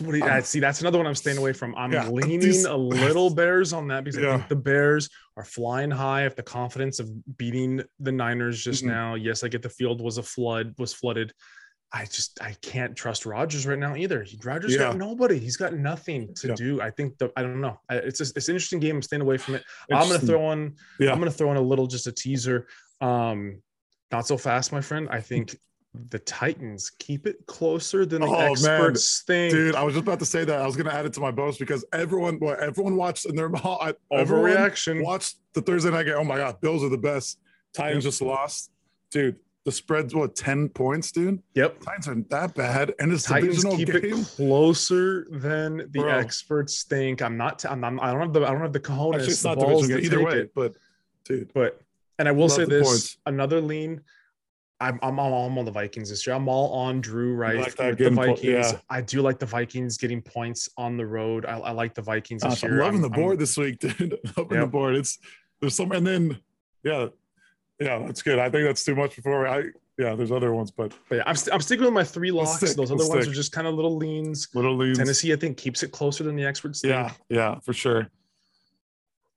What 0.00 0.14
he, 0.14 0.22
Um, 0.22 0.30
uh, 0.30 0.40
see, 0.42 0.60
that's 0.60 0.80
another 0.80 0.98
one 0.98 1.06
I'm 1.06 1.14
staying 1.14 1.38
away 1.38 1.52
from. 1.52 1.74
I'm 1.74 1.92
Yeah, 1.92 2.08
leaning 2.10 2.40
these- 2.40 2.64
a 2.66 2.76
little 2.76 3.34
Bears 3.34 3.72
on 3.72 3.88
that 3.88 4.04
because 4.04 4.18
I 4.18 4.22
Yeah. 4.22 4.36
think 4.36 4.48
the 4.48 4.56
Bears 4.56 5.08
are 5.36 5.44
flying 5.44 5.90
high 5.90 6.22
of 6.22 6.36
the 6.36 6.42
confidence 6.42 7.00
of 7.00 7.10
beating 7.38 7.82
the 7.98 8.12
Niners 8.12 8.62
just 8.62 8.84
Mhm. 8.84 8.88
now. 8.88 9.14
Yes, 9.14 9.42
I 9.44 9.48
get 9.48 9.62
the 9.62 9.70
field 9.70 10.00
was 10.02 10.18
a 10.18 10.22
flood, 10.22 10.74
was 10.78 10.92
flooded. 10.92 11.32
I 11.90 12.04
just 12.04 12.38
I 12.42 12.54
can't 12.60 12.94
trust 12.94 13.24
Rodgers 13.24 13.66
right 13.66 13.78
now 13.78 13.96
either. 13.96 14.26
Rodgers 14.44 14.72
Yeah. 14.72 14.78
got 14.78 14.98
nobody. 14.98 15.38
He's 15.38 15.56
got 15.56 15.72
nothing 15.74 16.34
to 16.34 16.48
Yeah. 16.48 16.54
do. 16.54 16.80
I 16.82 16.90
think 16.90 17.16
the 17.16 17.32
I 17.34 17.40
don't 17.42 17.62
know. 17.62 17.80
It's 17.90 18.18
just, 18.18 18.36
it's 18.36 18.48
an 18.48 18.56
interesting 18.56 18.78
game. 18.80 18.96
I'm 18.96 19.02
staying 19.02 19.22
away 19.22 19.38
from 19.38 19.54
it. 19.54 19.64
I'm 19.90 20.06
gonna 20.06 20.18
throw 20.18 20.52
in. 20.52 20.76
Yeah. 21.00 21.12
I'm 21.12 21.18
gonna 21.18 21.30
throw 21.30 21.50
in 21.50 21.56
a 21.56 21.62
little 21.62 21.86
just 21.86 22.06
a 22.06 22.12
teaser. 22.12 22.68
Um, 23.00 23.62
not 24.12 24.26
so 24.26 24.36
fast, 24.36 24.70
my 24.70 24.82
friend. 24.82 25.08
I 25.10 25.22
think 25.22 25.56
the 26.10 26.18
Titans 26.20 26.90
keep 26.98 27.26
it 27.26 27.44
closer 27.46 28.06
than 28.06 28.20
the 28.22 28.26
Oh, 28.26 28.32
man. 28.32 28.50
experts 28.52 29.22
think. 29.26 29.52
Dude, 29.52 29.74
I 29.74 29.82
was 29.82 29.94
just 29.94 30.02
about 30.04 30.18
to 30.20 30.26
say 30.26 30.44
that. 30.44 30.60
I 30.60 30.66
was 30.66 30.76
gonna 30.76 30.90
add 30.92 31.06
it 31.06 31.12
to 31.14 31.20
my 31.20 31.30
boast 31.30 31.58
because 31.58 31.84
everyone, 31.92 32.38
well, 32.40 32.56
everyone 32.60 32.96
watched 32.96 33.26
and 33.26 33.36
they're 33.38 33.50
I- 33.56 33.94
everyone 34.12 34.50
Overreaction. 34.52 35.02
watched 35.04 35.36
the 35.54 35.62
Thursday 35.62 35.90
night 35.90 36.04
game. 36.04 36.14
Oh 36.18 36.24
my 36.24 36.36
god, 36.36 36.60
Bills 36.60 36.82
are 36.84 36.88
the 36.88 36.98
best. 36.98 37.38
Titans 37.74 38.04
just 38.04 38.22
lost, 38.22 38.70
dude. 39.10 39.36
The 39.64 39.72
spread's 39.72 40.14
what 40.14 40.34
ten 40.34 40.68
points, 40.70 41.12
dude. 41.12 41.42
Yep. 41.54 41.80
Titans 41.80 42.08
aren't 42.08 42.30
that 42.30 42.54
bad, 42.54 42.94
and 43.00 43.12
it's 43.12 43.24
Titans 43.24 43.62
divisional 43.62 43.76
keep 43.76 43.88
game. 44.02 44.20
it 44.20 44.26
closer 44.36 45.26
than 45.30 45.78
the 45.78 46.00
Bro. 46.00 46.08
experts 46.18 46.84
think. 46.84 47.20
I'm 47.20 47.36
not. 47.36 47.64
I'm, 47.68 47.84
I'm, 47.84 48.00
I 48.00 48.12
don't 48.12 48.20
have 48.22 48.32
the. 48.32 48.46
I 48.46 48.52
don't 48.52 48.62
have 48.62 48.72
the 48.72 48.80
cojones. 48.80 49.14
Actually, 49.16 49.32
it's 49.32 49.44
not 49.44 49.58
divisional 49.58 49.86
game 49.88 50.04
either 50.04 50.24
way. 50.24 50.38
it. 50.40 50.52
But 50.54 50.74
dude, 51.24 51.50
But 51.52 51.80
and 52.18 52.26
I 52.28 52.32
will 52.32 52.42
Love 52.46 52.52
say 52.52 52.64
this: 52.64 52.88
points. 52.88 53.16
another 53.26 53.60
lean. 53.60 54.00
I'm, 54.80 54.98
I'm 55.02 55.18
all 55.18 55.46
I'm 55.46 55.58
on 55.58 55.64
the 55.64 55.70
Vikings 55.72 56.10
this 56.10 56.26
year. 56.26 56.36
I'm 56.36 56.48
all 56.48 56.72
on 56.72 57.00
Drew 57.00 57.34
Right 57.34 57.56
like 57.56 57.66
with 57.66 57.76
the 57.76 57.94
getting 57.96 58.16
po- 58.16 58.26
Vikings. 58.26 58.42
yeah. 58.72 58.78
I 58.88 59.00
do 59.00 59.22
like 59.22 59.38
the 59.40 59.46
Vikings 59.46 59.98
getting 59.98 60.22
points 60.22 60.68
on 60.76 60.96
the 60.96 61.04
road. 61.06 61.44
I, 61.46 61.58
I 61.58 61.70
like 61.72 61.94
the 61.94 62.02
Vikings 62.02 62.42
this 62.42 62.50
gosh, 62.54 62.64
I'm 62.64 62.70
year. 62.72 62.82
loving 62.84 63.00
the 63.00 63.08
I'm- 63.10 63.20
board 63.20 63.38
this 63.40 63.56
week, 63.56 63.78
dude. 63.80 64.18
loving 64.36 64.60
the 64.60 64.66
board. 64.66 64.94
It's 64.94 65.18
there's 65.60 65.74
some, 65.74 65.90
and 65.90 66.06
then 66.06 66.38
yeah, 66.84 67.08
yeah, 67.80 67.98
that's 68.06 68.22
good. 68.22 68.38
I 68.38 68.48
think 68.50 68.64
that's 68.66 68.84
too 68.84 68.94
much 68.94 69.16
before 69.16 69.48
I. 69.48 69.64
Yeah, 69.98 70.14
there's 70.14 70.30
other 70.30 70.54
ones, 70.54 70.70
but 70.70 70.92
But 71.08 71.16
yeah, 71.16 71.22
I'm, 71.26 71.34
st- 71.34 71.52
I'm 71.52 71.60
sticking 71.60 71.84
with 71.84 71.92
my 71.92 72.04
three 72.04 72.30
locks. 72.30 72.58
stick, 72.58 72.76
Those 72.76 72.92
other 72.92 73.08
ones 73.08 73.22
stick. 73.24 73.32
are 73.32 73.34
just 73.34 73.50
kind 73.50 73.66
of 73.66 73.74
little 73.74 73.96
leans. 73.96 74.46
little 74.54 74.76
leads. 74.76 74.96
Tennessee, 74.96 75.32
I 75.32 75.36
think, 75.36 75.56
keeps 75.56 75.82
it 75.82 75.90
closer 75.90 76.22
than 76.22 76.36
the 76.36 76.44
experts. 76.44 76.82
think. 76.82 76.92
Yeah, 76.92 77.10
yeah, 77.28 77.58
for 77.64 77.72
sure. 77.72 78.06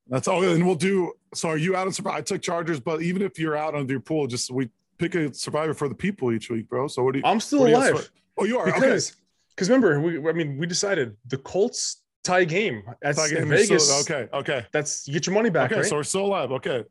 That's 0.07 0.27
all. 0.27 0.43
And 0.43 0.63
we'll 0.63 0.75
do. 0.75 1.13
So 1.33 1.49
are 1.49 1.57
you 1.57 1.75
out 1.75 1.87
on 1.87 1.93
survivor? 1.93 2.17
I 2.17 2.21
took 2.21 2.43
Chargers, 2.43 2.79
but 2.79 3.01
even 3.01 3.23
if 3.23 3.39
you're 3.39 3.57
out 3.57 3.73
on 3.73 3.87
your 3.89 4.01
pool, 4.01 4.27
just 4.27 4.51
we 4.51 4.69
pick 5.01 5.15
a 5.15 5.33
survivor 5.33 5.73
for 5.73 5.89
the 5.89 5.95
people 5.95 6.31
each 6.31 6.49
week, 6.49 6.69
bro. 6.69 6.87
So 6.87 7.03
what 7.03 7.13
do 7.13 7.19
you? 7.19 7.25
I'm 7.25 7.39
still 7.39 7.67
you 7.67 7.75
alive. 7.75 8.09
oh, 8.37 8.45
you 8.45 8.57
are 8.59 8.69
okay. 8.69 8.79
because 8.79 9.15
because 9.55 9.69
remember 9.69 9.99
we 9.99 10.29
I 10.29 10.33
mean 10.33 10.57
we 10.57 10.65
decided 10.67 11.17
the 11.27 11.37
Colts 11.37 12.03
tie 12.23 12.45
game 12.45 12.83
that's 13.01 13.17
Tie 13.17 13.29
game 13.35 13.49
Vegas. 13.49 13.89
still- 13.89 14.01
okay, 14.17 14.29
okay, 14.31 14.65
That's 14.71 15.07
you 15.07 15.13
get 15.13 15.25
your 15.25 15.33
money 15.33 15.49
back, 15.49 15.71
okay. 15.71 15.81
right? 15.81 15.89
So 15.89 15.95
we're 15.97 16.03
still 16.03 16.25
alive. 16.27 16.51
Okay. 16.51 16.85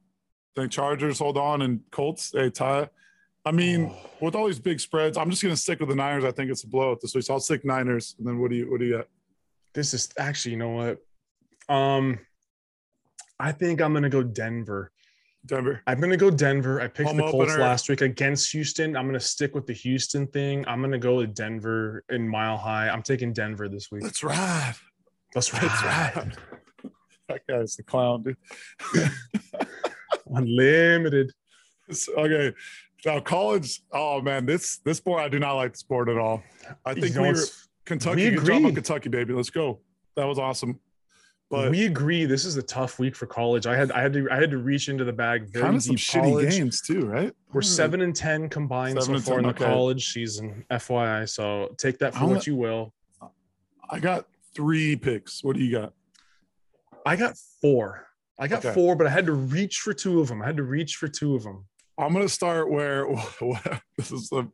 Then 0.57 0.68
Chargers 0.68 1.20
hold 1.20 1.38
on 1.38 1.62
and 1.62 1.81
Colts 1.92 2.31
they 2.31 2.51
tie. 2.51 2.88
I 3.46 3.53
mean, 3.53 3.90
Oh. 3.90 4.11
with 4.20 4.35
all 4.35 4.46
these 4.49 4.59
big 4.59 4.81
spreads, 4.81 5.16
I'm 5.16 5.31
just 5.31 5.42
gonna 5.42 5.57
stick 5.57 5.79
with 5.81 5.88
the 5.88 5.94
Niners. 5.94 6.25
I 6.25 6.33
think 6.33 6.51
it's 6.51 6.64
a 6.64 6.68
blowout 6.68 7.01
this 7.01 7.14
week. 7.14 7.25
So 7.25 7.35
I'll 7.35 7.40
stick 7.40 7.64
Niners. 7.64 8.16
And 8.18 8.27
then 8.27 8.38
what 8.40 8.51
do 8.51 8.57
you 8.57 8.70
what 8.70 8.81
do 8.81 8.87
you 8.87 8.96
got? 8.99 9.07
this 9.73 9.94
is 9.94 10.09
actually 10.18 10.51
you 10.53 10.59
know 10.59 10.70
what? 10.70 10.99
Um 11.75 12.18
I 13.38 13.53
think 13.53 13.81
I'm 13.81 13.94
gonna 13.94 14.11
go 14.11 14.23
Denver. 14.25 14.90
Denver. 15.46 15.81
I'm 15.87 16.00
gonna 16.00 16.16
go 16.16 16.31
Denver. 16.31 16.81
I 16.81 16.87
picked 16.88 17.09
Home 17.09 17.16
the 17.16 17.22
Colts 17.31 17.53
opener. 17.53 17.62
last 17.64 17.88
week 17.88 18.03
against 18.03 18.53
Houston. 18.53 18.96
I'm 18.96 19.07
gonna 19.07 19.18
stick 19.20 19.55
with 19.55 19.66
the 19.66 19.72
Houston 19.72 20.26
thing. 20.26 20.64
I'm 20.68 20.81
gonna 20.83 20.98
go 20.98 21.16
with 21.16 21.35
Denver 21.35 22.05
in 22.11 22.29
Mile 22.29 22.59
High. 22.59 22.88
I'm 22.88 23.03
taking 23.03 23.33
Denver 23.33 23.68
this 23.68 23.90
week. 23.90 24.03
Let's 24.03 24.22
ride. 24.22 24.74
That's 25.35 25.53
right. 25.53 25.62
Let's 25.62 25.83
ride. 25.83 26.37
that 27.29 27.40
guy's 27.48 27.76
the 27.76 27.83
clown, 27.85 28.22
dude. 28.22 28.37
Unlimited. 30.35 31.31
So, 31.90 32.12
okay. 32.14 32.55
Now 33.05 33.20
college. 33.20 33.81
Oh 33.92 34.20
man, 34.20 34.44
this 34.46 34.79
this 34.85 34.98
sport 34.98 35.20
I 35.22 35.29
do 35.29 35.38
not 35.38 35.55
like 35.55 35.72
the 35.72 35.79
sport 35.79 36.09
at 36.09 36.18
all. 36.18 36.42
I 36.85 36.92
think 36.94 37.07
You 37.07 37.14
know, 37.14 37.22
we 37.22 37.33
were 37.33 37.44
Kentucky. 37.87 38.24
we 38.29 38.37
Good 38.37 38.44
job 38.44 38.57
on 38.57 38.59
agree. 38.64 38.74
Kentucky, 38.74 39.09
baby. 39.09 39.33
Let's 39.33 39.50
go. 39.50 39.81
That 40.16 40.26
was 40.26 40.38
awesome. 40.38 40.81
But 41.51 41.71
we 41.73 41.87
agree. 41.87 42.27
This 42.27 42.45
is 42.45 42.57
a 42.57 42.63
tough 42.63 43.01
week 43.01 43.17
for 43.17 43.27
college. 43.27 43.67
I 43.67 43.75
had 43.77 43.91
I 43.91 44.01
had 44.01 44.13
to 44.13 44.29
I 44.31 44.37
had 44.37 44.51
to 44.53 44.59
reach 44.59 44.89
into 44.89 45.03
the 45.05 45.13
bag 45.13 45.49
very 45.49 45.65
kind 45.65 45.77
of 45.77 45.83
some 45.83 45.97
deep. 45.97 46.05
shitty 46.05 46.23
College. 46.23 46.51
games 46.51 46.81
too, 46.81 47.05
right? 47.07 47.33
We're 47.53 47.61
Hmm. 47.63 47.67
seven 47.67 48.01
and 48.03 48.15
ten 48.15 48.49
combined 48.49 49.03
Seven 49.03 49.07
so 49.07 49.15
and 49.17 49.25
far 49.25 49.39
in 49.39 49.43
the 49.45 49.49
okay. 49.51 49.65
college 49.65 50.13
season. 50.13 50.65
FYI, 50.71 51.29
so 51.29 51.75
take 51.77 51.99
that 51.99 52.15
for 52.15 52.21
I'm 52.25 52.31
what 52.31 52.47
you 52.47 52.55
will. 52.55 52.95
I 53.91 53.99
got 53.99 54.27
three 54.55 54.95
picks. 54.95 55.43
What 55.43 55.57
do 55.57 55.63
you 55.65 55.73
got? 55.73 55.93
I 57.05 57.17
got 57.17 57.37
four. 57.61 58.07
I 58.39 58.47
got 58.47 58.65
Okay. 58.65 58.73
four, 58.73 58.95
but 58.95 59.09
I 59.09 59.11
had 59.11 59.27
to 59.27 59.33
reach 59.33 59.81
for 59.81 59.93
two 59.93 60.21
of 60.21 60.29
them. 60.29 60.43
I 60.43 60.47
had 60.47 60.57
to 60.59 60.63
reach 60.63 60.97
for 60.97 61.09
two 61.09 61.35
of 61.35 61.43
them. 61.43 61.65
I'm 61.99 62.13
gonna 62.13 62.29
start 62.29 62.71
where 62.77 63.07
this 63.99 64.13
is 64.13 64.31
a 64.31 64.47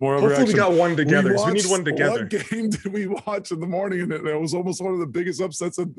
more 0.00 0.20
Hopefully, 0.20 0.44
we 0.48 0.52
got 0.52 0.72
one 0.72 0.94
together. 0.96 1.30
We, 1.30 1.36
'cause 1.36 1.46
we 1.46 1.52
need 1.54 1.66
one 1.70 1.84
together. 1.84 2.28
What 2.30 2.48
game 2.50 2.68
did 2.68 2.92
we 2.92 3.06
watch 3.06 3.50
in 3.52 3.58
the 3.58 3.66
morning? 3.66 4.02
And 4.02 4.12
it, 4.12 4.24
it 4.26 4.38
was 4.38 4.52
almost 4.52 4.82
one 4.82 4.92
of 4.92 5.00
the 5.00 5.06
biggest 5.06 5.40
upsets 5.40 5.78
in, 5.78 5.94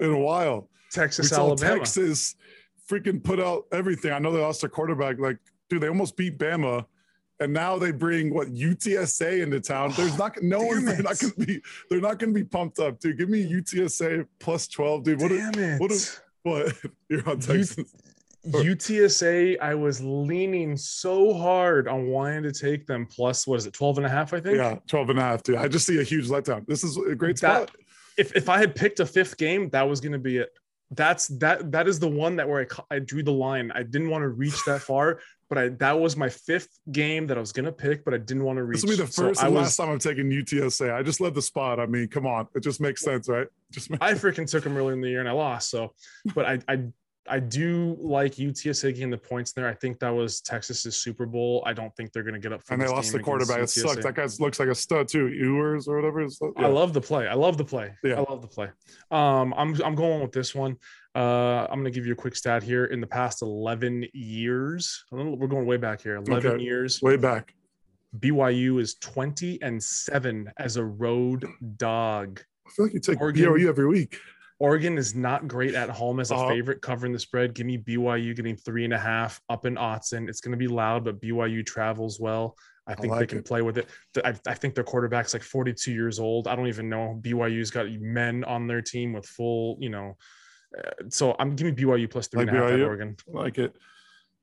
in 0.00 0.10
a 0.10 0.18
while. 0.18 0.62
We 0.62 0.66
Texas, 0.92 1.28
saw 1.28 1.48
Alabama. 1.48 1.78
Texas 1.78 2.34
freaking 2.88 3.22
put 3.22 3.38
out 3.40 3.64
everything. 3.72 4.12
I 4.12 4.18
know 4.18 4.32
they 4.32 4.40
lost 4.40 4.60
their 4.62 4.70
quarterback. 4.70 5.18
Like, 5.20 5.38
dude, 5.68 5.80
they 5.82 5.88
almost 5.88 6.16
beat 6.16 6.38
Bama. 6.38 6.84
And 7.38 7.54
now 7.54 7.78
they 7.78 7.90
bring 7.90 8.34
what 8.34 8.48
UTSA 8.52 9.40
into 9.42 9.60
town. 9.60 9.94
There's 9.96 10.18
not 10.18 10.42
no 10.42 10.60
one's 10.60 10.84
they're 10.84 11.00
not 11.02 11.18
gonna 11.18 11.32
be 11.38 11.62
they're 11.88 12.00
not 12.00 12.18
gonna 12.18 12.32
be 12.32 12.44
pumped 12.44 12.78
up, 12.80 13.00
dude. 13.00 13.16
Give 13.16 13.30
me 13.30 13.50
UTSA 13.50 14.26
plus 14.40 14.68
12, 14.68 15.04
dude. 15.04 15.20
What 15.22 15.32
a- 15.32 15.38
Damn 15.38 15.54
it. 15.58 15.80
what 15.80 15.90
a- 15.90 16.10
what 16.42 16.74
you're 17.08 17.26
on 17.28 17.40
Texas. 17.40 17.94
UTSA, 18.46 19.58
I 19.60 19.74
was 19.74 20.02
leaning 20.02 20.76
so 20.76 21.32
hard 21.34 21.88
on 21.88 22.06
wanting 22.08 22.42
to 22.44 22.52
take 22.52 22.86
them 22.86 23.06
plus, 23.06 23.46
what 23.46 23.56
is 23.58 23.66
it, 23.66 23.72
12 23.74 23.98
and 23.98 24.06
a 24.06 24.10
half, 24.10 24.32
I 24.32 24.40
think? 24.40 24.56
Yeah, 24.56 24.76
12 24.86 25.10
and 25.10 25.18
a 25.18 25.22
half, 25.22 25.42
dude. 25.42 25.56
I 25.56 25.68
just 25.68 25.86
see 25.86 25.98
a 26.00 26.02
huge 26.02 26.28
letdown. 26.28 26.66
This 26.66 26.84
is 26.84 26.96
a 26.98 27.14
great 27.14 27.38
That- 27.40 27.68
spot. 27.70 27.76
If, 28.20 28.36
if 28.36 28.48
I 28.48 28.58
had 28.58 28.74
picked 28.74 29.00
a 29.00 29.06
fifth 29.06 29.36
game, 29.38 29.70
that 29.70 29.88
was 29.88 30.00
going 30.00 30.12
to 30.12 30.18
be 30.18 30.36
it. 30.38 30.50
That's 30.92 31.28
that 31.38 31.70
that 31.70 31.86
is 31.86 32.00
the 32.00 32.08
one 32.08 32.34
that 32.36 32.48
where 32.48 32.66
I, 32.90 32.96
I 32.96 32.98
drew 32.98 33.22
the 33.22 33.32
line. 33.32 33.70
I 33.72 33.84
didn't 33.84 34.10
want 34.10 34.22
to 34.22 34.28
reach 34.28 34.64
that 34.66 34.80
far, 34.80 35.20
but 35.48 35.56
I 35.56 35.68
that 35.68 36.00
was 36.00 36.16
my 36.16 36.28
fifth 36.28 36.80
game 36.90 37.28
that 37.28 37.36
I 37.36 37.40
was 37.40 37.52
gonna 37.52 37.70
pick, 37.70 38.04
but 38.04 38.12
I 38.12 38.18
didn't 38.18 38.42
want 38.42 38.56
to 38.56 38.64
reach. 38.64 38.80
This 38.80 38.90
will 38.90 38.96
be 38.96 39.04
the 39.04 39.12
So 39.12 39.28
first 39.28 39.40
I 39.40 39.46
and 39.46 39.54
was 39.54 39.62
last 39.62 39.76
time 39.76 39.88
I'm 39.90 40.00
taking 40.00 40.28
UTSA. 40.28 40.92
I 40.92 41.04
just 41.04 41.20
love 41.20 41.34
the 41.34 41.42
spot. 41.42 41.78
I 41.78 41.86
mean, 41.86 42.08
come 42.08 42.26
on. 42.26 42.48
It 42.56 42.64
just 42.64 42.80
makes 42.80 43.02
sense, 43.02 43.28
right? 43.28 43.46
Just 43.70 43.88
makes 43.88 44.02
I 44.02 44.14
freaking 44.14 44.50
took 44.50 44.64
them 44.64 44.76
earlier 44.76 44.94
in 44.94 45.00
the 45.00 45.08
year 45.08 45.20
and 45.20 45.28
I 45.28 45.32
lost. 45.32 45.70
So, 45.70 45.92
but 46.34 46.44
I 46.44 46.58
I 46.66 46.86
I 47.28 47.38
do 47.38 47.96
like 48.00 48.36
UTSA 48.36 48.94
getting 48.94 49.10
the 49.10 49.18
points 49.18 49.52
there. 49.52 49.68
I 49.68 49.74
think 49.74 49.98
that 50.00 50.10
was 50.10 50.40
Texas's 50.40 50.96
Super 50.96 51.26
Bowl. 51.26 51.62
I 51.66 51.72
don't 51.72 51.94
think 51.94 52.12
they're 52.12 52.22
going 52.22 52.34
to 52.34 52.40
get 52.40 52.52
up 52.52 52.62
for 52.62 52.74
and 52.74 52.82
they 52.82 52.88
lost 52.88 53.12
the 53.12 53.20
quarterback. 53.20 53.60
It 53.60 53.70
sucks. 53.70 54.02
That 54.02 54.14
guy 54.14 54.26
looks 54.38 54.58
like 54.58 54.68
a 54.68 54.74
stud 54.74 55.08
too. 55.08 55.28
Ewers 55.28 55.86
or 55.86 55.96
whatever. 55.96 56.22
Is 56.22 56.40
I 56.56 56.66
love 56.66 56.92
the 56.92 57.00
play. 57.00 57.28
I 57.28 57.34
love 57.34 57.58
the 57.58 57.64
play. 57.64 57.94
Yeah. 58.02 58.14
I 58.14 58.30
love 58.30 58.40
the 58.40 58.48
play. 58.48 58.68
Um, 59.10 59.54
I'm 59.56 59.80
I'm 59.82 59.94
going 59.94 60.22
with 60.22 60.32
this 60.32 60.54
one. 60.54 60.76
Uh, 61.14 61.66
I'm 61.70 61.78
gonna 61.80 61.90
give 61.90 62.06
you 62.06 62.12
a 62.12 62.16
quick 62.16 62.36
stat 62.36 62.62
here. 62.62 62.86
In 62.86 63.00
the 63.00 63.06
past 63.06 63.42
11 63.42 64.06
years, 64.12 65.04
know, 65.12 65.36
we're 65.38 65.46
going 65.48 65.66
way 65.66 65.76
back 65.76 66.02
here. 66.02 66.16
11 66.16 66.52
Okay. 66.52 66.62
years. 66.62 67.02
way 67.02 67.16
back. 67.16 67.54
BYU 68.18 68.80
is 68.80 68.94
20 68.96 69.62
and 69.62 69.80
seven 69.82 70.50
as 70.58 70.76
a 70.76 70.84
road 70.84 71.46
dog. 71.76 72.40
I 72.66 72.70
feel 72.70 72.86
like 72.86 72.94
you 72.94 73.00
take 73.00 73.20
Oregon. 73.20 73.44
BOE 73.44 73.68
every 73.68 73.86
week. 73.86 74.18
Oregon 74.60 74.96
is 74.98 75.14
not 75.14 75.48
great 75.48 75.74
at 75.74 75.88
home 75.90 76.20
as 76.20 76.30
a 76.30 76.34
Uh-huh. 76.36 76.48
favorite 76.48 76.82
covering 76.82 77.12
the 77.12 77.18
spread. 77.18 77.54
Give 77.54 77.66
me 77.66 77.78
BYU 77.78 78.36
getting 78.36 78.56
three 78.56 78.84
and 78.84 78.92
a 78.92 78.98
half 78.98 79.40
up 79.48 79.64
in 79.66 79.74
Autzen. 79.76 80.28
It's 80.28 80.40
going 80.40 80.52
to 80.52 80.58
be 80.58 80.68
loud, 80.68 81.02
but 81.04 81.20
BYU 81.20 81.64
travels 81.66 82.20
well. 82.20 82.56
I 82.86 82.94
think 82.94 83.12
they 83.14 83.20
like 83.20 83.28
can 83.30 83.38
it. 83.38 83.46
play 83.46 83.62
with 83.62 83.78
it. 83.78 83.88
I, 84.24 84.34
I 84.46 84.54
think 84.54 84.74
their 84.74 84.84
quarterback's 84.84 85.32
like 85.32 85.42
42 85.42 85.92
years 85.92 86.18
old. 86.18 86.46
I 86.46 86.54
don't 86.56 86.68
even 86.68 86.88
know. 86.88 87.18
BYU's 87.22 87.70
got 87.70 87.90
men 87.90 88.44
on 88.44 88.66
their 88.66 88.82
team 88.82 89.12
with 89.12 89.26
full, 89.26 89.78
you 89.80 89.88
know. 89.90 90.16
uh, 90.76 90.90
so 91.08 91.34
I'm 91.38 91.56
giving 91.56 91.74
BYU 91.74 92.10
plus 92.10 92.28
three 92.28 92.40
Like 92.44 92.48
and 92.48 92.58
a 92.58 92.62
half 92.62 92.72
at? 92.72 92.80
Oregon. 92.80 93.16
I 93.34 93.38
like 93.38 93.58
it. 93.58 93.74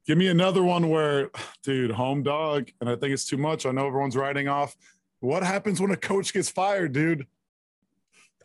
Give 0.08 0.18
me 0.18 0.28
another 0.30 0.64
one 0.64 0.90
where, 0.90 1.30
dude, 1.64 1.92
home 1.92 2.24
dog, 2.24 2.70
and 2.82 2.90
I 2.90 2.96
think 2.96 3.14
it's 3.14 3.26
too 3.26 3.38
much. 3.38 3.66
I 3.68 3.72
know 3.72 3.86
everyone's 3.88 4.16
writing 4.18 4.48
off. 4.48 4.76
What 5.20 5.44
happens 5.44 5.80
when 5.82 5.92
a 5.92 5.98
coach 5.98 6.34
gets 6.34 6.50
fired, 6.50 6.94
dude? 6.94 7.28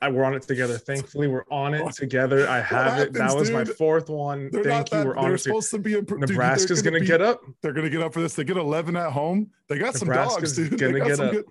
I, 0.03 0.11
we're 0.11 0.25
on 0.25 0.35
it 0.35 0.43
together. 0.43 0.77
Thankfully, 0.79 1.29
we're 1.29 1.45
on 1.51 1.75
it 1.75 1.93
together. 1.95 2.49
I 2.49 2.61
have 2.61 2.99
it. 2.99 3.13
That 3.13 3.23
happens, 3.23 3.41
was 3.41 3.51
my 3.53 3.65
fourth 3.65 4.11
one. 4.11 4.51
They're 4.51 4.65
Thank 4.65 4.91
you. 4.91 4.99
that. 4.99 5.07
We're 5.07 5.17
on 5.17 5.25
they're 5.27 5.35
it. 5.37 5.39
supposed 5.39 5.71
to 5.71 5.79
be. 5.79 5.95
A, 5.95 6.03
Nebraska's 6.03 6.83
going 6.83 7.01
to 7.01 7.07
get 7.07 7.23
up. 7.23 7.41
They're 7.63 7.73
gonna 7.73 7.89
get 7.89 8.03
up 8.03 8.13
for 8.13 8.21
this. 8.21 8.35
They 8.35 8.45
get 8.45 8.57
11 8.57 8.97
at 8.97 9.13
home. 9.13 9.51
They 9.69 9.79
got 9.79 9.95
some 9.95 10.09
dogs, 10.09 10.57
dude. 10.57 10.77
gonna 10.79 11.01
get 11.01 11.21
up. 11.21 11.33
good- 11.33 11.47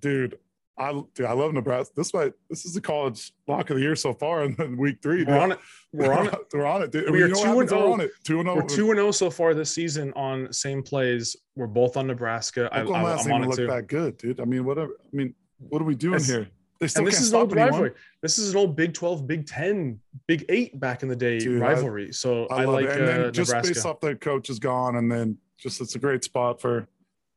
Dude, 0.00 0.36
I 0.76 0.92
dude, 1.14 1.26
I 1.26 1.32
love 1.32 1.54
Nebraska. 1.54 1.94
This 1.96 2.12
might 2.12 2.32
this 2.50 2.66
is 2.66 2.74
the 2.74 2.80
college 2.80 3.32
lock 3.46 3.70
of 3.70 3.76
the 3.76 3.82
year 3.82 3.96
so 3.96 4.12
far 4.12 4.44
in 4.44 4.76
week 4.76 4.98
three. 5.00 5.24
We're 5.24 5.38
on 5.38 5.52
it. 5.52 5.58
We're 5.92 6.12
on 6.12 6.26
it. 6.26 6.34
We're 6.52 6.66
on 6.66 6.82
it. 6.82 6.90
Dude. 6.92 7.10
We 7.10 7.20
You 7.20 7.26
are 7.26 7.28
two 7.28 7.60
and 7.60 7.68
zero. 7.68 7.82
Oh. 7.82 7.92
on 7.94 8.00
it. 8.00 8.10
Two 8.24 8.40
and 8.40 8.48
oh. 8.48 8.56
We're 8.56 8.62
two 8.62 8.90
and 8.90 8.98
zero 8.98 9.10
so 9.12 9.30
far 9.30 9.54
this 9.54 9.70
season 9.70 10.12
on 10.16 10.52
same 10.52 10.82
plays. 10.82 11.36
We're 11.54 11.66
both 11.66 11.96
on 11.96 12.08
Nebraska. 12.08 12.68
I, 12.72 12.80
Oklahoma 12.80 13.06
I, 13.06 13.10
hasn't 13.12 13.34
I'm 13.34 13.42
on 13.44 13.52
it 13.52 13.56
too. 13.56 13.66
that 13.68 13.86
good, 13.86 14.18
dude. 14.18 14.40
I 14.40 14.44
mean, 14.44 14.64
whatever. 14.64 14.90
I 15.00 15.16
mean, 15.16 15.34
what 15.68 15.80
are 15.80 15.86
we 15.86 15.94
doing 15.94 16.16
It's- 16.16 16.28
here? 16.28 16.48
They 16.80 16.88
still 16.88 17.00
And 17.00 17.08
this 17.08 17.20
is 17.20 17.32
an 17.32 17.40
old 17.40 17.54
rivalry. 17.54 17.92
This 18.22 18.38
is 18.38 18.50
an 18.50 18.56
old 18.56 18.76
Big 18.76 18.92
Twelve, 18.92 19.26
Big 19.26 19.46
Ten, 19.46 20.00
Big 20.26 20.44
Eight 20.48 20.78
back 20.78 21.02
in 21.02 21.08
the 21.08 21.16
day 21.16 21.38
Dude, 21.38 21.62
I- 21.62 21.72
rivalry. 21.72 22.12
so 22.12 22.46
I, 22.46 22.62
I, 22.62 22.64
like 22.66 22.84
it. 22.86 22.98
And 22.98 23.08
then 23.08 23.20
uh, 23.24 23.30
just 23.30 23.50
Nebraska. 23.50 23.74
based 23.74 23.86
off 23.86 24.00
the 24.00 24.14
coach 24.16 24.50
is 24.50 24.58
gone, 24.58 24.96
and 24.96 25.10
then 25.10 25.38
just 25.58 25.80
it's 25.80 25.94
a 25.94 25.98
great 25.98 26.24
spot 26.24 26.60
for, 26.60 26.86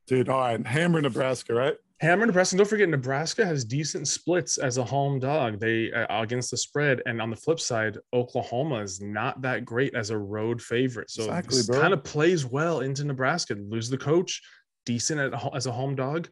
dude. 0.07 0.29
All 0.29 0.39
right, 0.39 0.65
hammer 0.67 1.01
Nebraska, 1.01 1.53
right? 1.53 1.75
Hammer 2.01 2.25
Nebraska. 2.25 2.53
And 2.55 2.59
don't 2.59 2.67
forget, 2.67 2.87
Nebraska 2.87 3.45
has 3.45 3.65
decent 3.65 4.07
splits 4.07 4.57
as 4.57 4.77
a 4.77 4.83
home 4.83 5.19
dog. 5.19 5.59
They 5.59 5.91
uh, 5.91 6.21
against 6.21 6.51
the 6.51 6.57
spread, 6.57 7.01
and 7.05 7.21
on 7.21 7.29
the 7.29 7.35
flip 7.35 7.59
side, 7.59 7.97
Oklahoma 8.13 8.81
is 8.81 9.01
not 9.01 9.41
that 9.41 9.65
great 9.65 9.95
as 9.95 10.09
a 10.09 10.17
road 10.17 10.61
favorite. 10.61 11.09
So 11.09 11.23
Exactly, 11.23 11.77
kind 11.77 11.93
of 11.93 12.03
plays 12.03 12.45
well 12.45 12.79
into 12.79 13.03
Nebraska. 13.03 13.55
Lose 13.55 13.89
the 13.89 13.97
coach, 13.97 14.41
decent 14.85 15.19
at, 15.19 15.55
as 15.55 15.65
a 15.65 15.71
home 15.71 15.95
dog. 15.95 16.29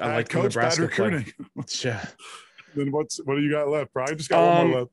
I 0.00 0.06
Bad 0.08 0.14
like 0.16 0.28
the 0.28 0.32
coach, 0.34 0.54
bad 0.54 0.78
Nebraska 0.78 0.88
play. 0.88 1.26
Yeah. 1.84 2.04
then 2.74 2.90
what's 2.92 3.18
what 3.24 3.36
do 3.36 3.42
you 3.42 3.50
got 3.50 3.68
left, 3.68 3.92
bro? 3.92 4.04
I 4.04 4.14
just 4.14 4.28
got 4.28 4.40
one 4.46 4.60
Um, 4.66 4.70
more 4.70 4.80
left. 4.80 4.92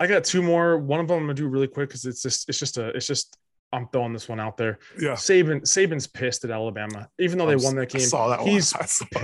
I 0.00 0.06
got 0.06 0.24
two 0.24 0.42
more. 0.42 0.78
One 0.78 1.00
of 1.00 1.08
them 1.08 1.18
I'm 1.18 1.22
gonna 1.24 1.34
do 1.34 1.48
really 1.48 1.68
quick 1.68 1.88
because 1.88 2.04
it's 2.04 2.22
just 2.22 2.48
it's 2.48 2.58
just 2.58 2.76
a 2.78 2.88
it's 2.88 3.06
just 3.06 3.38
I'm 3.72 3.88
throwing 3.88 4.12
this 4.12 4.28
one 4.28 4.38
out 4.40 4.56
there. 4.56 4.78
Yeah, 5.00 5.12
Saban 5.12 5.62
Saban's 5.62 6.06
pissed 6.06 6.44
at 6.44 6.50
Alabama, 6.50 7.08
even 7.18 7.38
though 7.38 7.46
they 7.46 7.52
I'm- 7.52 7.62
won 7.62 7.76
that 7.76 7.94
I 7.94 7.98
game. 7.98 8.06
saw 8.06 8.28
that 8.28 8.40
one. 8.40 8.48
He's 8.48 8.74
I 8.74 8.84
saw 8.84 9.06
that. 9.12 9.20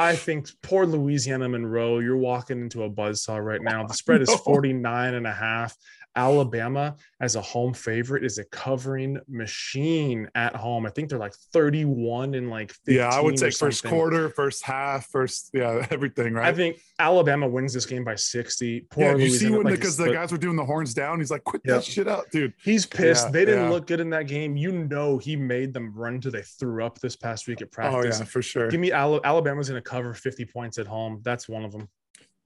I 0.00 0.16
think 0.16 0.48
poor 0.62 0.86
Louisiana 0.86 1.48
Monroe, 1.48 1.98
you're 1.98 2.16
walking 2.16 2.60
into 2.60 2.84
a 2.84 2.90
buzzsaw 2.90 3.44
right 3.44 3.62
now. 3.62 3.86
The 3.86 3.94
spread 4.02 4.22
is 4.22 4.34
49 4.34 5.14
and 5.14 5.26
a 5.26 5.32
half. 5.32 5.76
Alabama 6.16 6.96
as 7.20 7.36
a 7.36 7.40
home 7.40 7.72
favorite 7.72 8.24
is 8.24 8.38
a 8.38 8.44
covering 8.44 9.18
machine 9.28 10.28
at 10.34 10.56
home. 10.56 10.86
I 10.86 10.90
think 10.90 11.08
they're 11.08 11.18
like 11.18 11.34
31 11.52 12.34
and 12.34 12.50
like 12.50 12.72
15 12.72 12.94
Yeah, 12.94 13.08
I 13.08 13.20
would 13.20 13.36
take 13.36 13.54
first 13.54 13.84
quarter, 13.84 14.28
first 14.30 14.64
half, 14.64 15.06
first 15.06 15.50
yeah, 15.54 15.86
everything, 15.90 16.34
right? 16.34 16.48
I 16.48 16.52
think 16.52 16.78
Alabama 16.98 17.46
wins 17.46 17.72
this 17.72 17.86
game 17.86 18.04
by 18.04 18.16
60. 18.16 18.86
Poor 18.90 19.04
yeah, 19.04 19.10
you 19.12 19.18
see 19.18 19.46
Louisiana, 19.46 19.56
when 19.56 19.66
like, 19.66 19.74
because 19.76 19.96
the 19.96 20.12
guys 20.12 20.32
were 20.32 20.38
doing 20.38 20.56
the 20.56 20.64
horns 20.64 20.94
down, 20.94 21.20
he's 21.20 21.30
like, 21.30 21.44
"Quit 21.44 21.62
Yep. 21.64 21.76
that 21.76 21.84
shit 21.84 22.08
out, 22.08 22.30
dude." 22.30 22.54
He's 22.62 22.86
pissed. 22.86 23.26
Yeah, 23.26 23.32
they 23.32 23.44
didn't 23.44 23.64
yeah. 23.64 23.70
look 23.70 23.86
good 23.86 24.00
in 24.00 24.10
that 24.10 24.26
game. 24.26 24.56
You 24.56 24.72
know, 24.72 25.18
he 25.18 25.36
made 25.36 25.72
them 25.72 25.92
run 25.94 26.14
until 26.14 26.32
they 26.32 26.42
threw 26.42 26.84
up 26.84 26.98
this 26.98 27.16
past 27.16 27.46
week 27.46 27.62
at 27.62 27.70
practice. 27.70 28.16
Oh 28.16 28.22
yeah, 28.22 28.24
for 28.24 28.42
sure. 28.42 28.68
Give 28.68 28.80
me 28.80 28.92
Ala- 28.92 29.20
Alabama's 29.24 29.68
going 29.68 29.80
to 29.82 29.88
cover 29.90 30.14
50 30.14 30.44
points 30.46 30.78
at 30.78 30.86
home. 30.86 31.20
That's 31.24 31.48
one 31.48 31.64
of 31.64 31.72
them. 31.72 31.88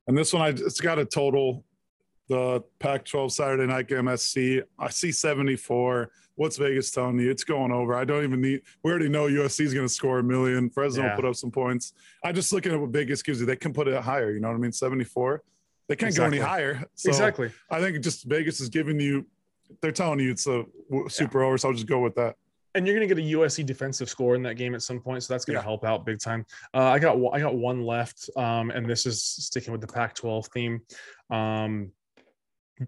And 0.07 0.17
this 0.17 0.33
one, 0.33 0.43
I 0.43 0.49
it's 0.49 0.81
got 0.81 0.99
a 0.99 1.05
total. 1.05 1.65
The 2.31 2.63
Pac-12 2.79 3.33
Saturday 3.33 3.67
night 3.67 3.87
game 3.87 4.09
SC. 4.17 4.65
I 4.79 4.89
see 4.89 5.13
74. 5.13 6.11
What's 6.37 6.57
Vegas 6.57 6.91
telling 6.91 7.19
you? 7.19 7.31
It's 7.31 7.45
going 7.45 7.71
over. 7.71 7.95
I 7.95 8.07
don't 8.07 8.25
even 8.25 8.41
need. 8.41 8.63
We 8.83 8.91
already 8.91 9.11
know 9.11 9.27
USC 9.27 9.61
is 9.61 9.75
going 9.75 9.87
to 9.87 9.93
score 9.93 10.21
a 10.21 10.23
million. 10.23 10.71
Fresno 10.71 11.03
Yeah. 11.03 11.11
will 11.11 11.17
put 11.17 11.25
up 11.27 11.35
some 11.37 11.51
points. 11.51 11.93
I 12.25 12.33
just 12.33 12.51
looking 12.51 12.73
at 12.73 12.81
what 12.81 12.89
Vegas 12.91 13.23
gives 13.23 13.41
you. 13.41 13.47
They 13.47 13.57
can 13.57 13.75
put 13.75 13.89
it 13.89 14.03
higher. 14.03 14.31
You 14.33 14.41
know 14.41 14.49
what 14.49 14.55
I 14.55 14.59
mean? 14.59 14.73
74. 14.73 15.43
They 15.87 15.97
can't 15.97 16.17
go 16.17 16.25
any 16.25 16.39
higher. 16.39 16.83
So 16.95 17.11
exactly. 17.11 17.51
I 17.71 17.79
think 17.79 18.03
just 18.03 18.25
Vegas 18.25 18.59
is 18.59 18.71
giving 18.71 18.99
you. 18.99 19.27
They're 19.83 19.93
telling 19.93 20.19
you 20.19 20.31
it's 20.31 20.47
a 20.47 20.65
super 21.09 21.43
over. 21.43 21.59
So 21.59 21.69
I'll 21.69 21.75
just 21.75 21.87
go 21.87 22.01
with 22.01 22.15
that. 22.15 22.37
And 22.75 22.87
you're 22.87 22.97
going 22.97 23.09
to 23.09 23.15
get 23.15 23.23
a 23.25 23.29
USC 23.39 23.65
defensive 23.65 24.09
score 24.09 24.35
in 24.35 24.43
that 24.43 24.55
game 24.57 24.75
at 24.75 24.83
some 24.83 25.01
point, 25.01 25.23
so 25.23 25.33
that's 25.33 25.45
going 25.45 25.55
to 25.55 25.61
Yeah. 25.61 25.65
help 25.65 25.85
out 25.85 26.05
big 26.05 26.19
time. 26.19 26.45
Uh, 26.75 26.83
I 26.85 26.99
got 26.99 27.19
one- 27.19 27.35
I 27.37 27.41
got 27.41 27.55
one 27.55 27.83
left, 27.85 28.29
um, 28.37 28.71
and 28.71 28.85
this 28.89 29.07
is 29.07 29.23
sticking 29.23 29.71
with 29.73 29.81
the 29.81 29.87
Pac-12 29.87 30.49
theme. 30.53 30.81
Um, 31.31 31.93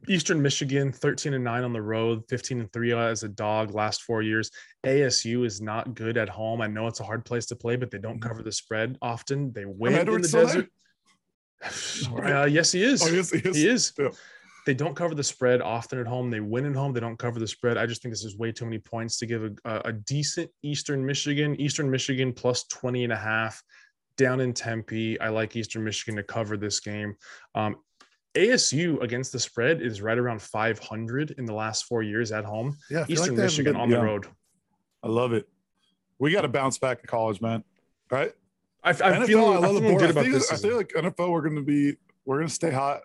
Eastern 0.08 0.42
Michigan, 0.42 0.90
13 0.90 1.34
and 1.34 1.44
9 1.44 1.62
on 1.62 1.72
the 1.72 1.80
road, 1.80 2.24
15 2.28 2.58
and 2.58 2.72
3 2.72 2.92
as 2.94 3.22
a 3.22 3.28
dog 3.28 3.72
last 3.72 4.02
four 4.02 4.20
years. 4.22 4.50
ASU 4.84 5.44
is 5.46 5.60
not 5.60 5.94
good 5.94 6.16
at 6.18 6.28
home. 6.28 6.60
I 6.60 6.66
know 6.66 6.88
it's 6.88 6.98
a 6.98 7.04
hard 7.04 7.24
place 7.24 7.46
to 7.46 7.56
play, 7.56 7.76
but 7.76 7.92
they 7.92 7.98
don't 7.98 8.20
cover 8.20 8.42
the 8.42 8.50
spread 8.50 8.98
often. 9.00 9.52
They 9.52 9.64
win 9.64 9.94
in 9.94 10.04
the 10.22 10.28
desert. 10.28 10.68
Uh, 11.62 12.44
yes, 12.44 12.72
he 12.72 12.82
is. 12.82 13.02
Oh 13.02 13.06
yes, 13.06 13.32
yes. 13.32 13.56
He 13.56 13.68
is. 13.68 13.92
Yeah. 13.96 14.08
They 14.66 14.74
don't 14.74 14.96
cover 14.96 15.14
the 15.14 15.22
spread 15.22 15.62
often 15.62 16.00
at 16.00 16.08
home. 16.08 16.28
They 16.28 16.40
win 16.40 16.66
at 16.66 16.74
home. 16.74 16.92
They 16.92 17.00
don't 17.00 17.18
cover 17.18 17.38
the 17.38 17.46
spread. 17.46 17.78
I 17.78 17.86
just 17.86 18.02
think 18.02 18.12
this 18.12 18.24
is 18.24 18.36
way 18.36 18.50
too 18.50 18.64
many 18.64 18.78
points 18.78 19.16
to 19.18 19.26
give 19.26 19.44
a, 19.64 19.80
a, 19.84 19.92
decent 19.92 20.50
Eastern 20.62 21.06
Michigan. 21.06 21.58
Eastern 21.60 21.88
Michigan 21.88 22.32
plus 22.32 22.64
20 22.64 23.04
and 23.04 23.12
a 23.12 23.16
half 23.16 23.62
down 24.16 24.40
in 24.40 24.52
Tempe. 24.52 25.20
I 25.20 25.28
like 25.28 25.54
Eastern 25.54 25.84
Michigan 25.84 26.16
to 26.16 26.24
cover 26.24 26.56
this 26.56 26.80
game. 26.80 27.14
Um, 27.54 27.76
ASU 28.34 29.00
against 29.02 29.32
the 29.32 29.38
spread 29.38 29.80
is 29.80 30.02
right 30.02 30.18
around 30.18 30.42
500 30.42 31.30
in 31.38 31.44
the 31.44 31.54
last 31.54 31.84
four 31.84 32.02
years 32.02 32.32
at 32.32 32.44
home. 32.44 32.76
Yeah, 32.90 33.06
Eastern 33.08 33.38
a 33.38 33.42
Michigan 33.42 33.74
good- 33.74 33.80
on 33.80 33.88
the 33.88 33.96
yeah, 33.96 34.02
road. 34.02 34.26
I 35.02 35.08
love 35.08 35.32
it. 35.32 35.48
We 36.18 36.32
got 36.32 36.42
to 36.42 36.48
bounce 36.48 36.78
back 36.78 37.02
to 37.02 37.06
college, 37.06 37.40
man. 37.40 37.62
Right? 38.10 38.32
I, 38.82 38.90
I'm 38.90 38.96
NFL, 38.96 39.26
feeling, 39.26 39.64
I 39.64 39.72
the 39.72 39.80
board. 39.80 39.98
good 40.00 40.08
I 40.08 40.10
about 40.10 40.22
think, 40.24 40.34
this. 40.34 40.52
I 40.52 40.56
feel 40.56 40.76
like 40.76 40.88
NFL, 40.88 41.30
we're 41.30 41.42
going 41.42 41.56
to 41.56 41.62
be, 41.62 41.96
we're 42.24 42.38
going 42.38 42.48
to 42.48 42.54
stay 42.54 42.70
hot. 42.70 43.02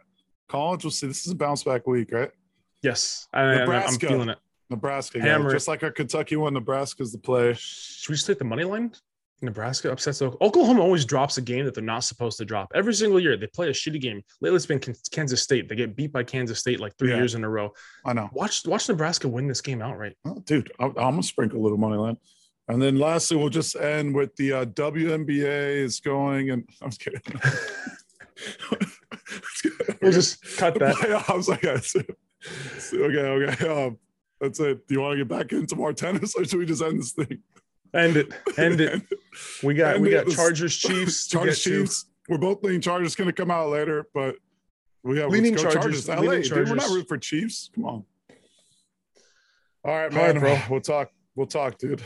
College, 0.52 0.84
we'll 0.84 0.92
see. 0.92 1.08
This 1.08 1.26
is 1.26 1.32
a 1.32 1.36
bounce 1.36 1.64
back 1.64 1.88
week, 1.88 2.12
right? 2.12 2.30
yes, 2.84 3.28
I, 3.34 3.42
I, 3.42 3.44
I'm 3.54 3.58
Nebraska. 3.60 4.08
feeling 4.08 4.30
it. 4.30 4.38
Nebraska. 4.70 5.18
yeah. 5.20 5.26
Hammer. 5.26 5.52
Just 5.52 5.68
like 5.68 5.82
our 5.84 5.92
Kentucky 5.92 6.36
one, 6.36 6.54
Nebraska's 6.54 7.12
the 7.14 7.18
play. 7.20 7.54
Should 7.58 8.10
we 8.10 8.16
just 8.16 8.28
take 8.28 8.38
the 8.40 8.44
money 8.46 8.64
line? 8.66 8.92
Nebraska 9.44 9.92
upsets 9.92 10.22
Oklahoma. 10.22 10.46
Oklahoma 10.50 10.82
always 10.82 11.04
drops 11.06 11.38
a 11.38 11.42
game 11.42 11.66
that 11.66 11.74
they're 11.74 11.84
not 11.84 12.04
supposed 12.04 12.38
to 12.38 12.46
drop 12.46 12.72
every 12.76 12.94
single 12.94 13.20
year. 13.20 13.38
They 13.38 13.48
play 13.48 13.70
a 13.70 13.72
shitty 13.72 14.00
game. 14.02 14.22
Lately, 14.42 14.56
it's 14.58 14.66
been 14.66 14.80
Kansas 15.12 15.42
State. 15.42 15.68
They 15.70 15.76
get 15.76 15.96
beat 15.96 16.12
by 16.12 16.24
Kansas 16.24 16.60
State 16.60 16.80
like 16.80 16.96
three 16.98 17.10
Yeah. 17.12 17.16
years 17.18 17.34
in 17.34 17.44
a 17.44 17.50
row. 17.50 17.72
I 18.06 18.14
know. 18.14 18.30
Watch 18.34 18.66
watch 18.68 18.88
Nebraska 18.90 19.28
win 19.28 19.48
this 19.48 19.62
game 19.62 19.82
outright. 19.82 20.16
Oh, 20.26 20.42
dude, 20.46 20.72
I'm, 20.80 20.90
I'm 20.90 20.94
gonna 21.14 21.24
sprinkle 21.24 21.60
a 21.60 21.64
little 21.64 21.78
money 21.80 21.96
line. 21.98 22.18
And 22.68 22.82
then 22.82 23.00
lastly, 23.00 23.38
we'll 23.38 23.50
just 23.50 23.76
end 23.78 24.14
with 24.14 24.36
the 24.36 24.54
uh, 24.54 24.66
WNBA 24.66 25.78
is 25.78 26.00
going, 26.02 26.52
and 26.52 26.70
I'm 26.82 26.90
just 26.90 27.02
kidding. 27.02 27.22
We'll 30.02 30.12
just 30.12 30.42
cut 30.58 30.74
the 30.76 30.80
that. 30.80 30.96
playoffs. 30.96 31.52
I 31.52 31.58
guess. 31.58 31.96
okay, 32.94 33.52
okay. 33.52 33.68
Um, 33.68 33.98
that's 34.40 34.60
it. 34.60 34.88
Do 34.88 34.96
you 34.96 35.02
want 35.02 35.14
to 35.14 35.18
get 35.18 35.28
back 35.28 35.52
into 35.52 35.76
more 35.76 35.94
tennis, 35.94 36.36
or 36.36 36.44
should 36.46 36.60
we 36.60 36.66
just 36.66 36.82
end 36.82 37.00
this 37.00 37.12
thing? 37.12 37.40
End 37.94 38.18
it. 38.18 38.32
End 38.58 38.82
it. 38.82 39.02
We 39.64 39.74
got 39.76 39.96
End 39.96 40.04
we 40.04 40.12
got 40.12 40.28
Chargers 40.30 40.76
Chiefs. 40.78 41.28
Chargers 41.28 41.64
get 41.64 41.72
to. 41.72 41.80
Chiefs. 41.82 42.06
We're 42.30 42.38
both 42.38 42.64
leaning 42.64 42.82
Chargers. 42.82 43.16
Going 43.16 43.30
to 43.30 43.34
come 43.34 43.52
out 43.52 43.70
later, 43.70 44.08
but 44.14 44.36
we 45.04 45.20
have 45.20 45.30
Leaning 45.30 45.56
let's 45.56 45.74
Chargers, 45.74 46.08
LA, 46.08 46.20
leaning 46.20 46.42
dude. 46.44 46.70
We're 46.70 46.76
not 46.76 46.90
rooting 46.90 47.06
for 47.06 47.18
Chiefs. 47.18 47.70
Come 47.76 47.86
on. 47.86 48.06
All 49.84 49.92
right, 49.98 50.14
All 50.16 50.20
right, 50.20 50.40
bro. 50.40 50.58
We'll 50.70 50.82
talk. 50.82 51.12
We'll 51.36 51.48
talk, 51.48 51.78
dude. 51.78 52.02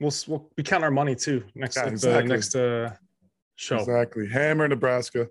We'll, 0.00 0.12
we'll 0.28 0.50
we 0.56 0.62
count 0.62 0.84
our 0.84 0.90
money 0.90 1.14
too 1.14 1.42
next 1.54 1.76
Yeah, 1.76 1.86
exactly. 1.86 2.22
the 2.28 2.34
next 2.34 2.54
uh 2.54 2.94
show. 3.56 3.78
Exactly. 3.78 4.28
Hammer, 4.28 4.68
Nebraska. 4.68 5.28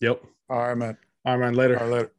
Yep. 0.00 0.22
All 0.50 0.58
right, 0.58 0.76
man. 0.76 0.98
All 1.26 1.38
right, 1.38 1.46
man. 1.46 1.54
Later. 1.54 1.78
All 1.80 1.88
right, 1.88 1.92
later. 1.92 2.12